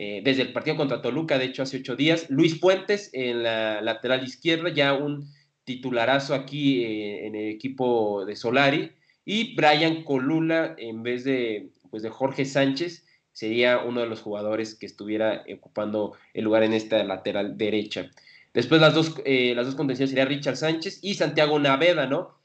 Eh, 0.00 0.20
desde 0.22 0.42
el 0.42 0.52
partido 0.52 0.76
contra 0.76 1.02
Toluca, 1.02 1.38
de 1.38 1.46
hecho, 1.46 1.64
hace 1.64 1.78
ocho 1.78 1.96
días. 1.96 2.30
Luis 2.30 2.60
Puentes 2.60 3.10
en 3.12 3.42
la 3.42 3.80
lateral 3.80 4.22
izquierda, 4.22 4.72
ya 4.72 4.94
un 4.94 5.28
titularazo 5.64 6.36
aquí 6.36 6.84
eh, 6.84 7.26
en 7.26 7.34
el 7.34 7.48
equipo 7.48 8.24
de 8.24 8.36
Solari. 8.36 8.92
Y 9.24 9.56
Brian 9.56 10.04
Colula, 10.04 10.76
en 10.78 11.02
vez 11.02 11.24
de, 11.24 11.70
pues, 11.90 12.04
de 12.04 12.10
Jorge 12.10 12.44
Sánchez, 12.44 13.06
sería 13.32 13.78
uno 13.78 14.00
de 14.00 14.06
los 14.06 14.20
jugadores 14.20 14.76
que 14.76 14.86
estuviera 14.86 15.44
ocupando 15.52 16.12
el 16.32 16.44
lugar 16.44 16.62
en 16.62 16.74
esta 16.74 17.02
lateral 17.02 17.58
derecha. 17.58 18.08
Después 18.54 18.80
las 18.80 18.94
dos, 18.94 19.16
eh, 19.24 19.52
las 19.56 19.66
dos 19.66 19.74
contenciones 19.74 20.10
serían 20.10 20.28
Richard 20.28 20.56
Sánchez 20.56 21.00
y 21.02 21.14
Santiago 21.14 21.58
Naveda, 21.58 22.06
¿no? 22.06 22.38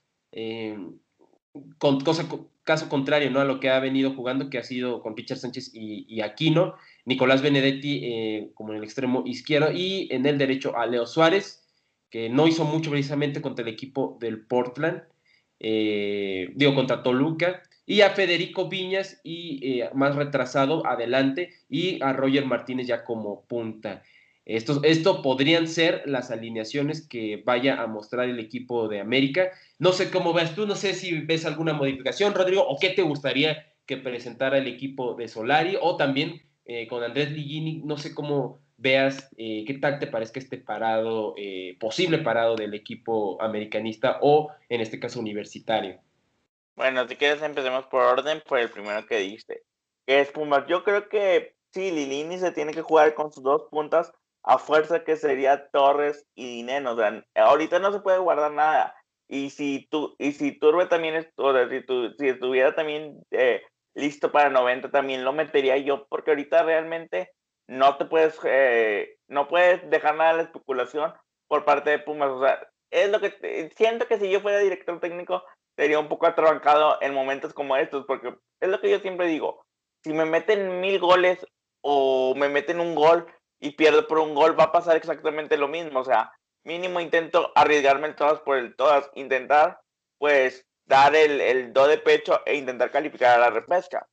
con 1.78 2.00
cosa, 2.00 2.28
caso 2.64 2.90
contrario, 2.90 3.30
¿no? 3.30 3.40
A 3.40 3.46
lo 3.46 3.60
que 3.60 3.70
ha 3.70 3.80
venido 3.80 4.14
jugando, 4.14 4.50
que 4.50 4.58
ha 4.58 4.64
sido 4.64 5.02
con 5.02 5.16
Richard 5.16 5.38
Sánchez 5.38 5.72
y, 5.74 6.22
Aquino. 6.22 6.76
Nicolás 7.06 7.42
Benedetti 7.42 8.02
eh, 8.04 8.52
como 8.54 8.72
en 8.72 8.78
el 8.78 8.84
extremo 8.84 9.24
izquierdo 9.26 9.72
y 9.72 10.08
en 10.12 10.26
el 10.26 10.38
derecho 10.38 10.78
a 10.78 10.86
Leo 10.86 11.06
Suárez, 11.06 11.68
que 12.10 12.30
no 12.30 12.48
hizo 12.48 12.64
mucho 12.64 12.92
precisamente 12.92 13.42
contra 13.42 13.64
el 13.64 13.74
equipo 13.74 14.18
del 14.22 14.46
Portland, 14.46 15.04
eh, 15.60 16.52
digo, 16.56 16.76
contra 16.76 17.04
Toluca, 17.04 17.62
y 17.86 18.02
a 18.02 18.12
Federico 18.12 18.70
Viñas 18.70 19.20
y 19.24 19.82
eh, 19.82 19.90
más 19.94 20.16
retrasado 20.16 20.86
adelante 20.88 21.50
y 21.70 22.02
a 22.02 22.14
Roger 22.14 22.46
Martínez 22.46 22.88
ya 22.88 23.04
como 23.04 23.46
punta. 23.46 24.04
Esto, 24.46 24.82
esto 24.84 25.22
podrían 25.22 25.68
ser 25.68 26.04
las 26.06 26.32
alineaciones 26.32 27.08
que 27.08 27.42
vaya 27.46 27.82
a 27.82 27.88
mostrar 27.88 28.28
el 28.28 28.40
equipo 28.40 28.88
de 28.88 29.00
América. 29.00 29.52
No 29.80 29.92
sé 29.94 30.12
cómo 30.12 30.34
ves 30.34 30.54
tú, 30.54 30.68
no 30.68 30.76
sé 30.76 30.94
si 30.94 31.20
ves 31.22 31.46
alguna 31.46 31.74
modificación, 31.74 32.34
Rodrigo, 32.34 32.68
o 32.68 32.78
qué 32.80 32.90
te 32.90 33.04
gustaría 33.04 33.74
que 33.86 33.98
presentara 33.98 34.58
el 34.58 34.68
equipo 34.68 35.14
de 35.14 35.28
Solari, 35.28 35.78
o 35.80 35.98
también 35.98 36.42
eh, 36.66 36.88
con 36.88 37.04
Andrés 37.04 37.32
Ligini, 37.32 37.82
no 37.84 37.98
sé 37.98 38.14
cómo, 38.14 38.60
veas 38.78 39.30
eh, 39.38 39.64
qué 39.66 39.76
tal 39.76 39.98
te 39.98 40.08
parezca 40.08 40.40
este 40.40 40.58
parado, 40.58 41.34
eh, 41.38 41.78
posible 41.80 42.18
parado 42.18 42.56
del 42.56 42.74
equipo 42.74 43.42
americanista 43.42 44.20
o 44.22 44.52
en 44.70 44.82
este 44.82 45.00
caso 45.00 45.20
universitario. 45.20 46.00
Bueno, 46.76 47.08
si 47.08 47.16
quieres 47.16 47.42
empecemos 47.42 47.86
por 47.86 48.02
orden, 48.02 48.42
por 48.48 48.60
el 48.60 48.70
primero 48.70 49.06
que 49.06 49.20
diste, 49.20 49.64
que 50.06 50.20
es 50.20 50.32
Pumas. 50.32 50.66
Yo 50.68 50.84
creo 50.84 51.08
que 51.08 51.56
sí, 51.72 51.92
Lilini 51.92 52.38
se 52.40 52.52
tiene 52.52 52.74
que 52.74 52.82
jugar 52.82 53.14
con 53.14 53.32
sus 53.32 53.44
dos 53.44 53.64
puntas 53.70 54.12
a 54.44 54.58
fuerza 54.58 55.04
que 55.04 55.16
sería 55.16 55.70
Torres 55.70 56.26
y 56.36 56.58
Dineno. 56.58 56.94
O 56.94 56.98
sea, 56.98 57.24
ahorita 57.36 57.80
no 57.80 57.92
se 57.92 58.02
puede 58.02 58.20
guardar 58.20 58.52
nada. 58.52 58.96
Y 59.30 59.50
si 59.50 59.88
tú, 59.90 60.16
y 60.20 60.34
si 60.34 60.52
Turbe 60.60 60.86
también, 60.88 61.24
si, 61.24 61.82
tu, 61.86 62.14
si 62.20 62.28
estuviera 62.28 62.76
también 62.76 63.24
eh, 63.32 63.64
listo 63.96 64.32
para 64.32 64.50
90, 64.50 64.92
también 64.92 65.24
lo 65.24 65.34
metería 65.34 65.78
yo, 65.78 66.06
porque 66.08 66.32
ahorita 66.32 66.64
realmente 66.64 67.32
no 67.68 67.98
te 67.98 68.06
puedes, 68.06 68.38
eh, 68.44 69.16
no 69.30 69.48
puedes 69.48 69.90
dejar 69.90 70.16
nada 70.16 70.32
de 70.32 70.38
la 70.38 70.44
especulación 70.44 71.14
por 71.48 71.66
parte 71.66 71.90
de 71.90 72.00
Pumas. 72.00 72.30
O 72.30 72.44
sea, 72.44 72.68
es 72.92 73.10
lo 73.10 73.20
que 73.22 73.72
siento 73.76 74.08
que 74.08 74.20
si 74.20 74.30
yo 74.30 74.42
fuera 74.42 74.60
director 74.60 75.00
técnico 75.00 75.44
sería 75.76 76.00
un 76.00 76.10
poco 76.10 76.28
atrabancado 76.28 76.98
en 77.02 77.14
momentos 77.14 77.54
como 77.54 77.76
estos, 77.78 78.06
porque 78.06 78.36
es 78.62 78.70
lo 78.70 78.80
que 78.80 78.92
yo 78.92 79.00
siempre 79.00 79.28
digo. 79.28 79.64
Si 80.04 80.14
me 80.14 80.26
meten 80.26 80.82
mil 80.82 81.00
goles 81.00 81.46
o 81.82 82.36
me 82.36 82.50
meten 82.50 82.80
un 82.80 82.94
gol 82.94 83.26
y 83.64 83.72
pierdo 83.72 84.06
por 84.08 84.20
un 84.20 84.36
gol, 84.36 84.60
va 84.60 84.66
a 84.66 84.72
pasar 84.74 84.98
exactamente 84.98 85.56
lo 85.56 85.70
mismo. 85.70 86.02
O 86.02 86.04
sea, 86.04 86.34
mínimo 86.66 87.00
intento 87.00 87.54
arriesgarme 87.56 88.08
el 88.08 88.16
todas 88.16 88.42
por 88.42 88.58
el 88.58 88.76
todas, 88.76 89.10
intentar 89.16 89.80
pues 90.20 90.66
dar 90.86 91.16
el, 91.16 91.40
el 91.40 91.72
do 91.72 91.88
de 91.88 91.98
pecho 91.98 92.42
e 92.46 92.56
intentar 92.56 92.92
calificar 92.92 93.36
a 93.36 93.40
la 93.40 93.50
repesca. 93.50 94.06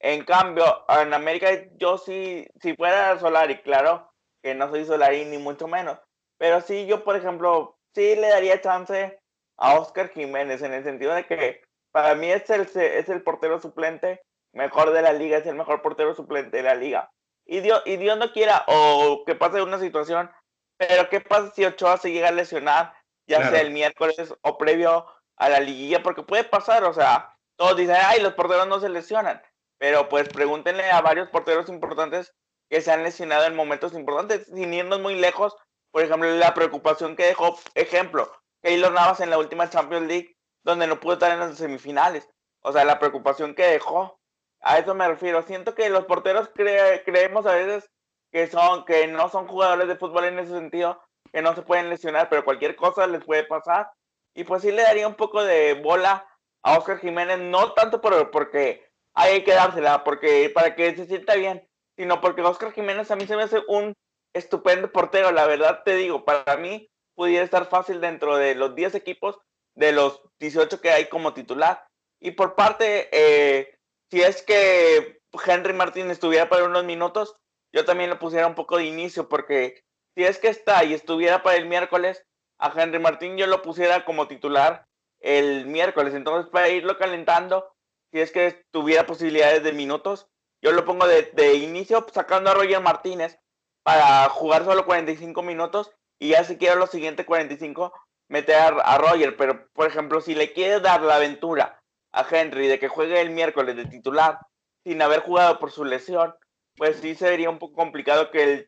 En 0.00 0.24
cambio, 0.24 0.84
en 0.88 1.14
América 1.14 1.48
yo 1.76 1.98
sí, 1.98 2.48
si 2.60 2.74
fuera 2.74 3.16
Solari, 3.20 3.62
claro 3.62 4.10
que 4.42 4.56
no 4.56 4.68
soy 4.70 4.84
Solari 4.84 5.24
ni 5.24 5.38
mucho 5.38 5.68
menos, 5.68 5.98
pero 6.36 6.60
sí 6.60 6.86
yo, 6.86 7.04
por 7.04 7.14
ejemplo, 7.14 7.78
sí 7.94 8.16
le 8.16 8.28
daría 8.28 8.60
chance 8.60 9.20
a 9.56 9.78
Oscar 9.78 10.08
Jiménez 10.10 10.62
en 10.62 10.74
el 10.74 10.82
sentido 10.82 11.14
de 11.14 11.26
que 11.26 11.62
para 11.92 12.16
mí 12.16 12.28
es 12.30 12.50
es 12.50 13.08
el 13.08 13.22
portero 13.22 13.60
suplente 13.60 14.20
mejor 14.52 14.92
de 14.92 15.02
la 15.02 15.12
liga, 15.12 15.38
es 15.38 15.46
el 15.46 15.54
mejor 15.54 15.80
portero 15.80 16.12
suplente 16.12 16.56
de 16.56 16.62
la 16.64 16.74
liga. 16.74 17.08
Y 17.46 17.60
Dios, 17.60 17.82
y 17.86 17.96
Dios 17.96 18.18
no 18.18 18.32
quiera 18.32 18.64
o 18.66 19.22
que 19.24 19.34
pase 19.34 19.62
una 19.62 19.78
situación, 19.78 20.30
pero 20.76 21.08
¿qué 21.08 21.20
pasa 21.20 21.52
si 21.54 21.64
Ochoa 21.64 21.96
se 21.96 22.10
llega 22.10 22.28
a 22.28 22.32
lesionar, 22.32 22.94
ya 23.26 23.48
sea 23.48 23.60
el 23.60 23.70
miércoles 23.70 24.34
o 24.42 24.58
previo 24.58 25.06
a 25.36 25.48
la 25.48 25.60
liguilla? 25.60 26.02
Porque 26.02 26.22
puede 26.22 26.44
pasar, 26.44 26.84
o 26.84 26.92
sea, 26.92 27.36
todos 27.56 27.76
dicen, 27.76 27.96
ay, 28.04 28.20
los 28.20 28.34
porteros 28.34 28.66
no 28.66 28.80
se 28.80 28.88
lesionan, 28.88 29.40
pero 29.78 30.08
pues 30.08 30.28
pregúntenle 30.28 30.90
a 30.90 31.00
varios 31.00 31.28
porteros 31.28 31.68
importantes 31.68 32.34
que 32.68 32.80
se 32.80 32.90
han 32.90 33.04
lesionado 33.04 33.44
en 33.44 33.54
momentos 33.54 33.94
importantes, 33.94 34.46
sin 34.46 34.74
irnos 34.74 35.00
muy 35.00 35.14
lejos. 35.14 35.56
Por 35.92 36.02
ejemplo, 36.02 36.28
la 36.36 36.52
preocupación 36.52 37.16
que 37.16 37.26
dejó, 37.26 37.58
ejemplo, 37.74 38.30
Keylor 38.62 38.92
Navas 38.92 39.20
en 39.20 39.30
la 39.30 39.38
última 39.38 39.70
Champions 39.70 40.08
League, 40.08 40.36
donde 40.64 40.86
no 40.86 40.98
pudo 40.98 41.14
estar 41.14 41.30
en 41.30 41.38
las 41.38 41.56
semifinales. 41.56 42.28
O 42.60 42.72
sea, 42.72 42.84
la 42.84 42.98
preocupación 42.98 43.54
que 43.54 43.64
dejó. 43.64 44.18
A 44.66 44.78
eso 44.78 44.96
me 44.96 45.06
refiero. 45.06 45.42
Siento 45.42 45.76
que 45.76 45.88
los 45.90 46.06
porteros 46.06 46.50
creemos 46.52 47.46
a 47.46 47.54
veces 47.54 47.88
que, 48.32 48.48
son, 48.48 48.84
que 48.84 49.06
no 49.06 49.28
son 49.28 49.46
jugadores 49.46 49.86
de 49.86 49.94
fútbol 49.94 50.24
en 50.24 50.40
ese 50.40 50.50
sentido, 50.50 51.00
que 51.32 51.40
no 51.40 51.54
se 51.54 51.62
pueden 51.62 51.88
lesionar, 51.88 52.28
pero 52.28 52.44
cualquier 52.44 52.74
cosa 52.74 53.06
les 53.06 53.24
puede 53.24 53.44
pasar. 53.44 53.88
Y 54.34 54.42
pues 54.42 54.62
sí 54.62 54.72
le 54.72 54.82
daría 54.82 55.06
un 55.06 55.14
poco 55.14 55.44
de 55.44 55.74
bola 55.74 56.26
a 56.64 56.76
Oscar 56.76 56.98
Jiménez, 56.98 57.38
no 57.38 57.74
tanto 57.74 58.00
por, 58.00 58.32
porque 58.32 58.84
hay 59.14 59.44
que 59.44 59.52
dársela, 59.52 60.02
porque 60.02 60.50
para 60.52 60.74
que 60.74 60.96
se 60.96 61.06
sienta 61.06 61.36
bien, 61.36 61.64
sino 61.96 62.20
porque 62.20 62.42
Oscar 62.42 62.72
Jiménez 62.72 63.08
a 63.12 63.16
mí 63.16 63.24
se 63.24 63.36
me 63.36 63.44
hace 63.44 63.62
un 63.68 63.94
estupendo 64.34 64.90
portero, 64.90 65.30
la 65.30 65.46
verdad 65.46 65.82
te 65.84 65.94
digo, 65.94 66.24
para 66.24 66.56
mí 66.56 66.90
pudiera 67.14 67.44
estar 67.44 67.66
fácil 67.66 68.00
dentro 68.00 68.36
de 68.36 68.56
los 68.56 68.74
10 68.74 68.96
equipos 68.96 69.38
de 69.76 69.92
los 69.92 70.20
18 70.40 70.80
que 70.80 70.90
hay 70.90 71.08
como 71.08 71.34
titular. 71.34 71.86
Y 72.20 72.32
por 72.32 72.56
parte, 72.56 73.08
eh, 73.12 73.75
si 74.10 74.22
es 74.22 74.42
que 74.42 75.20
Henry 75.46 75.72
Martín 75.72 76.10
estuviera 76.10 76.48
para 76.48 76.64
unos 76.64 76.84
minutos, 76.84 77.36
yo 77.72 77.84
también 77.84 78.10
lo 78.10 78.18
pusiera 78.18 78.46
un 78.46 78.54
poco 78.54 78.78
de 78.78 78.84
inicio, 78.84 79.28
porque 79.28 79.82
si 80.14 80.24
es 80.24 80.38
que 80.38 80.48
está 80.48 80.84
y 80.84 80.94
estuviera 80.94 81.42
para 81.42 81.56
el 81.56 81.66
miércoles, 81.66 82.24
a 82.58 82.72
Henry 82.74 82.98
Martín 82.98 83.36
yo 83.36 83.46
lo 83.46 83.62
pusiera 83.62 84.04
como 84.04 84.28
titular 84.28 84.86
el 85.20 85.66
miércoles. 85.66 86.14
Entonces, 86.14 86.50
para 86.50 86.68
irlo 86.68 86.96
calentando, 86.96 87.70
si 88.12 88.20
es 88.20 88.32
que 88.32 88.64
tuviera 88.70 89.06
posibilidades 89.06 89.62
de 89.62 89.72
minutos, 89.72 90.28
yo 90.62 90.72
lo 90.72 90.84
pongo 90.84 91.06
de, 91.06 91.54
inicio 91.54 92.06
sacando 92.12 92.50
a 92.50 92.54
Roger 92.54 92.80
Martínez 92.80 93.38
para 93.82 94.28
jugar 94.30 94.64
solo 94.64 94.86
45 94.86 95.42
minutos 95.42 95.92
y 96.18 96.30
ya 96.30 96.44
si 96.44 96.56
quiero 96.56 96.76
los 96.76 96.90
siguientes 96.90 97.26
45 97.26 97.92
meter 98.28 98.56
a, 98.56 98.98
Roger. 98.98 99.36
Pero, 99.36 99.68
por 99.74 99.86
ejemplo, 99.86 100.20
si 100.20 100.34
le 100.34 100.52
quiere 100.52 100.80
dar 100.80 101.02
la 101.02 101.16
aventura 101.16 101.82
a 102.16 102.26
Henry 102.28 102.66
de 102.66 102.78
que 102.78 102.88
juegue 102.88 103.20
el 103.20 103.30
miércoles 103.30 103.76
de 103.76 103.84
titular 103.84 104.38
sin 104.84 105.02
haber 105.02 105.20
jugado 105.20 105.58
por 105.58 105.70
su 105.70 105.84
lesión, 105.84 106.34
pues 106.76 106.96
sí 106.96 107.14
sería 107.14 107.50
un 107.50 107.58
poco 107.58 107.74
complicado 107.74 108.30
que 108.30 108.42
el, 108.42 108.66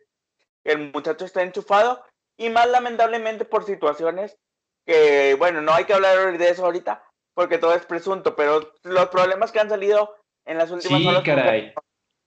que 0.63 0.73
el 0.73 0.93
muchacho 0.93 1.25
esté 1.25 1.43
enchufado 1.43 2.05
y 2.37 2.51
más 2.51 2.69
lamentablemente 2.69 3.45
por 3.45 3.65
situaciones 3.65 4.39
que, 4.85 5.35
bueno, 5.39 5.63
no 5.63 5.73
hay 5.73 5.85
que 5.85 5.95
hablar 5.95 6.37
de 6.37 6.49
eso 6.49 6.65
ahorita, 6.65 7.03
porque 7.35 7.59
todo 7.59 7.75
es 7.75 7.87
presunto, 7.87 8.37
pero 8.37 8.73
los 8.83 9.09
problemas 9.09 9.51
que 9.51 9.61
han 9.61 9.69
salido 9.69 10.15
en 10.45 10.59
las 10.59 10.71
últimas 10.71 11.05
horas 11.05 11.73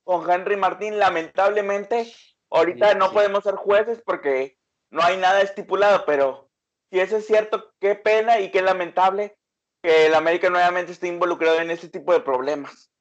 Con, 0.03 0.29
Henry 0.29 0.57
Martín, 0.57 0.97
lamentablemente, 0.97 2.11
ahorita 2.49 2.95
no 2.95 3.11
podemos 3.11 3.43
ser 3.43 3.55
jueces 3.55 4.01
porque 4.03 4.57
no 4.89 5.03
hay 5.03 5.17
nada 5.17 5.41
estipulado, 5.41 6.03
pero 6.05 6.49
si 6.91 6.99
eso 6.99 7.17
es 7.17 7.27
cierto, 7.27 7.73
qué 7.79 7.95
pena 7.95 8.39
y 8.39 8.51
qué 8.51 8.61
lamentable 8.61 9.37
que 9.81 10.07
el 10.07 10.13
América 10.13 10.49
nuevamente 10.49 10.91
esté 10.91 11.07
involucrado 11.07 11.59
en 11.59 11.71
este 11.71 11.89
tipo 11.89 12.13
de 12.13 12.21
problemas. 12.21 12.91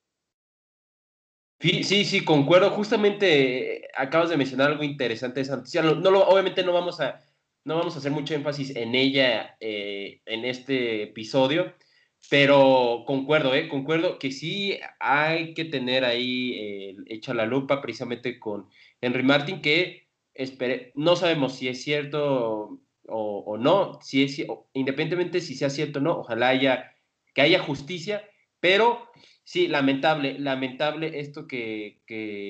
Sí, 1.61 1.85
sí, 1.85 2.05
sí, 2.05 2.25
concuerdo. 2.25 2.71
Justamente 2.71 3.77
eh, 3.77 3.89
acabas 3.95 4.31
de 4.31 4.39
mencionar 4.39 4.71
algo 4.71 4.83
interesante 4.83 5.43
esa 5.43 5.63
No, 5.83 6.21
obviamente 6.23 6.65
no 6.65 6.73
vamos 6.73 7.01
a 7.01 7.23
no 7.65 7.77
vamos 7.77 7.95
a 7.95 7.99
hacer 7.99 8.11
mucho 8.11 8.35
énfasis 8.35 8.75
en 8.75 8.95
ella 8.95 9.57
eh, 9.61 10.23
en 10.25 10.47
este 10.47 11.03
episodio, 11.03 11.75
pero 12.31 13.05
concuerdo, 13.07 13.55
¿eh? 13.55 13.69
Concuerdo 13.69 14.19
que 14.19 14.33
sí 14.33 14.79
hay 14.99 15.53
que 15.53 15.67
tener 15.67 16.05
ahí 16.07 16.55
eh, 16.59 16.97
hecha 17.07 17.35
la 17.35 17.45
lupa 17.45 17.83
precisamente 17.83 18.39
con 18.41 18.69
Henry 19.03 19.23
Martin, 19.23 19.61
que 19.61 20.09
no 20.95 21.17
sabemos 21.17 21.57
si 21.57 21.69
es 21.69 21.83
cierto 21.83 22.81
o, 23.11 23.57
no, 23.59 24.01
si 24.03 24.25
es, 24.25 24.43
independientemente 24.73 25.41
si 25.41 25.55
sea 25.55 25.71
cierto 25.71 25.99
o 25.99 26.03
no, 26.03 26.19
ojalá 26.19 26.49
haya, 26.49 26.97
que 27.35 27.43
haya 27.43 27.61
justicia, 27.61 28.25
pero 28.61 29.11
Sí, 29.51 29.67
lamentable, 29.67 30.39
lamentable 30.39 31.19
esto 31.19 31.49
que, 31.49 31.99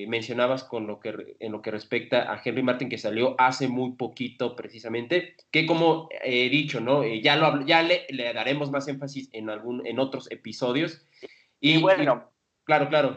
mencionabas 0.06 0.64
con 0.64 0.86
lo 0.86 1.00
que, 1.00 1.34
en 1.40 1.50
lo 1.50 1.62
que 1.62 1.70
respecta 1.70 2.30
a 2.30 2.42
Henry 2.44 2.62
Martin, 2.62 2.90
que 2.90 2.98
salió 2.98 3.36
hace 3.38 3.68
muy 3.68 3.92
poquito 3.92 4.54
precisamente, 4.54 5.34
que 5.50 5.64
como 5.64 6.10
he 6.22 6.50
dicho, 6.50 6.78
¿no? 6.78 7.02
Eh, 7.02 7.22
ya 7.22 7.36
lo, 7.36 7.64
ya 7.64 7.80
le, 7.80 8.06
le, 8.10 8.30
daremos 8.34 8.70
más 8.70 8.86
énfasis 8.86 9.30
en, 9.32 9.48
algún, 9.48 9.86
en 9.86 9.98
otros 9.98 10.30
episodios. 10.30 11.06
Y, 11.58 11.80
bueno, 11.80 12.30
claro, 12.64 12.90
claro. 12.90 13.14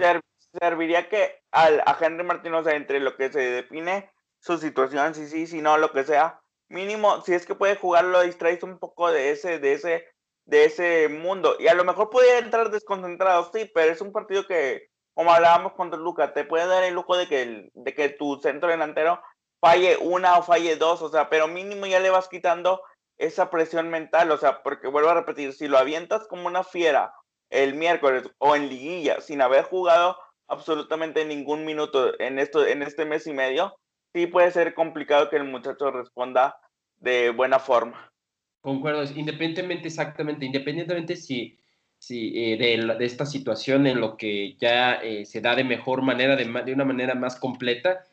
serviría 0.57 1.09
que 1.09 1.41
al, 1.51 1.81
a 1.85 1.97
Henry 1.99 2.23
Martin, 2.23 2.53
o 2.53 2.63
sea, 2.63 2.77
entre 2.77 3.01
lo 3.01 3.17
que 3.17 3.33
se 3.33 3.41
define 3.41 4.09
su 4.39 4.57
situación, 4.59 5.13
si 5.13 5.27
sí, 5.27 5.45
si 5.45 5.61
no, 5.61 5.77
lo 5.77 5.91
que 5.91 6.05
sea, 6.05 6.39
mínimo, 6.73 7.21
si 7.21 7.33
es 7.33 7.45
que 7.45 7.55
puede 7.55 7.75
jugar, 7.75 8.05
lo 8.05 8.21
distraes 8.21 8.63
un 8.63 8.79
poco 8.79 9.11
de 9.11 9.31
ese, 9.31 9.59
de 9.59 9.73
ese 9.73 10.13
de 10.45 10.65
ese 10.65 11.09
mundo. 11.09 11.55
Y 11.59 11.67
a 11.67 11.73
lo 11.73 11.83
mejor 11.83 12.09
puede 12.09 12.37
entrar 12.37 12.69
desconcentrado, 12.69 13.49
sí, 13.53 13.69
pero 13.73 13.91
es 13.91 14.01
un 14.01 14.11
partido 14.11 14.45
que, 14.45 14.89
como 15.13 15.31
hablábamos 15.31 15.73
contra 15.73 15.99
Luca, 15.99 16.33
te 16.33 16.43
puede 16.43 16.67
dar 16.67 16.83
el 16.83 16.93
lujo 16.93 17.15
de 17.15 17.27
que, 17.27 17.69
de 17.73 17.93
que 17.93 18.09
tu 18.09 18.39
centro 18.41 18.69
delantero 18.69 19.21
falle 19.61 19.97
una 19.97 20.37
o 20.37 20.43
falle 20.43 20.75
dos, 20.75 21.01
o 21.01 21.09
sea, 21.09 21.29
pero 21.29 21.47
mínimo 21.47 21.85
ya 21.85 21.99
le 21.99 22.09
vas 22.09 22.27
quitando 22.27 22.81
esa 23.17 23.49
presión 23.49 23.89
mental, 23.89 24.31
o 24.31 24.37
sea, 24.37 24.61
porque 24.63 24.87
vuelvo 24.87 25.09
a 25.09 25.13
repetir, 25.13 25.53
si 25.53 25.67
lo 25.67 25.77
avientas 25.77 26.27
como 26.27 26.47
una 26.47 26.63
fiera 26.63 27.13
el 27.49 27.75
miércoles 27.75 28.29
o 28.39 28.55
en 28.55 28.67
liguilla 28.67 29.21
sin 29.21 29.41
haber 29.41 29.63
jugado 29.63 30.17
absolutamente 30.49 31.23
ningún 31.23 31.65
minuto 31.65 32.19
en 32.19 32.39
esto 32.39 32.65
en 32.65 32.81
este 32.81 33.05
mes 33.05 33.27
y 33.27 33.33
medio, 33.33 33.77
sí 34.13 34.27
puede 34.27 34.51
ser 34.51 34.73
complicado 34.73 35.29
que 35.29 35.37
el 35.37 35.45
muchacho 35.45 35.91
responda 35.91 36.57
de 37.03 37.29
buena 37.29 37.59
forma. 37.59 38.11
Concuerdo, 38.61 39.03
independientemente, 39.03 39.89
exactamente, 39.89 40.45
independientemente 40.45 41.17
si, 41.17 41.57
si 41.99 42.31
eh, 42.33 42.57
de, 42.57 43.05
esta 43.05 43.25
situación 43.25 43.85
en 43.87 43.99
lo 43.99 44.15
que 44.15 44.55
ya 44.57 44.95
eh, 44.95 45.25
se 45.25 45.41
da 45.41 45.55
de 45.55 45.65
mejor 45.65 46.01
manera, 46.01 46.37
de, 46.37 46.45
de, 46.45 46.73
una 46.73 46.85
manera 46.85 47.13
más 47.13 47.35
completa, 47.35 48.05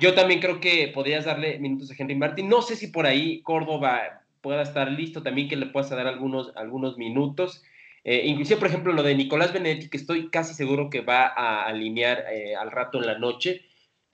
yo 0.00 0.14
también 0.14 0.40
creo 0.40 0.58
que 0.58 0.88
podrías 0.88 1.26
darle 1.26 1.58
minutos 1.58 1.90
a 1.90 1.94
Henry 1.98 2.14
Martin. 2.14 2.48
No 2.48 2.62
sé 2.62 2.76
si 2.76 2.86
por 2.86 3.04
ahí 3.04 3.42
Córdoba 3.42 4.22
pueda 4.40 4.62
estar 4.62 4.90
listo, 4.90 5.22
también 5.22 5.48
que 5.48 5.56
le 5.56 5.66
puedas 5.66 5.90
dar 5.90 6.06
algunos, 6.06 6.50
algunos 6.56 6.96
minutos. 6.96 7.62
Eh, 8.04 8.22
inclusive, 8.24 8.58
por 8.58 8.68
ejemplo, 8.68 8.92
lo 8.94 9.02
de 9.02 9.14
Nicolás 9.14 9.52
Benedetti, 9.52 9.90
que 9.90 9.98
estoy 9.98 10.30
casi 10.30 10.54
seguro 10.54 10.88
que 10.88 11.02
va 11.02 11.26
a 11.26 11.66
alinear 11.66 12.24
al 12.58 12.70
rato 12.70 12.98
en 12.98 13.06
la 13.06 13.18
noche. 13.18 13.62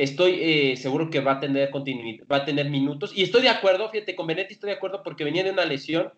Estoy 0.03 0.39
eh, 0.41 0.77
seguro 0.77 1.11
que 1.11 1.21
va 1.21 1.33
a 1.33 1.41
tener 1.41 1.71
continuidad, 1.71 2.25
va 2.31 2.37
a 2.37 2.45
tener 2.45 2.71
minutos. 2.71 3.13
Y 3.15 3.23
estoy 3.23 3.43
de 3.43 3.51
acuerdo, 3.51 3.89
fíjate, 3.91 4.17
con 4.17 4.27
Benetti 4.27 4.55
estoy 4.55 4.71
de 4.71 4.77
acuerdo 4.77 5.03
porque 5.03 5.25
venía 5.25 5.45
de 5.45 5.51
una 5.51 5.65
lesión. 5.65 6.13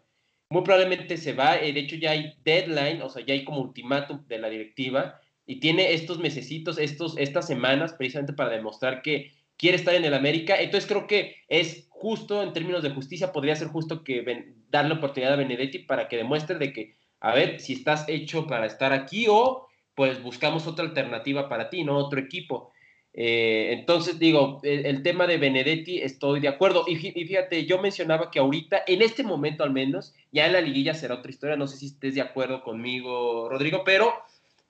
Muy 0.49 0.62
probablemente 0.62 1.16
se 1.16 1.33
va. 1.33 1.57
Eh, 1.59 1.72
de 1.72 1.80
hecho, 1.80 1.97
ya 1.97 2.12
hay 2.12 2.35
deadline, 2.45 3.03
o 3.03 3.09
sea, 3.09 3.24
ya 3.24 3.35
hay 3.35 3.45
como 3.45 3.61
ultimátum 3.61 4.26
de 4.28 4.39
la 4.39 4.49
directiva. 4.49 5.20
Y 5.47 5.59
tiene 5.59 5.93
estos 5.93 6.18
mesecitos, 6.18 6.78
estos, 6.78 7.16
estas 7.18 7.47
semanas, 7.47 7.95
precisamente 7.95 8.33
para 8.33 8.51
demostrar 8.51 9.03
que 9.03 9.33
quiere 9.57 9.76
estar 9.76 9.95
en 9.95 10.05
el 10.05 10.14
América. 10.14 10.61
Entonces 10.61 10.89
creo 10.89 11.07
que 11.07 11.37
es 11.49 11.87
justo, 11.89 12.43
en 12.43 12.53
términos 12.53 12.83
de 12.83 12.91
justicia, 12.91 13.33
podría 13.33 13.57
ser 13.57 13.68
justo 13.68 14.05
que 14.05 14.55
darle 14.68 14.95
oportunidad 14.95 15.35
a 15.35 15.37
Benedetti 15.37 15.80
para 15.80 16.09
que 16.09 16.16
demuestre 16.16 16.59
de 16.59 16.72
que, 16.72 16.97
a 17.20 17.35
ver, 17.35 17.61
si 17.61 17.72
estás 17.74 18.09
hecho 18.09 18.47
para 18.47 18.66
estar 18.66 18.93
aquí 18.93 19.26
o 19.28 19.66
pues 19.95 20.22
buscamos 20.22 20.66
otra 20.66 20.85
alternativa 20.85 21.49
para 21.49 21.70
ti, 21.70 21.85
¿no? 21.85 21.97
Otro 21.97 22.18
equipo. 22.18 22.71
Eh, 23.14 23.68
entonces, 23.72 24.18
digo, 24.18 24.60
el, 24.62 25.02
tema 25.02 25.26
de 25.26 25.36
Benedetti 25.36 26.00
estoy 26.00 26.40
de 26.40 26.48
acuerdo. 26.48 26.84
Y, 26.86 26.96
fíjate, 26.96 27.66
yo 27.66 27.80
mencionaba 27.80 28.30
que 28.30 28.38
ahorita, 28.38 28.82
en 28.86 29.02
este 29.02 29.22
momento 29.22 29.64
al 29.64 29.72
menos, 29.72 30.14
ya 30.30 30.46
en 30.46 30.52
la 30.52 30.60
liguilla 30.60 30.94
será 30.94 31.16
otra 31.16 31.30
historia. 31.30 31.56
No 31.56 31.66
sé 31.66 31.76
si 31.76 31.86
estés 31.86 32.14
de 32.14 32.22
acuerdo 32.22 32.62
conmigo, 32.62 33.48
Rodrigo, 33.50 33.82
pero 33.84 34.14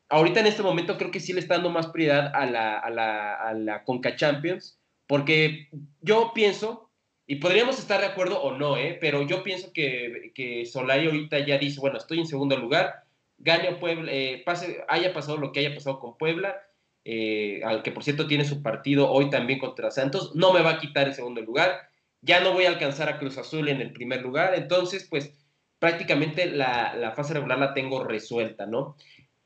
ahorita 0.09 0.41
en 0.41 0.47
este 0.47 0.63
momento 0.63 0.99
creo 0.99 1.11
que 1.11 1.21
sí 1.21 1.33
le 1.33 1.41
está 1.41 1.55
dando 1.55 1.71
más 1.71 1.87
prioridad 1.89 2.33
a 2.35 2.47
la, 2.47 2.79
a 2.79 2.91
la, 2.91 3.35
a 3.35 3.55
la 3.55 3.85
Conca 3.85 4.17
Champions, 4.17 4.79
porque 5.07 5.69
yo 6.01 6.33
pienso, 6.35 6.91
y 7.27 7.37
podríamos 7.37 7.79
estar 7.79 8.01
de 8.01 8.09
acuerdo 8.09 8.43
o 8.43 8.57
no, 8.57 8.77
¿eh? 8.77 8.99
pero 9.01 9.23
yo 9.27 9.43
pienso 9.43 9.73
que, 9.73 10.33
que 10.35 10.67
Solari 10.67 11.07
ahorita 11.07 11.39
ya 11.41 11.59
dice, 11.59 11.81
bueno, 11.81 11.97
estoy 11.97 12.19
en 12.19 12.27
segundo 12.27 12.57
lugar, 12.59 13.05
gane 13.39 13.73
Puebla, 13.73 14.13
eh, 14.13 14.43
pase, 14.45 14.85
haya 14.89 15.15
pasado 15.15 15.39
lo 15.39 15.51
que 15.51 15.61
haya 15.61 15.75
pasado 15.75 15.99
con 15.99 16.19
Puebla 16.19 16.61
eh, 17.05 17.61
al 17.65 17.83
que 17.83 17.93
por 17.93 18.05
cierto 18.05 18.27
tiene 18.27 18.45
su 18.45 18.63
partido 18.63 19.11
hoy 19.11 19.31
también 19.31 19.59
contra 19.59 19.91
Santos, 19.91 20.35
no 20.35 20.53
me 20.53 20.63
va 20.63 20.71
a 20.71 20.79
quitar 20.79 21.09
el 21.09 21.15
segundo 21.15 21.41
lugar, 21.41 21.89
ya 22.21 22.41
no 22.41 22.53
voy 22.53 22.65
a 22.65 22.69
alcanzar 22.69 23.09
a 23.09 23.19
Cruz 23.19 23.39
Azul 23.39 23.69
en 23.69 23.81
el 23.81 23.93
primer 23.93 24.23
lugar, 24.23 24.55
entonces 24.55 25.07
pues 25.11 25.33
prácticamente 25.79 26.47
la, 26.47 27.13
fase 27.17 27.35
regular 27.35 27.59
la 27.59 27.75
tengo 27.75 28.05
resuelta, 28.05 28.67
¿no? 28.67 28.97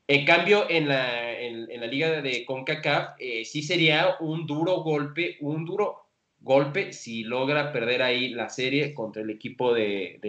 En 0.07 0.23
cambio, 0.23 0.69
en 0.69 0.87
la, 0.87 1.37
en, 1.37 1.67
la 1.81 1.87
liga 1.87 2.21
de 2.21 2.45
CONCACAF 2.45 3.15
eh, 3.19 3.43
sí 3.43 3.63
sería 3.63 4.15
un 4.19 4.45
duro 4.45 4.83
golpe, 4.83 5.37
un 5.41 5.65
duro 5.65 6.07
golpe 6.39 6.93
si 6.93 7.23
logra 7.23 7.73
perder 7.73 8.03
ahí 8.03 8.29
la 8.29 8.49
serie 8.49 8.93
contra 8.93 9.21
el 9.23 9.31
equipo 9.31 9.73
de, 9.73 10.19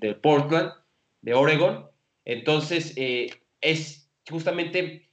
de, 0.00 0.14
Portland, 0.14 0.72
de 1.22 1.34
Oregon. 1.34 1.86
Entonces, 2.24 2.92
eh, 2.96 3.30
es 3.60 4.10
justamente 4.28 5.03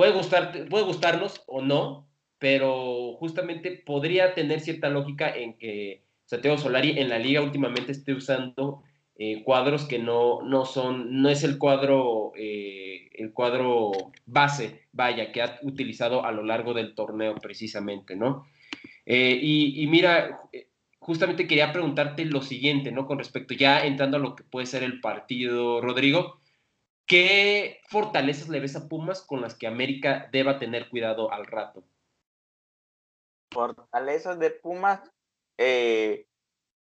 Puede, 0.00 0.12
gustar, 0.12 0.66
puede 0.70 0.86
gustarnos 0.86 1.42
o 1.46 1.60
no, 1.60 2.08
pero 2.38 3.16
justamente 3.18 3.70
podría 3.70 4.32
tener 4.32 4.60
cierta 4.60 4.88
lógica 4.88 5.28
en 5.28 5.58
que 5.58 6.04
Santiago 6.24 6.56
Solari 6.56 6.98
en 6.98 7.10
la 7.10 7.18
liga 7.18 7.42
últimamente 7.42 7.92
esté 7.92 8.14
usando 8.14 8.82
eh, 9.16 9.42
cuadros 9.44 9.84
que 9.84 9.98
no, 9.98 10.40
no 10.40 10.64
son, 10.64 11.20
no 11.20 11.28
es 11.28 11.44
el 11.44 11.58
cuadro, 11.58 12.32
eh, 12.34 13.10
el 13.12 13.34
cuadro 13.34 13.92
base, 14.24 14.86
vaya, 14.92 15.32
que 15.32 15.42
ha 15.42 15.58
utilizado 15.64 16.24
a 16.24 16.32
lo 16.32 16.44
largo 16.44 16.72
del 16.72 16.94
torneo 16.94 17.34
precisamente, 17.34 18.16
¿no? 18.16 18.46
Eh, 19.04 19.38
y, 19.38 19.82
y, 19.82 19.86
mira, 19.86 20.40
justamente 20.98 21.46
quería 21.46 21.74
preguntarte 21.74 22.24
lo 22.24 22.40
siguiente, 22.40 22.90
¿no? 22.90 23.06
Con 23.06 23.18
respecto, 23.18 23.52
ya 23.52 23.84
entrando 23.84 24.16
a 24.16 24.20
lo 24.20 24.34
que 24.34 24.44
puede 24.44 24.64
ser 24.64 24.82
el 24.82 25.02
partido, 25.02 25.82
Rodrigo, 25.82 26.39
¿Qué 27.10 27.80
fortalezas 27.88 28.48
le 28.48 28.60
ves 28.60 28.76
a 28.76 28.88
Pumas 28.88 29.20
con 29.20 29.40
las 29.40 29.56
que 29.56 29.66
América 29.66 30.28
deba 30.30 30.60
tener 30.60 30.88
cuidado 30.88 31.32
al 31.32 31.44
rato? 31.44 31.82
Fortalezas 33.52 34.38
de 34.38 34.52
Pumas. 34.52 35.00
Eh, 35.58 36.28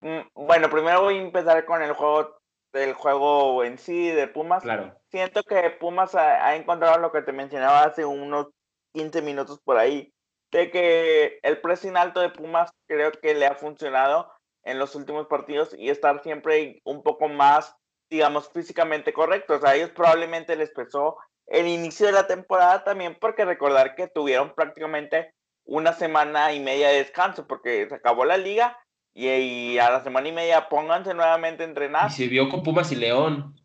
mm, 0.02 0.20
bueno, 0.36 0.70
primero 0.70 1.02
voy 1.02 1.18
a 1.18 1.22
empezar 1.22 1.66
con 1.66 1.82
el 1.82 1.94
juego 1.94 2.40
del 2.72 2.94
juego 2.94 3.64
en 3.64 3.80
sí 3.80 4.10
de 4.10 4.28
Pumas. 4.28 4.62
Claro. 4.62 4.96
Siento 5.10 5.42
que 5.42 5.72
Pumas 5.72 6.14
ha, 6.14 6.56
encontrado 6.56 7.00
lo 7.00 7.12
que 7.12 7.24
te 7.24 7.32
mencionaba 7.32 7.82
hace 7.82 8.06
unos 8.06 8.50
15 8.94 9.24
minutos 9.24 9.60
por 9.64 9.78
ahí, 9.78 10.14
de 10.52 10.70
que 10.70 11.40
el 11.42 11.60
pressing 11.60 11.98
alto 11.98 12.20
de 12.20 12.30
Pumas 12.30 12.70
creo 12.86 13.12
que 13.14 13.34
le 13.34 13.48
ha 13.48 13.56
funcionado 13.56 14.32
en 14.62 14.78
los 14.78 14.94
últimos 14.94 15.26
partidos 15.26 15.74
y 15.76 15.90
estar 15.90 16.22
siempre 16.22 16.82
un 16.84 17.02
poco 17.02 17.30
más 17.30 17.79
digamos, 18.10 18.50
físicamente 18.50 19.14
correctos. 19.14 19.64
A 19.64 19.76
ellos 19.76 19.92
probablemente 19.92 20.56
les 20.56 20.72
pesó 20.72 21.18
el 21.48 21.68
inicio 21.68 22.08
de 22.08 22.14
la 22.14 22.28
temporada 22.28 22.84
también 22.84 23.18
porque 23.20 23.46
recordar 23.46 23.96
que 23.96 24.08
tuvieron 24.08 24.54
prácticamente 24.54 25.34
una 25.66 25.94
semana 25.94 26.54
y 26.54 26.60
media 26.60 26.90
de 26.90 26.98
descanso 26.98 27.48
porque 27.48 27.88
se 27.88 27.96
acabó 27.96 28.26
la 28.26 28.38
liga 28.38 28.78
y, 29.14 29.78
a 29.78 29.90
la 29.90 30.04
semana 30.04 30.28
y 30.28 30.32
media 30.32 30.70
pónganse 30.70 31.14
nuevamente 31.14 31.64
a 31.64 31.68
entrenar. 31.68 32.10
Y 32.10 32.14
se 32.14 32.28
vio 32.28 32.50
con 32.50 32.64
Pumas 32.64 32.92
y 32.92 32.96
León. 32.96 33.56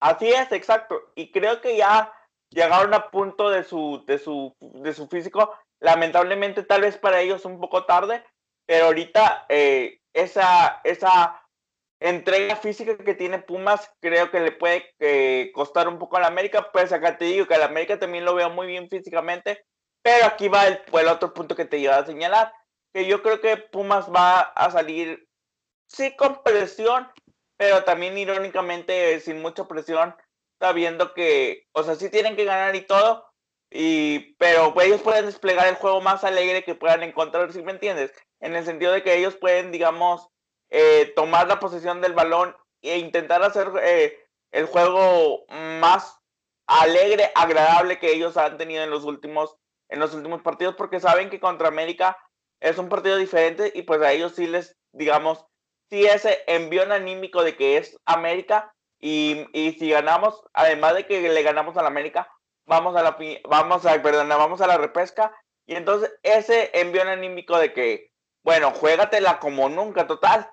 Así 0.00 0.28
es, 0.28 0.50
exacto. 0.52 1.12
Y 1.14 1.30
creo 1.30 1.60
que 1.60 1.76
ya 1.76 2.12
llegaron 2.50 2.94
a 2.94 3.10
punto 3.10 3.50
de 3.50 3.64
su, 3.64 4.04
de 4.06 4.18
su, 4.18 4.54
de 4.60 4.94
su 4.94 5.08
físico. 5.08 5.52
Lamentablemente 5.80 6.62
tal 6.62 6.82
vez 6.82 6.96
para 6.96 7.20
ellos 7.20 7.44
un 7.44 7.60
poco 7.60 7.84
tarde, 7.84 8.24
pero 8.66 8.86
ahorita 8.86 9.46
eh, 9.48 10.00
esa, 10.12 10.80
esa 10.84 11.42
entrega 12.00 12.56
física 12.56 12.96
que 12.98 13.14
tiene 13.14 13.38
Pumas 13.38 13.90
creo 14.00 14.30
que 14.30 14.40
le 14.40 14.52
puede 14.52 14.94
eh, 14.98 15.50
costar 15.54 15.88
un 15.88 15.98
poco 15.98 16.16
a 16.16 16.20
la 16.20 16.26
América. 16.26 16.70
Pues 16.72 16.92
acá 16.92 17.16
te 17.16 17.26
digo 17.26 17.46
que 17.46 17.54
a 17.54 17.58
la 17.58 17.66
América 17.66 17.98
también 17.98 18.24
lo 18.24 18.34
veo 18.34 18.50
muy 18.50 18.66
bien 18.66 18.88
físicamente, 18.88 19.64
pero 20.02 20.26
aquí 20.26 20.48
va 20.48 20.66
el, 20.66 21.08
otro 21.08 21.32
punto 21.34 21.56
que 21.56 21.64
te 21.64 21.78
iba 21.78 21.96
a 21.96 22.06
señalar, 22.06 22.52
que 22.92 23.06
yo 23.06 23.22
creo 23.22 23.40
que 23.40 23.56
Pumas 23.56 24.08
va 24.08 24.40
a 24.40 24.70
salir, 24.70 25.26
sí, 25.88 26.14
con 26.16 26.42
presión, 26.42 27.08
pero 27.56 27.84
también 27.84 28.16
irónicamente 28.16 29.18
sin 29.20 29.40
mucha 29.42 29.66
presión, 29.66 30.14
sabiendo 30.60 31.12
que, 31.14 31.66
o 31.72 31.82
sea, 31.82 31.96
sí 31.96 32.10
tienen 32.10 32.36
que 32.36 32.44
ganar 32.44 32.76
y 32.76 32.82
todo, 32.82 33.26
y, 33.70 34.34
pero 34.36 34.74
ellos 34.80 35.02
pueden 35.02 35.26
desplegar 35.26 35.66
el 35.66 35.74
juego 35.74 36.00
más 36.00 36.22
alegre 36.24 36.62
que 36.62 36.74
puedan 36.74 37.02
encontrar, 37.02 37.52
si 37.52 37.62
me 37.62 37.72
entiendes? 37.72 38.12
En 38.40 38.54
el 38.54 38.64
sentido 38.64 38.92
de 38.92 39.02
que 39.02 39.16
ellos 39.16 39.34
pueden, 39.36 39.72
digamos, 39.72 40.28
eh, 40.70 41.12
tomar 41.14 41.46
la 41.46 41.60
posesión 41.60 42.00
del 42.00 42.12
balón 42.12 42.56
e 42.82 42.98
intentar 42.98 43.42
hacer 43.42 43.70
eh, 43.82 44.18
el 44.52 44.66
juego 44.66 45.44
más 45.80 46.18
alegre, 46.66 47.30
agradable 47.34 47.98
que 47.98 48.12
ellos 48.12 48.36
han 48.36 48.58
tenido 48.58 48.82
en 48.82 48.90
los 48.90 49.04
últimos 49.04 49.56
en 49.88 50.00
los 50.00 50.14
últimos 50.14 50.42
partidos 50.42 50.74
porque 50.74 50.98
saben 50.98 51.30
que 51.30 51.38
contra 51.38 51.68
América 51.68 52.18
es 52.60 52.76
un 52.78 52.88
partido 52.88 53.16
diferente 53.16 53.70
y 53.72 53.82
pues 53.82 54.02
a 54.02 54.10
ellos 54.12 54.34
sí 54.34 54.48
les 54.48 54.76
digamos 54.92 55.46
sí 55.90 56.04
ese 56.04 56.42
envío 56.48 56.82
anímico 56.92 57.44
de 57.44 57.56
que 57.56 57.76
es 57.76 57.96
América 58.04 58.74
y, 58.98 59.46
y 59.52 59.72
si 59.72 59.90
ganamos 59.90 60.42
además 60.54 60.94
de 60.94 61.06
que 61.06 61.20
le 61.28 61.42
ganamos 61.44 61.76
a 61.76 61.82
la 61.82 61.88
América 61.88 62.28
vamos 62.66 62.96
a 62.96 63.02
la 63.02 63.16
vamos 63.48 63.86
a 63.86 64.02
perdón, 64.02 64.28
vamos 64.28 64.60
a 64.60 64.66
la 64.66 64.76
repesca 64.76 65.32
y 65.66 65.76
entonces 65.76 66.12
ese 66.24 66.70
envío 66.74 67.02
anímico 67.02 67.56
de 67.58 67.72
que 67.72 68.10
bueno, 68.42 68.70
juégatela 68.70 69.40
como 69.40 69.68
nunca, 69.68 70.06
total 70.06 70.48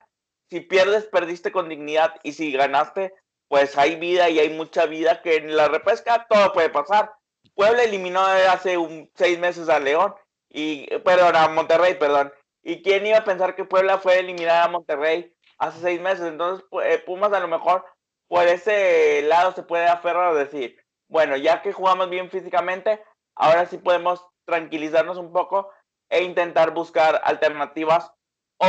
si 0.54 0.62
pierdes, 0.62 1.06
perdiste 1.06 1.51
con 1.51 1.68
dignidad 1.68 2.14
y 2.22 2.34
si 2.34 2.51
ganaste, 2.51 3.16
pues 3.47 3.76
hay 3.76 3.95
vida 3.95 4.30
y 4.30 4.38
hay 4.38 4.51
mucha 4.51 4.86
vida 4.86 5.24
que 5.24 5.38
en 5.38 5.56
la 5.56 5.68
repesca 5.68 6.28
todo 6.30 6.54
puede 6.54 6.70
pasar. 6.70 7.12
Puebla 7.56 7.82
eliminó 7.82 8.24
hace 8.24 8.78
un, 8.78 9.10
seis 9.16 9.39
meses 9.39 9.68
a 9.68 9.80
León 9.80 10.14
y, 10.49 10.86
perdón, 10.99 11.36
a 11.36 11.47
Monterrey, 11.47 11.95
perdón. 11.95 12.32
¿Y 12.62 12.84
quién 12.84 13.04
iba 13.08 13.18
a 13.18 13.24
pensar 13.24 13.56
que 13.56 13.66
Puebla 13.66 13.97
fue 13.97 14.20
eliminada 14.20 14.66
a 14.66 14.68
Monterrey 14.68 15.34
hace 15.58 15.80
seis 15.80 15.99
meses? 15.99 16.28
Entonces, 16.28 16.64
eh, 16.84 16.99
Pumas 16.99 17.34
a 17.34 17.39
lo 17.39 17.47
mejor 17.47 17.84
por 18.28 18.47
ese 18.47 19.24
lado 19.24 19.54
se 19.54 19.64
puede 19.64 19.88
aferrar 19.88 20.36
a 20.36 20.36
decir, 20.36 20.78
bueno, 21.08 21.36
ya 21.36 21.64
que 21.64 21.74
jugamos 21.74 22.12
bien 22.12 22.30
físicamente, 22.30 23.04
ahora 23.34 23.66
sí 23.66 23.80
podemos 23.80 24.24
tranquilizarnos 24.45 25.18
un 25.18 25.34
poco 25.34 25.72
e 26.12 26.22
intentar 26.22 26.76
buscar 26.76 27.20
alternativas 27.24 28.14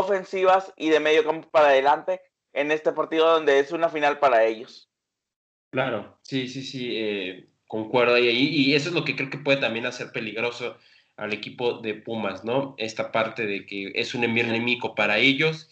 ofensivas 0.01 0.73
y 0.77 0.91
de 0.91 1.01
medio 1.01 1.25
campo 1.25 1.49
para 1.51 1.69
adelante 1.69 2.21
en 2.53 2.71
este 2.71 2.93
partido 2.93 3.31
donde 3.31 3.59
es 3.59 3.73
una 3.73 3.89
final 3.89 4.19
para 4.19 4.45
ellos. 4.45 4.89
Claro, 5.71 6.19
sí, 6.23 6.49
sí, 6.49 6.63
sí, 6.63 6.97
eh, 6.97 7.49
concuerdo 7.67 8.15
ahí. 8.15 8.29
Y 8.29 8.75
eso 8.75 8.89
es 8.89 8.95
lo 8.95 9.05
que 9.05 9.17
creo 9.17 9.31
que 9.31 9.39
puede 9.39 9.61
también 9.61 9.87
hacer 9.87 10.13
peligroso 10.13 10.77
al 11.17 11.33
equipo 11.33 11.79
de 11.79 11.95
Pumas, 11.95 12.45
¿no? 12.45 12.75
Esta 12.79 13.13
parte 13.13 13.47
de 13.47 13.67
que 13.67 13.93
es 13.95 14.15
un 14.15 14.25
enemigo 14.25 14.95
para 14.95 15.19
ellos, 15.19 15.69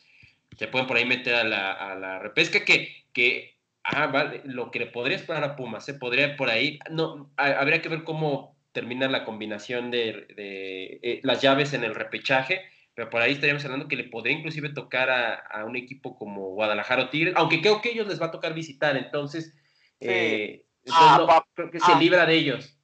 se 0.56 0.68
pueden 0.68 0.86
por 0.86 0.96
ahí 0.96 1.04
meter 1.04 1.34
a 1.34 1.44
la, 1.44 1.72
a 1.72 1.94
la 1.96 2.18
repesca 2.18 2.64
que, 2.64 3.04
que 3.12 3.56
ah, 3.84 4.06
vale, 4.08 4.42
lo 4.44 4.70
que 4.70 4.80
le 4.80 4.86
podría 4.86 5.16
esperar 5.16 5.44
a 5.44 5.56
Pumas, 5.56 5.84
se 5.84 5.92
¿eh? 5.92 5.94
podría 5.94 6.36
por 6.36 6.50
ahí, 6.50 6.78
no, 6.90 7.30
habría 7.36 7.82
que 7.82 7.88
ver 7.88 8.04
cómo 8.04 8.56
termina 8.72 9.08
la 9.08 9.24
combinación 9.24 9.90
de, 9.90 10.26
de 10.36 11.00
eh, 11.02 11.20
las 11.22 11.42
llaves 11.42 11.74
en 11.74 11.84
el 11.84 11.94
repechaje, 11.94 12.62
pero 12.94 13.08
por 13.08 13.22
ahí 13.22 13.32
estaríamos 13.32 13.64
hablando 13.64 13.88
que 13.88 13.96
le 13.96 14.04
podría 14.04 14.36
inclusive 14.36 14.68
tocar 14.70 15.10
a, 15.10 15.64
un 15.64 15.76
equipo 15.76 16.16
como 16.16 16.50
Guadalajara 16.50 17.04
o 17.04 17.08
Tigres, 17.08 17.34
aunque 17.36 17.60
creo 17.60 17.80
que 17.80 17.90
ellos 17.90 18.06
les 18.06 18.20
va 18.20 18.26
a 18.26 18.30
tocar 18.30 18.52
visitar, 18.54 18.96
entonces, 18.96 19.56
eh, 20.00 20.66
ah, 20.90 21.44
creo 21.54 21.70
que 21.70 21.80
se 21.80 21.92
ah. 21.92 21.98
libra 21.98 22.26
de 22.26 22.34
ellos. 22.34 22.78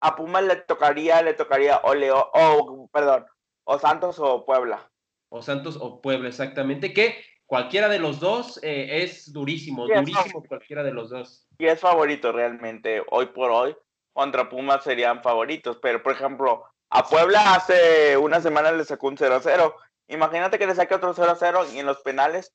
A 0.00 0.16
Puma 0.16 0.42
le 0.42 0.56
tocaría, 0.56 1.22
le 1.22 1.32
tocaría, 1.32 1.78
o 1.84 1.94
Leo, 1.94 2.30
o 2.34 2.88
perdón, 2.92 3.24
O 3.64 3.78
Santos 3.78 4.18
o 4.18 4.44
Puebla. 4.44 4.90
O 5.30 5.40
Santos 5.40 5.78
o 5.80 6.02
Puebla, 6.02 6.28
exactamente. 6.28 6.92
Que 6.92 7.16
cualquiera 7.46 7.88
de 7.88 7.98
los 7.98 8.20
dos 8.20 8.60
eh, 8.62 9.02
es 9.02 9.32
durísimo, 9.32 9.86
durísimo 9.86 10.44
cualquiera 10.46 10.82
de 10.82 10.92
los 10.92 11.08
dos. 11.08 11.46
Y 11.58 11.66
es 11.66 11.80
favorito 11.80 12.32
realmente, 12.32 13.02
hoy 13.10 13.26
por 13.26 13.50
hoy, 13.50 13.74
contra 14.12 14.50
Pumas 14.50 14.84
serían 14.84 15.22
favoritos, 15.22 15.78
pero 15.80 16.02
por 16.02 16.12
ejemplo, 16.12 16.64
a 16.94 17.04
Puebla 17.04 17.54
hace 17.54 18.16
una 18.16 18.40
semana 18.40 18.70
le 18.72 18.84
sacó 18.84 19.08
un 19.08 19.16
0-0. 19.16 19.74
Imagínate 20.08 20.58
que 20.58 20.66
le 20.66 20.74
saque 20.74 20.94
otro 20.94 21.14
0-0 21.14 21.74
y 21.74 21.80
en 21.80 21.86
los 21.86 21.98
penales, 21.98 22.54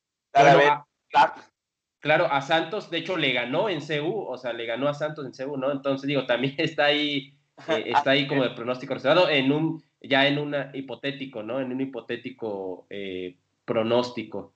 Claro, 2.02 2.32
a 2.32 2.42
Santos, 2.42 2.90
de 2.90 3.00
hecho, 3.00 3.18
le 3.18 3.34
ganó 3.34 3.68
en 3.68 3.82
CU, 3.82 4.22
o 4.22 4.38
sea, 4.38 4.54
le 4.54 4.66
ganó 4.66 4.88
a 4.88 4.94
Santos 4.94 5.26
en 5.26 5.34
CU, 5.34 5.58
¿no? 5.58 5.70
Entonces, 5.70 6.08
digo, 6.08 6.26
también 6.26 6.56
está 6.58 6.86
ahí, 6.86 7.34
eh, 7.68 7.84
está 7.98 8.12
ahí 8.12 8.26
como 8.26 8.44
de 8.44 8.52
pronóstico 8.52 8.94
reservado 8.94 9.30
en 9.30 9.52
un, 9.52 9.84
ya 10.02 10.26
en 10.28 10.40
un 10.40 10.56
hipotético, 10.74 11.44
¿no? 11.44 11.60
En 11.60 11.74
un 11.74 11.82
hipotético 11.82 12.88
eh, 12.90 13.38
pronóstico. 13.66 14.54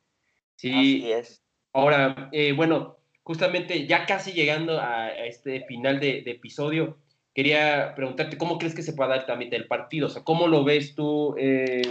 Sí. 0.55 0.71
Así 0.71 1.11
es. 1.11 1.43
Ahora, 1.73 2.29
eh, 2.31 2.53
bueno, 2.53 2.99
justamente 3.23 3.87
ya 3.87 4.05
casi 4.05 4.31
llegando 4.31 4.79
a, 4.79 5.09
este 5.09 5.65
final 5.65 5.99
de, 5.99 6.19
episodio, 6.19 6.97
quería 7.33 7.93
preguntarte 7.95 8.37
cómo 8.37 8.57
crees 8.57 8.75
que 8.75 8.83
se 8.83 8.93
puede 8.93 9.09
dar 9.09 9.25
también 9.25 9.53
el 9.53 9.67
partido, 9.67 10.07
o 10.07 10.09
sea, 10.09 10.23
¿cómo 10.23 10.47
lo 10.47 10.63
ves 10.63 10.95
tú, 10.95 11.35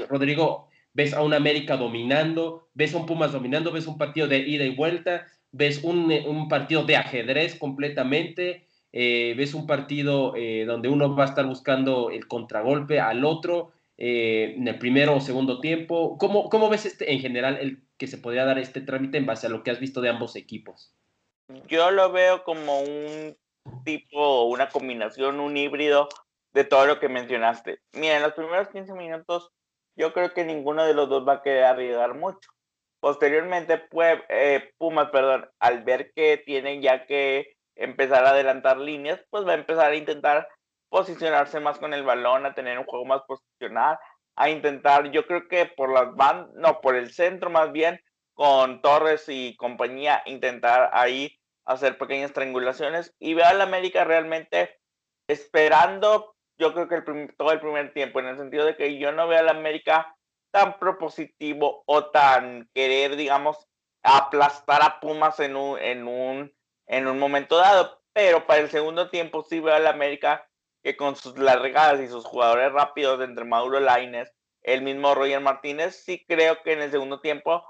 Rodrigo? 0.08 0.68
¿Ves 0.94 1.14
a 1.14 1.22
un 1.22 1.32
América 1.34 1.76
dominando? 1.76 2.68
¿Ves 2.74 2.94
a 2.94 2.98
un 2.98 3.06
Pumas 3.06 3.32
dominando? 3.32 3.72
¿Ves 3.72 3.86
un 3.86 3.96
partido 3.96 4.28
de 4.28 4.38
ida 4.40 4.64
y 4.64 4.74
vuelta? 4.74 5.26
ves 5.52 5.82
eh, 5.84 6.24
un, 6.26 6.48
partido 6.48 6.84
de 6.84 6.96
ajedrez 6.96 7.54
completamente, 7.56 8.66
eh, 8.92 9.34
ves 9.36 9.54
un 9.54 9.66
partido 9.66 10.34
eh, 10.36 10.64
donde 10.66 10.88
uno 10.88 11.14
va 11.14 11.24
a 11.24 11.28
estar 11.28 11.46
buscando 11.46 12.10
el 12.10 12.26
contragolpe 12.26 12.98
al 12.98 13.24
otro 13.24 13.72
en 14.04 14.66
el 14.66 14.78
primero 14.78 15.14
o 15.14 15.20
segundo 15.20 15.60
tiempo. 15.60 16.18
¿Cómo, 16.18 16.48
¿Cómo, 16.48 16.68
ves 16.68 16.86
este, 16.86 17.12
en 17.12 17.20
general 17.20 17.58
el 17.60 17.84
que 17.98 18.08
se 18.08 18.18
podría 18.18 18.44
dar 18.44 18.58
este 18.58 18.80
trámite 18.80 19.18
en 19.18 19.26
base 19.26 19.46
a 19.46 19.50
lo 19.50 19.62
que 19.62 19.70
has 19.70 19.78
visto 19.78 20.00
de 20.00 20.08
ambos 20.08 20.34
equipos? 20.34 20.92
Yo 21.68 21.90
lo 21.92 22.10
veo 22.10 22.42
como 22.42 22.80
un 22.80 23.36
tipo, 23.84 24.44
una 24.44 24.68
combinación, 24.68 25.40
un 25.40 25.56
híbrido 25.56 26.08
de 26.52 26.64
todo 26.64 26.86
lo 26.86 27.00
que 27.00 27.08
mencionaste. 27.08 27.80
Mira, 27.92 28.16
en 28.16 28.22
los 28.22 28.34
primeros 28.34 28.68
15 28.68 28.92
minutos 28.94 29.50
yo 29.96 30.12
creo 30.12 30.32
que 30.32 30.44
ninguno 30.44 30.84
de 30.84 30.94
los 30.94 31.08
dos 31.08 31.26
va 31.26 31.34
a 31.34 31.42
querer 31.42 31.64
arriesgar 31.64 32.14
mucho. 32.14 32.50
Posteriormente, 33.00 33.78
pues, 33.78 34.20
Pumas, 34.78 35.10
perdón, 35.10 35.50
al 35.58 35.82
ver 35.82 36.12
que 36.14 36.38
tienen 36.38 36.82
ya 36.82 37.06
que 37.06 37.56
empezar 37.74 38.24
a 38.24 38.30
adelantar 38.30 38.78
líneas, 38.78 39.20
pues 39.30 39.46
va 39.46 39.52
a 39.52 39.56
empezar 39.56 39.90
a 39.90 39.96
intentar 39.96 40.48
posicionarse 40.88 41.58
más 41.58 41.78
con 41.78 41.94
el 41.94 42.04
balón, 42.04 42.46
a 42.46 42.54
tener 42.54 42.78
un 42.78 42.84
juego 42.84 43.04
más 43.04 43.22
posicional, 43.22 43.98
a 44.36 44.50
intentar, 44.50 45.10
yo 45.10 45.26
creo 45.26 45.48
que 45.48 45.66
por 45.66 45.92
las 45.92 46.14
bandas, 46.14 46.50
no, 46.54 46.80
por 46.80 46.94
el 46.94 47.12
centro 47.12 47.50
más 47.50 47.72
bien, 47.72 48.00
con 48.34 48.80
Torres 48.82 49.24
y 49.28 49.56
compañía, 49.56 50.22
intentar 50.26 50.90
ahí 50.92 51.38
hacer 51.64 51.98
pequeñas 51.98 52.32
triangulaciones 52.32 53.14
y 53.18 53.34
ver 53.34 53.46
al 53.46 53.60
América 53.60 54.04
realmente 54.04 54.78
esperando, 55.28 56.34
yo 56.58 56.74
creo 56.74 56.88
que 56.88 56.96
el 56.96 57.36
todo 57.36 57.52
el 57.52 57.60
primer 57.60 57.92
tiempo, 57.92 58.20
en 58.20 58.26
el 58.26 58.36
sentido 58.36 58.64
de 58.64 58.76
que 58.76 58.98
yo 58.98 59.12
no 59.12 59.28
veo 59.28 59.38
al 59.38 59.48
América 59.48 60.16
tan 60.52 60.78
propositivo 60.78 61.82
o 61.86 62.10
tan 62.10 62.68
querer, 62.74 63.16
digamos, 63.16 63.68
aplastar 64.02 64.82
a 64.82 65.00
Pumas 65.00 65.40
en 65.40 65.56
un, 65.56 65.78
en 65.78 66.06
un, 66.06 66.54
en 66.86 67.06
un 67.06 67.18
momento 67.18 67.56
dado. 67.56 68.02
Pero 68.12 68.46
para 68.46 68.60
el 68.60 68.70
segundo 68.70 69.08
tiempo 69.08 69.42
sí 69.42 69.60
veo 69.60 69.74
al 69.74 69.86
América 69.86 70.46
que 70.82 70.96
con 70.96 71.16
sus 71.16 71.38
largadas 71.38 72.00
y 72.00 72.08
sus 72.08 72.24
jugadores 72.24 72.72
rápidos 72.72 73.20
entre 73.22 73.44
Mauro 73.44 73.80
Laines, 73.80 74.32
el 74.62 74.82
mismo 74.82 75.14
Roger 75.14 75.40
Martínez, 75.40 76.02
sí 76.04 76.24
creo 76.26 76.62
que 76.62 76.72
en 76.72 76.82
el 76.82 76.90
segundo 76.90 77.20
tiempo 77.20 77.64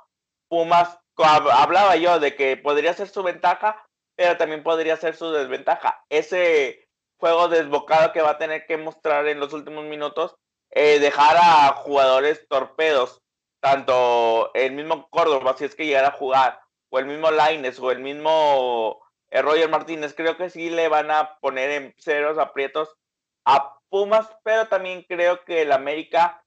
Pumas, 0.49 0.99
hablaba 1.17 1.97
yo 1.97 2.19
de 2.21 2.35
que 2.35 2.57
podría 2.57 2.95
ser 2.95 3.09
su 3.09 3.23
ventaja, 3.23 3.85
pero 4.17 4.37
también 4.37 4.63
podría 4.63 4.97
ser 4.97 5.17
su 5.17 5.31
desventaja. 5.31 6.05
Ese 6.09 6.89
juego 7.19 7.49
desbocado 7.49 8.13
que 8.13 8.23
va 8.23 8.31
a 8.31 8.39
tener 8.39 8.67
que 8.67 8.77
mostrar 8.77 9.29
en 9.29 9.39
los 9.41 9.53
últimos 9.53 9.85
minutos 9.85 10.37
eh, 10.75 10.99
dejar 10.99 11.37
a 11.37 11.69
jugadores 11.75 12.47
torpedos, 12.49 13.23
tanto 13.61 14.51
el 14.55 14.73
mismo 14.73 15.09
Córdoba, 15.11 15.55
si 15.57 15.67
es 15.67 15.75
que 15.75 15.87
llegara 15.87 16.09
a 16.09 16.13
jugar, 16.13 16.61
o 16.91 16.99
el 16.99 17.07
mismo 17.07 17.31
Laines, 17.31 17.79
o 17.79 17.91
el 17.91 18.01
mismo 18.01 19.01
eh, 19.31 19.43
Roger 19.43 19.69
Martínez, 19.69 20.15
creo 20.15 20.37
que 20.37 20.51
sí 20.51 20.71
le 20.71 20.89
van 20.89 21.11
a 21.11 21.39
poner 21.41 21.71
en 21.71 21.95
ceros 21.99 22.39
aprietos 22.39 22.97
a 23.45 23.79
Pumas, 23.91 24.27
pero 24.43 24.67
también 24.69 25.05
creo 25.07 25.45
que 25.45 25.63
el 25.63 25.73
América 25.73 26.43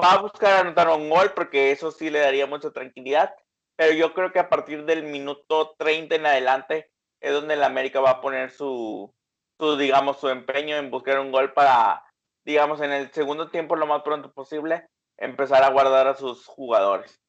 va 0.00 0.14
a 0.14 0.18
buscar 0.18 0.60
anotar 0.60 0.88
un 0.88 1.10
gol, 1.10 1.32
porque 1.34 1.70
eso 1.70 1.90
sí 1.90 2.08
le 2.08 2.20
daría 2.20 2.46
mucha 2.46 2.70
tranquilidad, 2.70 3.34
pero 3.76 3.92
yo 3.92 4.14
creo 4.14 4.32
que 4.32 4.38
a 4.38 4.48
partir 4.48 4.84
del 4.84 5.04
minuto 5.04 5.74
30 5.78 6.14
en 6.14 6.26
adelante 6.26 6.90
es 7.20 7.32
donde 7.32 7.54
el 7.54 7.62
América 7.62 8.00
va 8.00 8.10
a 8.10 8.20
poner 8.20 8.50
su, 8.50 9.14
su 9.58 9.76
digamos, 9.76 10.18
su 10.18 10.28
empeño 10.28 10.76
en 10.76 10.90
buscar 10.90 11.20
un 11.20 11.30
gol 11.30 11.52
para 11.52 12.06
digamos, 12.46 12.80
en 12.80 12.92
el 12.92 13.10
segundo 13.10 13.50
tiempo 13.50 13.76
lo 13.76 13.86
más 13.86 14.02
pronto 14.02 14.32
posible, 14.32 14.86
empezar 15.18 15.64
a 15.64 15.70
guardar 15.70 16.06
a 16.06 16.14
sus 16.14 16.46
jugadores. 16.46 17.20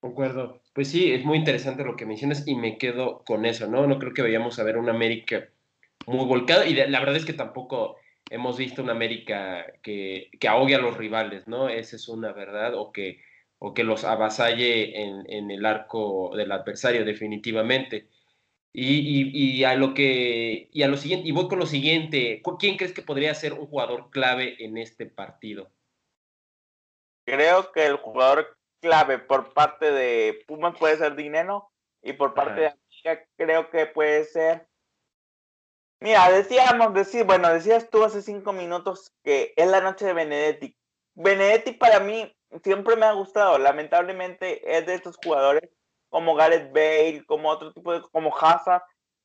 Concuerdo. 0.00 0.60
Pues 0.72 0.88
sí, 0.90 1.12
es 1.12 1.24
muy 1.24 1.38
interesante 1.38 1.84
lo 1.84 1.94
que 1.94 2.06
mencionas 2.06 2.48
y 2.48 2.56
me 2.56 2.78
quedo 2.78 3.22
con 3.24 3.44
eso, 3.44 3.68
¿no? 3.68 3.86
No 3.86 3.98
creo 3.98 4.14
que 4.14 4.22
vayamos 4.22 4.58
a 4.58 4.64
ver 4.64 4.78
un 4.78 4.88
América 4.88 5.48
muy 6.06 6.24
volcado 6.24 6.64
y 6.64 6.74
la 6.74 6.98
verdad 6.98 7.16
es 7.16 7.26
que 7.26 7.34
tampoco 7.34 7.96
hemos 8.30 8.56
visto 8.56 8.82
una 8.82 8.92
América 8.92 9.66
que, 9.82 10.30
que, 10.40 10.48
ahogue 10.48 10.74
a 10.74 10.80
los 10.80 10.96
rivales, 10.96 11.46
¿no? 11.46 11.68
Esa 11.68 11.96
es 11.96 12.08
una 12.08 12.32
verdad, 12.32 12.74
o 12.74 12.90
que, 12.90 13.20
o 13.64 13.74
que 13.74 13.84
los 13.84 14.02
avasalle 14.02 15.00
en, 15.00 15.24
en 15.30 15.52
el 15.52 15.64
arco 15.64 16.32
del 16.34 16.50
adversario, 16.50 17.04
definitivamente. 17.04 18.08
Y, 18.74 19.62
a 19.62 19.76
lo 19.76 19.94
que 19.94 20.68
y 20.72 20.82
a 20.82 20.88
lo 20.88 20.96
siguiente 20.96 21.28
y 21.28 21.32
voy 21.32 21.46
con 21.46 21.58
lo 21.58 21.66
siguiente 21.66 22.40
quién 22.58 22.78
crees 22.78 22.94
que 22.94 23.02
podría 23.02 23.34
ser 23.34 23.52
un 23.52 23.66
jugador 23.66 24.08
clave 24.08 24.56
en 24.64 24.78
este 24.78 25.04
partido 25.04 25.70
creo 27.26 27.70
que 27.70 27.84
el 27.84 27.96
jugador 27.96 28.56
clave 28.80 29.18
por 29.18 29.52
parte 29.52 29.92
de 29.92 30.42
Pumas 30.46 30.74
puede 30.78 30.96
ser 30.96 31.16
Dineno 31.16 31.70
y 32.02 32.14
por 32.14 32.32
parte 32.32 32.62
de 32.62 32.66
América 32.68 33.28
creo 33.36 33.68
que 33.68 33.84
puede 33.84 34.24
ser 34.24 34.66
mira 36.00 36.30
decíamos 36.30 36.94
decir 36.94 37.24
bueno 37.24 37.52
decías 37.52 37.90
tú 37.90 38.02
hace 38.04 38.22
cinco 38.22 38.54
minutos 38.54 39.12
que 39.22 39.52
es 39.54 39.68
la 39.68 39.82
noche 39.82 40.06
de 40.06 40.14
Benedetti. 40.14 40.78
Benedetti 41.14 41.72
para 41.72 42.00
mí 42.00 42.34
siempre 42.62 42.96
me 42.96 43.06
ha 43.06 43.12
gustado 43.12 43.58
lamentablemente 43.58 44.76
es 44.76 44.86
de 44.86 44.94
estos 44.94 45.16
jugadores 45.16 45.70
como 46.08 46.34
Gareth 46.34 46.72
Bale, 46.72 47.24
como 47.26 47.48
otro 47.48 47.72
tipo 47.72 47.92
de, 47.92 48.02
como 48.02 48.36
Hazard, 48.36 48.82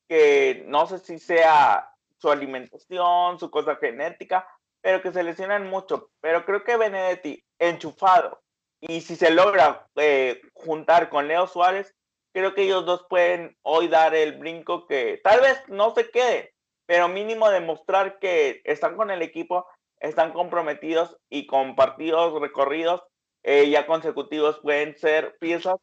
que 0.07 0.63
no 0.67 0.87
sé 0.87 0.99
si 0.99 1.19
sea 1.19 1.91
su 2.17 2.31
alimentación, 2.31 3.37
su 3.39 3.51
cosa 3.51 3.75
genética, 3.75 4.47
pero 4.81 5.01
que 5.01 5.11
se 5.11 5.23
lesionan 5.23 5.69
mucho. 5.69 6.11
Pero 6.21 6.45
creo 6.45 6.63
que 6.63 6.77
Benedetti, 6.77 7.43
enchufado, 7.59 8.41
y 8.79 9.01
si 9.01 9.15
se 9.15 9.31
logra 9.31 9.87
eh, 9.95 10.41
juntar 10.53 11.09
con 11.09 11.27
Leo 11.27 11.47
Suárez, 11.47 11.93
creo 12.33 12.53
que 12.53 12.63
ellos 12.63 12.85
dos 12.85 13.05
pueden 13.09 13.57
hoy 13.63 13.87
dar 13.87 14.15
el 14.15 14.37
brinco 14.37 14.85
que 14.87 15.19
tal 15.23 15.41
vez 15.41 15.61
no 15.67 15.93
se 15.93 16.09
quede, 16.09 16.53
pero 16.85 17.07
mínimo 17.07 17.49
demostrar 17.49 18.19
que 18.19 18.61
están 18.63 18.95
con 18.95 19.11
el 19.11 19.21
equipo, 19.21 19.67
están 19.99 20.31
comprometidos 20.31 21.17
y 21.29 21.47
con 21.47 21.75
partidos 21.75 22.39
recorridos 22.39 23.03
eh, 23.43 23.69
ya 23.69 23.85
consecutivos 23.85 24.59
pueden 24.59 24.97
ser 24.97 25.37
piezas 25.39 25.75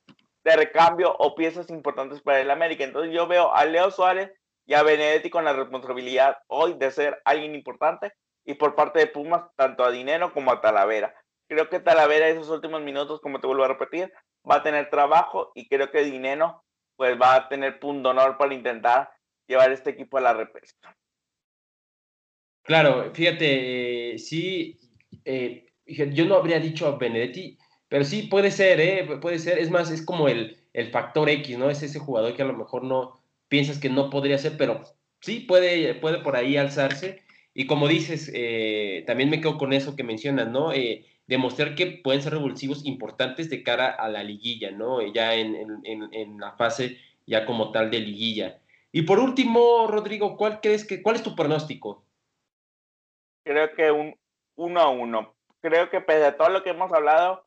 de 0.44 0.56
recambio 0.56 1.14
o 1.18 1.34
piezas 1.34 1.70
importantes 1.70 2.20
para 2.20 2.40
el 2.40 2.50
América. 2.50 2.84
Entonces 2.84 3.12
yo 3.12 3.26
veo 3.26 3.54
a 3.54 3.64
Leo 3.64 3.90
Suárez 3.90 4.30
y 4.66 4.74
a 4.74 4.82
Benedetti 4.82 5.30
con 5.30 5.44
la 5.44 5.52
responsabilidad 5.52 6.38
hoy 6.48 6.74
de 6.74 6.90
ser 6.90 7.20
alguien 7.24 7.54
importante 7.54 8.12
y 8.44 8.54
por 8.54 8.74
parte 8.74 8.98
de 8.98 9.06
Pumas 9.06 9.44
tanto 9.56 9.84
a 9.84 9.90
Dinero 9.90 10.32
como 10.32 10.52
a 10.52 10.60
Talavera. 10.60 11.14
Creo 11.48 11.68
que 11.68 11.80
Talavera 11.80 12.28
esos 12.28 12.48
últimos 12.48 12.82
minutos, 12.82 13.20
como 13.20 13.40
te 13.40 13.46
vuelvo 13.46 13.64
a 13.64 13.68
repetir, 13.68 14.12
va 14.48 14.56
a 14.56 14.62
tener 14.62 14.90
trabajo 14.90 15.52
y 15.54 15.68
creo 15.68 15.90
que 15.90 16.04
Dinero 16.04 16.62
pues 16.96 17.20
va 17.20 17.34
a 17.34 17.48
tener 17.48 17.80
punto 17.80 18.10
honor 18.10 18.36
para 18.38 18.54
intentar 18.54 19.10
llevar 19.46 19.72
este 19.72 19.90
equipo 19.90 20.18
a 20.18 20.22
la 20.22 20.34
repesca. 20.34 20.96
Claro, 22.62 23.12
fíjate, 23.12 24.14
eh, 24.14 24.18
sí, 24.18 24.78
eh, 25.24 25.66
yo 25.86 26.24
no 26.26 26.36
habría 26.36 26.60
dicho 26.60 26.86
a 26.86 26.96
Benedetti, 26.96 27.58
pero 27.88 28.04
sí, 28.04 28.22
puede 28.22 28.50
ser, 28.50 28.80
¿eh? 28.80 29.06
Puede 29.20 29.38
ser. 29.38 29.58
Es 29.58 29.70
más, 29.70 29.90
es 29.90 30.02
como 30.02 30.28
el, 30.28 30.58
el 30.72 30.90
factor 30.90 31.28
X, 31.28 31.58
¿no? 31.58 31.70
Es 31.70 31.82
ese 31.82 31.98
jugador 31.98 32.34
que 32.34 32.42
a 32.42 32.46
lo 32.46 32.54
mejor 32.54 32.84
no 32.84 33.20
piensas 33.48 33.78
que 33.78 33.88
no 33.88 34.10
podría 34.10 34.38
ser, 34.38 34.56
pero 34.56 34.82
sí 35.20 35.40
puede, 35.40 35.94
puede 35.94 36.18
por 36.18 36.36
ahí 36.36 36.56
alzarse. 36.56 37.22
Y 37.54 37.66
como 37.66 37.86
dices, 37.86 38.30
eh, 38.34 39.04
también 39.06 39.30
me 39.30 39.40
quedo 39.40 39.58
con 39.58 39.72
eso 39.72 39.94
que 39.94 40.02
mencionas, 40.02 40.48
¿no? 40.48 40.72
Eh, 40.72 41.06
demostrar 41.26 41.74
que 41.74 41.86
pueden 41.86 42.20
ser 42.20 42.32
revulsivos 42.32 42.84
importantes 42.84 43.48
de 43.48 43.62
cara 43.62 43.90
a 43.90 44.08
la 44.08 44.24
liguilla, 44.24 44.70
¿no? 44.72 45.00
Ya 45.12 45.34
en, 45.34 45.54
en, 45.84 46.08
en, 46.12 46.38
la 46.38 46.52
fase 46.56 46.98
ya 47.26 47.46
como 47.46 47.70
tal 47.70 47.90
de 47.90 48.00
liguilla. 48.00 48.60
Y 48.92 49.02
por 49.02 49.20
último, 49.20 49.86
Rodrigo, 49.86 50.36
¿cuál 50.36 50.60
crees 50.60 50.84
que, 50.84 51.00
cuál 51.02 51.16
es 51.16 51.22
tu 51.22 51.34
pronóstico? 51.36 52.04
Creo 53.44 53.72
que 53.74 53.90
un 53.90 54.16
1 54.56 54.80
a 54.80 54.90
1 54.90 55.33
creo 55.64 55.88
que 55.88 56.02
pese 56.02 56.26
a 56.26 56.36
todo 56.36 56.50
lo 56.50 56.62
que 56.62 56.70
hemos 56.70 56.92
hablado, 56.92 57.46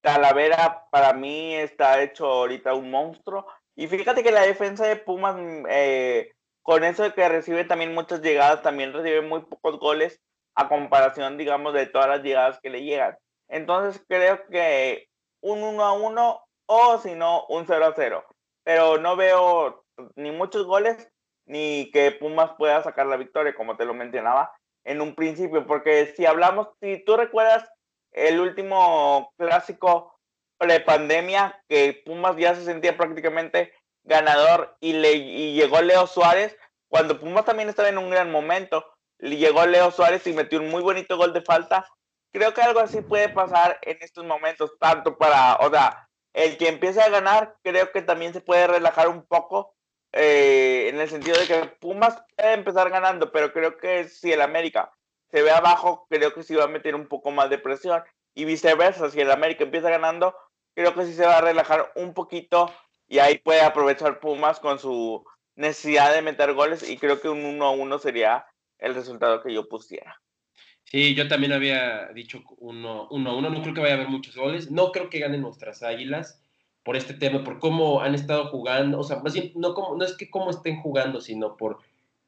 Talavera 0.00 0.86
para 0.90 1.12
mí 1.12 1.54
está 1.54 2.00
hecho 2.02 2.26
ahorita 2.26 2.72
un 2.72 2.90
monstruo. 2.90 3.46
Y 3.76 3.88
fíjate 3.88 4.22
que 4.22 4.32
la 4.32 4.40
defensa 4.42 4.86
de 4.86 4.96
Pumas, 4.96 5.36
mm, 5.36 5.66
eh, 5.68 6.32
con 6.62 6.82
eso 6.82 7.02
de 7.02 7.12
que 7.12 7.28
recibe 7.28 7.64
también 7.64 7.92
muchas 7.92 8.22
llegadas, 8.22 8.62
también 8.62 8.94
recibe 8.94 9.20
muy 9.20 9.42
pocos 9.42 9.78
goles 9.78 10.18
a 10.54 10.68
comparación, 10.68 11.36
digamos, 11.36 11.74
de 11.74 11.86
todas 11.86 12.08
las 12.08 12.22
llegadas 12.22 12.58
que 12.62 12.70
le 12.70 12.82
llegan. 12.84 13.18
Entonces 13.48 14.02
creo 14.08 14.46
que 14.46 15.08
un 15.42 15.62
1 15.62 15.84
a 15.84 15.92
1 15.92 16.40
o 16.66 16.98
si 16.98 17.14
no, 17.14 17.44
un 17.48 17.66
0 17.66 17.84
a 17.84 17.92
0. 17.94 18.24
Pero 18.64 18.98
no 18.98 19.14
veo 19.16 19.84
ni 20.16 20.30
muchos 20.30 20.64
goles 20.64 21.10
ni 21.44 21.90
que 21.92 22.12
Pumas 22.12 22.52
pueda 22.56 22.82
sacar 22.82 23.06
la 23.06 23.16
victoria, 23.16 23.54
como 23.54 23.76
te 23.76 23.84
lo 23.84 23.92
mencionaba 23.94 24.57
en 24.88 25.02
un 25.02 25.14
principio, 25.14 25.66
porque 25.66 26.14
si 26.16 26.24
hablamos, 26.24 26.68
si 26.80 27.04
tú 27.04 27.16
recuerdas 27.16 27.70
el 28.12 28.40
último 28.40 29.32
clásico 29.36 30.18
pre-pandemia, 30.56 31.62
que 31.68 32.02
Pumas 32.06 32.36
ya 32.36 32.54
se 32.54 32.64
sentía 32.64 32.96
prácticamente 32.96 33.72
ganador 34.04 34.76
y, 34.80 34.94
le, 34.94 35.12
y 35.12 35.52
llegó 35.52 35.82
Leo 35.82 36.06
Suárez, 36.06 36.56
cuando 36.88 37.20
Pumas 37.20 37.44
también 37.44 37.68
estaba 37.68 37.90
en 37.90 37.98
un 37.98 38.08
gran 38.08 38.32
momento, 38.32 38.84
llegó 39.18 39.66
Leo 39.66 39.90
Suárez 39.90 40.26
y 40.26 40.32
metió 40.32 40.58
un 40.58 40.70
muy 40.70 40.82
bonito 40.82 41.18
gol 41.18 41.34
de 41.34 41.42
falta. 41.42 41.86
Creo 42.32 42.54
que 42.54 42.62
algo 42.62 42.80
así 42.80 43.02
puede 43.02 43.28
pasar 43.28 43.78
en 43.82 43.98
estos 44.00 44.24
momentos, 44.24 44.72
tanto 44.80 45.18
para, 45.18 45.56
o 45.56 45.70
sea, 45.70 46.08
el 46.32 46.56
que 46.56 46.68
empieza 46.68 47.04
a 47.04 47.10
ganar, 47.10 47.56
creo 47.62 47.92
que 47.92 48.00
también 48.00 48.32
se 48.32 48.40
puede 48.40 48.66
relajar 48.66 49.08
un 49.08 49.26
poco, 49.26 49.74
eh, 50.12 50.88
en 50.88 51.00
el 51.00 51.08
sentido 51.08 51.38
de 51.38 51.46
que 51.46 51.66
Pumas 51.80 52.22
puede 52.36 52.54
empezar 52.54 52.90
ganando, 52.90 53.30
pero 53.30 53.52
creo 53.52 53.76
que 53.76 54.04
si 54.08 54.32
el 54.32 54.40
América 54.40 54.92
se 55.30 55.42
ve 55.42 55.50
abajo, 55.50 56.06
creo 56.08 56.32
que 56.32 56.42
sí 56.42 56.54
va 56.54 56.64
a 56.64 56.68
meter 56.68 56.94
un 56.94 57.06
poco 57.06 57.30
más 57.30 57.50
de 57.50 57.58
presión. 57.58 58.02
Y 58.34 58.44
viceversa, 58.44 59.10
si 59.10 59.20
el 59.20 59.30
América 59.30 59.64
empieza 59.64 59.90
ganando, 59.90 60.34
creo 60.74 60.94
que 60.94 61.04
sí 61.04 61.12
se 61.12 61.26
va 61.26 61.38
a 61.38 61.42
relajar 61.42 61.92
un 61.96 62.14
poquito 62.14 62.72
y 63.08 63.18
ahí 63.18 63.38
puede 63.38 63.60
aprovechar 63.62 64.20
Pumas 64.20 64.60
con 64.60 64.78
su 64.78 65.24
necesidad 65.56 66.14
de 66.14 66.22
meter 66.22 66.54
goles 66.54 66.88
y 66.88 66.96
creo 66.96 67.20
que 67.20 67.28
un 67.28 67.44
1 67.44 67.64
a 67.64 67.70
1 67.72 67.98
sería 67.98 68.46
el 68.78 68.94
resultado 68.94 69.42
que 69.42 69.52
yo 69.52 69.68
pusiera. 69.68 70.20
Sí, 70.84 71.14
yo 71.14 71.28
también 71.28 71.52
había 71.52 72.08
dicho 72.14 72.42
1 72.58 73.08
1 73.10 73.36
1, 73.36 73.50
no 73.50 73.62
creo 73.62 73.74
que 73.74 73.80
vaya 73.80 73.94
a 73.94 73.96
haber 73.96 74.08
muchos 74.08 74.36
goles, 74.36 74.70
no 74.70 74.92
creo 74.92 75.10
que 75.10 75.18
ganen 75.18 75.42
nuestras 75.42 75.82
Águilas 75.82 76.42
por 76.88 76.96
este 76.96 77.12
tema, 77.12 77.44
por 77.44 77.58
cómo 77.58 78.00
han 78.00 78.14
estado 78.14 78.46
jugando, 78.46 78.98
o 78.98 79.04
sea, 79.04 79.18
más 79.18 79.34
bien, 79.34 79.52
no, 79.56 79.74
como, 79.74 79.94
no 79.94 80.06
es 80.06 80.16
que 80.16 80.30
cómo 80.30 80.48
estén 80.48 80.80
jugando, 80.80 81.20
sino 81.20 81.54
por 81.54 81.80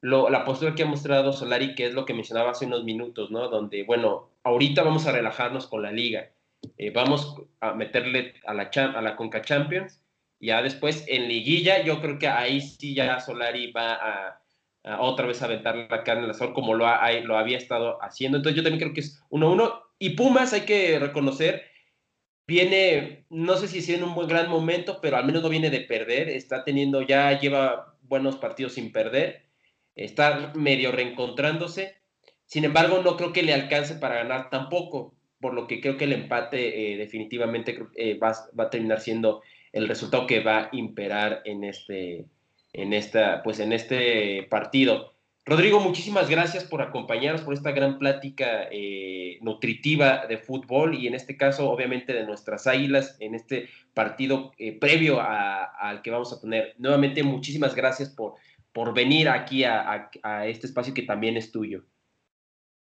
la 0.03 0.45
postura 0.45 0.75
que 0.75 0.83
ha 0.83 0.85
mostrado 0.85 1.33
Solari, 1.33 1.73
que 1.73 1.87
es 1.87 1.95
lo 1.95 2.05
que 2.05 2.13
mencionaba 2.13 2.51
hace 2.51 2.67
unos 2.67 2.83
minutos, 2.83 3.31
¿no? 3.31 3.47
Donde, 3.47 3.81
bueno, 3.81 4.29
ahorita 4.43 4.83
vamos 4.83 5.07
a 5.07 5.13
relajarnos 5.13 5.65
con 5.65 5.81
la 5.81 5.91
liga, 5.91 6.29
eh, 6.77 6.91
vamos 6.91 7.41
a 7.59 7.73
meterle 7.73 8.35
a 8.45 8.53
la, 8.53 8.69
a 8.71 9.01
la 9.01 9.15
Conca 9.15 9.41
Champions, 9.41 9.99
ya 10.39 10.61
después 10.61 11.05
en 11.07 11.27
liguilla, 11.27 11.83
yo 11.83 11.99
creo 11.99 12.19
que 12.19 12.27
ahí 12.27 12.61
sí 12.61 12.93
ya 12.93 13.19
Solari 13.19 13.71
va 13.71 13.93
a, 13.95 14.41
otra 14.99 15.25
vez 15.25 15.41
a 15.41 15.45
aventar 15.45 15.75
la 15.75 16.03
carne 16.03 16.25
al 16.25 16.29
asador 16.29 16.53
como 16.53 16.75
lo, 16.75 16.85
lo 17.23 17.37
había 17.39 17.57
estado 17.57 17.97
haciendo. 18.03 18.37
Entonces 18.37 18.57
yo 18.57 18.61
también 18.61 18.79
creo 18.79 18.93
que 18.93 19.01
es 19.01 19.23
1-1. 19.31 19.81
Y 19.97 20.11
Pumas, 20.11 20.53
hay 20.53 20.61
que 20.61 20.99
reconocer, 20.99 21.70
viene, 22.51 23.25
no 23.29 23.57
sé 23.57 23.67
si 23.67 23.79
es 23.79 23.89
en 23.89 24.03
un 24.03 24.13
buen 24.13 24.27
gran 24.27 24.49
momento, 24.49 24.99
pero 25.01 25.17
al 25.17 25.25
menos 25.25 25.41
no 25.41 25.49
viene 25.49 25.69
de 25.69 25.81
perder, 25.81 26.29
está 26.29 26.63
teniendo, 26.63 27.01
ya 27.01 27.39
lleva 27.39 27.95
buenos 28.03 28.35
partidos 28.35 28.73
sin 28.73 28.91
perder 28.91 29.51
está 29.95 30.53
medio 30.55 30.91
reencontrándose. 30.91 31.95
Sin 32.45 32.65
embargo, 32.65 33.01
no 33.03 33.17
creo 33.17 33.33
que 33.33 33.43
le 33.43 33.53
alcance 33.53 33.95
para 33.95 34.15
ganar 34.15 34.49
tampoco, 34.49 35.15
por 35.39 35.53
lo 35.53 35.67
que 35.67 35.79
creo 35.81 35.97
que 35.97 36.05
el 36.05 36.13
empate 36.13 36.93
eh, 36.93 36.97
definitivamente 36.97 37.79
eh, 37.95 38.17
va, 38.17 38.33
a 38.57 38.69
terminar 38.69 38.99
siendo 38.99 39.41
el 39.71 39.87
resultado 39.87 40.27
que 40.27 40.41
va 40.41 40.57
a 40.59 40.69
imperar 40.73 41.41
en 41.45 41.63
este, 41.63 42.25
en 42.73 42.93
esta, 42.93 43.41
pues 43.43 43.59
en 43.59 43.71
este 43.71 44.43
partido. 44.49 45.10
Rodrigo, 45.43 45.79
muchísimas 45.79 46.29
gracias 46.29 46.63
por 46.63 46.81
acompañarnos, 46.81 47.41
por 47.41 47.53
esta 47.53 47.71
gran 47.71 47.97
plática 47.97 48.67
eh, 48.71 49.39
nutritiva 49.41 50.27
de 50.27 50.37
fútbol 50.37 50.93
y 50.93 51.07
en 51.07 51.15
este 51.15 51.35
caso, 51.35 51.69
obviamente, 51.69 52.13
de 52.13 52.25
nuestras 52.25 52.67
águilas 52.67 53.17
en 53.19 53.33
este 53.33 53.67
partido 53.95 54.51
previo 54.79 55.19
al 55.19 56.01
que 56.03 56.11
vamos 56.11 56.31
a 56.31 56.39
tener. 56.39 56.75
Nuevamente, 56.77 57.23
muchísimas 57.23 57.73
gracias 57.73 58.09
por 58.09 58.35
por 58.73 58.93
venir 58.93 59.29
aquí 59.29 59.63
a, 59.63 60.09
este 60.45 60.67
espacio 60.67 60.93
que 60.93 61.03
también 61.03 61.37
es 61.37 61.51
tuyo. 61.51 61.83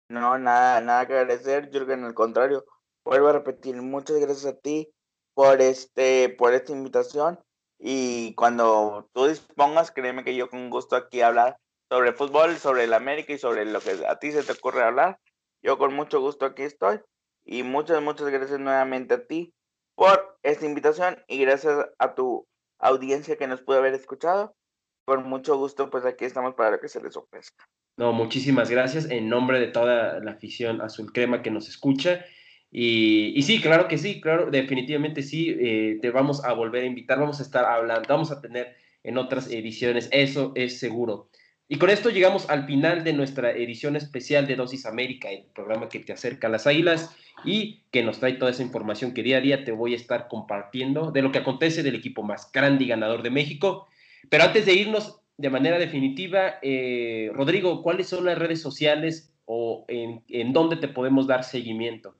No, 0.08 0.38
nada, 0.38 0.80
nada 0.80 1.06
que 1.06 1.14
agradecer, 1.14 1.70
Jürgen, 1.70 2.04
al 2.04 2.14
contrario, 2.14 2.64
vuelvo 3.04 3.28
a 3.28 3.32
repetir, 3.32 3.80
muchas 3.80 4.18
gracias 4.18 4.46
a 4.46 4.56
ti 4.56 4.92
por 5.34 5.60
este, 5.60 6.28
por 6.28 6.52
esta 6.52 6.72
invitación 6.72 7.40
y 7.78 8.34
cuando 8.34 9.08
tú 9.12 9.26
dispongas, 9.26 9.90
créeme 9.90 10.22
que 10.22 10.36
yo 10.36 10.48
con 10.48 10.70
gusto 10.70 10.94
aquí 10.94 11.22
hablar 11.22 11.56
sobre 11.94 12.12
fútbol, 12.12 12.56
sobre 12.56 12.84
el 12.84 12.92
América 12.92 13.32
y 13.32 13.38
sobre 13.38 13.64
lo 13.64 13.80
que 13.80 14.04
a 14.08 14.18
ti 14.18 14.32
se 14.32 14.42
te 14.42 14.50
ocurre 14.50 14.82
hablar. 14.82 15.20
Yo 15.62 15.78
con 15.78 15.94
mucho 15.94 16.20
gusto 16.20 16.44
aquí 16.44 16.62
estoy 16.62 16.98
y 17.44 17.62
muchas, 17.62 18.02
muchas 18.02 18.30
gracias 18.30 18.58
nuevamente 18.58 19.14
a 19.14 19.24
ti 19.24 19.54
por 19.94 20.36
esta 20.42 20.66
invitación 20.66 21.22
y 21.28 21.38
gracias 21.38 21.86
a 22.00 22.14
tu 22.16 22.48
audiencia 22.80 23.36
que 23.36 23.46
nos 23.46 23.62
pudo 23.62 23.78
haber 23.78 23.94
escuchado 23.94 24.56
con 25.04 25.28
mucho 25.28 25.56
gusto, 25.56 25.88
pues 25.88 26.04
aquí 26.04 26.24
estamos 26.24 26.54
para 26.54 26.80
que 26.80 26.88
se 26.88 27.00
les 27.00 27.16
ofrezca. 27.16 27.64
No, 27.96 28.12
muchísimas 28.12 28.70
gracias 28.70 29.08
en 29.08 29.28
nombre 29.28 29.60
de 29.60 29.68
toda 29.68 30.18
la 30.18 30.32
afición 30.32 30.80
azul 30.80 31.12
crema 31.12 31.42
que 31.42 31.52
nos 31.52 31.68
escucha. 31.68 32.24
Y, 32.72 33.40
sí, 33.42 33.60
claro 33.60 33.86
que 33.86 33.98
sí, 33.98 34.20
claro, 34.20 34.50
definitivamente 34.50 35.22
sí, 35.22 35.56
eh, 35.60 35.98
te 36.02 36.10
vamos 36.10 36.44
a 36.44 36.54
volver 36.54 36.82
a 36.82 36.86
invitar, 36.86 37.20
vamos 37.20 37.38
a 37.38 37.44
estar 37.44 37.64
hablando, 37.64 38.08
vamos 38.08 38.32
a 38.32 38.40
tener 38.40 38.74
en 39.04 39.16
otras 39.16 39.48
ediciones, 39.48 40.08
eso 40.10 40.50
es 40.56 40.80
seguro. 40.80 41.28
Y 41.66 41.78
con 41.78 41.88
esto 41.88 42.10
llegamos 42.10 42.48
al 42.50 42.66
final 42.66 43.04
de 43.04 43.14
nuestra 43.14 43.50
edición 43.50 43.96
especial 43.96 44.46
de 44.46 44.56
Dosis 44.56 44.84
América, 44.84 45.30
el 45.30 45.44
programa 45.54 45.88
que 45.88 45.98
te 46.00 46.12
acerca 46.12 46.46
a 46.46 46.50
las 46.50 46.66
águilas 46.66 47.16
y 47.44 47.82
que 47.90 48.02
nos 48.02 48.20
trae 48.20 48.34
toda 48.34 48.50
esa 48.50 48.62
información 48.62 49.14
que 49.14 49.22
día 49.22 49.38
a 49.38 49.40
día 49.40 49.64
te 49.64 49.72
voy 49.72 49.94
a 49.94 49.96
estar 49.96 50.28
compartiendo 50.28 51.10
de 51.10 51.22
lo 51.22 51.32
que 51.32 51.38
acontece 51.38 51.82
del 51.82 51.94
equipo 51.94 52.22
más 52.22 52.52
grande 52.52 52.84
y 52.84 52.88
ganador 52.88 53.22
de 53.22 53.30
México. 53.30 53.88
Pero 54.28 54.44
antes 54.44 54.66
de 54.66 54.74
irnos 54.74 55.20
de 55.38 55.50
manera 55.50 55.78
definitiva, 55.78 56.58
eh, 56.60 57.30
Rodrigo, 57.32 57.82
¿cuáles 57.82 58.08
son 58.08 58.26
las 58.26 58.38
redes 58.38 58.60
sociales 58.60 59.32
o 59.46 59.84
en, 59.88 60.22
en 60.28 60.52
dónde 60.52 60.76
te 60.76 60.88
podemos 60.88 61.26
dar 61.26 61.44
seguimiento? 61.44 62.14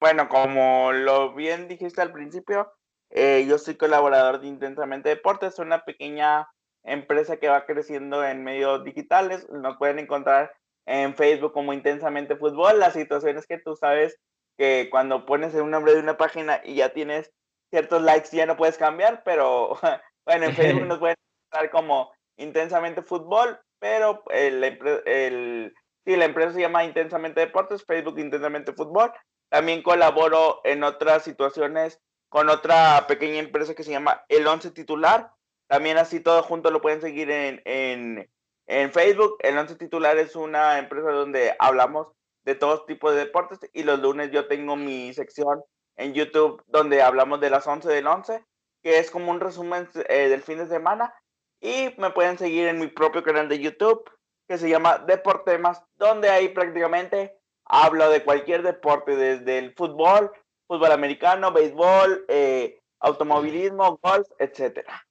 Bueno, 0.00 0.28
como 0.28 0.92
lo 0.92 1.34
bien 1.34 1.68
dijiste 1.68 2.00
al 2.00 2.12
principio, 2.12 2.72
eh, 3.10 3.44
yo 3.48 3.58
soy 3.58 3.74
colaborador 3.74 4.40
de 4.40 4.48
Intensamente 4.48 5.08
Deportes, 5.08 5.58
una 5.58 5.84
pequeña 5.84 6.48
empresa 6.84 7.36
que 7.36 7.48
va 7.48 7.66
creciendo 7.66 8.24
en 8.24 8.44
medios 8.44 8.84
digitales. 8.84 9.48
Nos 9.50 9.76
pueden 9.76 9.98
encontrar 9.98 10.52
en 10.86 11.14
Facebook 11.14 11.52
como 11.52 11.72
Intensamente 11.72 12.36
Fútbol. 12.36 12.78
La 12.78 12.90
situación 12.90 13.36
es 13.38 13.46
que 13.46 13.58
tú 13.58 13.76
sabes 13.76 14.18
que 14.58 14.88
cuando 14.90 15.26
pones 15.26 15.54
el 15.54 15.68
nombre 15.70 15.94
de 15.94 16.00
una 16.00 16.16
página 16.16 16.60
y 16.64 16.76
ya 16.76 16.90
tienes 16.90 17.32
ciertos 17.70 18.02
likes 18.02 18.36
ya 18.36 18.44
no 18.46 18.56
puedes 18.56 18.76
cambiar, 18.76 19.22
pero 19.24 19.78
Bueno, 20.24 20.46
en 20.46 20.54
Facebook 20.54 20.86
nos 20.86 20.98
pueden 20.98 21.16
encontrar 21.50 21.70
como 21.70 22.12
Intensamente 22.36 23.02
Fútbol, 23.02 23.60
pero 23.78 24.22
el, 24.30 24.64
el, 24.64 25.74
sí, 26.04 26.16
la 26.16 26.24
empresa 26.24 26.52
se 26.52 26.60
llama 26.60 26.84
Intensamente 26.84 27.40
Deportes, 27.40 27.84
Facebook 27.84 28.18
Intensamente 28.18 28.72
Fútbol. 28.72 29.12
También 29.50 29.82
colaboro 29.82 30.60
en 30.64 30.82
otras 30.82 31.24
situaciones 31.24 32.00
con 32.30 32.48
otra 32.48 33.06
pequeña 33.06 33.38
empresa 33.38 33.74
que 33.74 33.84
se 33.84 33.90
llama 33.90 34.24
El 34.28 34.46
Once 34.46 34.70
Titular. 34.70 35.30
También 35.68 35.98
así 35.98 36.20
todo 36.20 36.42
junto 36.42 36.70
lo 36.70 36.80
pueden 36.80 37.00
seguir 37.00 37.30
en, 37.30 37.62
en, 37.64 38.30
en 38.66 38.92
Facebook. 38.92 39.36
El 39.40 39.56
Once 39.58 39.76
Titular 39.76 40.18
es 40.18 40.36
una 40.36 40.78
empresa 40.78 41.10
donde 41.10 41.54
hablamos 41.58 42.08
de 42.44 42.54
todos 42.54 42.86
tipos 42.86 43.12
de 43.12 43.20
deportes 43.20 43.60
y 43.72 43.84
los 43.84 44.00
lunes 44.00 44.30
yo 44.32 44.48
tengo 44.48 44.76
mi 44.76 45.12
sección 45.14 45.62
en 45.96 46.12
YouTube 46.12 46.62
donde 46.66 47.02
hablamos 47.02 47.40
de 47.40 47.50
las 47.50 47.66
11 47.66 47.88
del 47.88 48.06
11 48.06 48.44
que 48.82 48.98
es 48.98 49.10
como 49.10 49.30
un 49.30 49.40
resumen 49.40 49.88
eh, 50.08 50.28
del 50.28 50.42
fin 50.42 50.58
de 50.58 50.66
semana. 50.66 51.14
Y 51.60 51.94
me 51.98 52.10
pueden 52.10 52.38
seguir 52.38 52.66
en 52.66 52.80
mi 52.80 52.88
propio 52.88 53.22
canal 53.22 53.48
de 53.48 53.60
YouTube, 53.60 54.02
que 54.48 54.58
se 54.58 54.68
llama 54.68 54.98
Deportemas, 54.98 55.80
donde 55.96 56.28
ahí 56.28 56.48
prácticamente 56.48 57.38
hablo 57.64 58.10
de 58.10 58.24
cualquier 58.24 58.62
deporte, 58.62 59.14
desde 59.14 59.58
el 59.58 59.74
fútbol, 59.74 60.32
fútbol 60.66 60.90
americano, 60.90 61.52
béisbol, 61.52 62.24
eh, 62.28 62.80
automovilismo, 62.98 63.98
golf, 64.02 64.26
etcétera. 64.38 65.06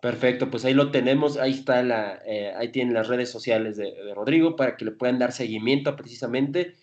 Perfecto, 0.00 0.48
pues 0.48 0.64
ahí 0.64 0.74
lo 0.74 0.92
tenemos, 0.92 1.38
ahí 1.38 1.50
está 1.50 1.82
la, 1.82 2.22
eh, 2.24 2.52
ahí 2.56 2.68
tienen 2.68 2.94
las 2.94 3.08
redes 3.08 3.30
sociales 3.30 3.76
de, 3.76 3.92
Rodrigo 4.14 4.54
para 4.54 4.76
que 4.76 4.84
le 4.84 4.92
puedan 4.92 5.18
dar 5.18 5.32
seguimiento 5.32 5.96
precisamente 5.96 6.76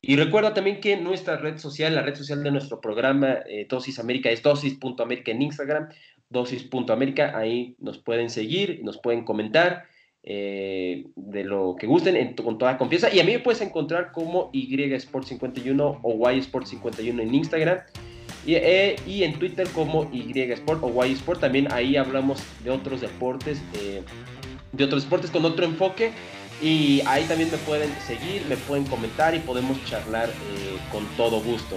y 0.00 0.14
recuerda 0.16 0.54
también 0.54 0.80
que 0.80 0.96
nuestra 0.96 1.36
red 1.36 1.58
social, 1.58 1.96
la 1.96 2.02
red 2.02 2.14
social 2.14 2.44
de 2.44 2.52
nuestro 2.52 2.80
programa 2.80 3.38
eh, 3.46 3.66
Dosis 3.68 3.98
América 3.98 4.30
es 4.30 4.42
dosis.américa 4.42 5.32
en 5.32 5.42
Instagram, 5.42 5.88
dosis.américa, 6.28 7.36
ahí 7.36 7.74
nos 7.80 7.98
pueden 7.98 8.30
seguir, 8.30 8.80
nos 8.84 8.98
pueden 8.98 9.24
comentar. 9.24 9.86
eh, 10.22 11.06
de 11.16 11.44
lo 11.44 11.76
que 11.78 11.86
gusten 11.86 12.34
con 12.34 12.58
toda 12.58 12.76
confianza. 12.76 13.12
Y 13.12 13.20
a 13.20 13.24
mí 13.24 13.32
me 13.32 13.38
puedes 13.38 13.62
encontrar 13.62 14.12
como 14.12 14.50
Y 14.52 14.78
Sport 14.92 15.26
51 15.26 16.00
o 16.02 16.30
Y 16.30 16.38
Sport 16.40 16.66
51 16.66 17.22
en 17.22 17.34
Instagram. 17.34 17.78
Y, 18.46 18.54
eh, 18.54 18.96
y, 19.06 19.22
en 19.22 19.38
Twitter 19.38 19.68
como 19.68 20.08
Y 20.12 20.38
Sport 20.52 20.82
o 20.82 21.04
Y 21.04 21.12
Sport. 21.12 21.40
También 21.40 21.72
ahí 21.72 21.96
hablamos 21.96 22.42
de 22.64 22.70
otros 22.70 23.00
deportes, 23.00 23.58
eh, 23.74 24.02
de 24.72 24.84
otros 24.84 25.04
deportes 25.04 25.30
con 25.30 25.44
otro 25.44 25.64
enfoque. 25.64 26.12
Y 26.62 27.02
ahí 27.06 27.24
también 27.24 27.50
me 27.50 27.58
pueden 27.58 27.90
seguir, 28.06 28.44
me 28.48 28.56
pueden 28.56 28.84
comentar 28.84 29.34
y 29.34 29.38
podemos 29.38 29.82
charlar 29.86 30.28
con 30.92 31.06
todo 31.16 31.40
gusto. 31.40 31.76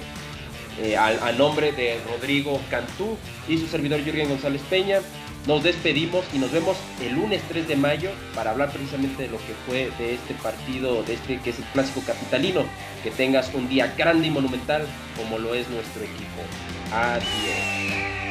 a, 0.97 1.32
nombre 1.34 1.72
de 1.72 1.99
Rodrigo 2.09 2.59
Cantú 2.70 3.18
y 3.47 3.57
su 3.57 3.68
servidor 3.68 4.01
Jürgen 4.03 4.28
González 4.28 4.61
Peña, 4.70 4.99
nos 5.48 5.64
despedimos 5.64 6.26
y 6.34 6.38
nos 6.38 6.52
vemos 6.52 6.78
el 7.02 7.14
lunes 7.16 7.41
3 7.50 7.68
de 7.68 7.76
mayo 7.76 8.12
para 8.34 8.52
hablar 8.52 8.72
precisamente 8.72 9.24
de 9.24 9.30
lo 9.30 9.38
que 9.38 9.54
fue 9.66 9.91
de 9.98 10.16
este 10.16 10.34
partido, 10.36 11.04
de 11.04 11.14
este 11.14 11.39
que 11.39 11.50
es 11.50 11.60
el 11.60 11.66
clásico 11.66 12.02
capitalino. 12.06 12.64
Que 13.04 13.12
tengas 13.12 13.54
un 13.54 13.68
día 13.68 13.94
grande 13.98 14.28
y 14.28 14.32
monumental 14.32 14.86
como 15.18 15.38
lo 15.39 15.54
es 15.54 15.70
nuestro 15.70 16.04
equipo. 16.04 16.41
Adiós. 16.94 18.22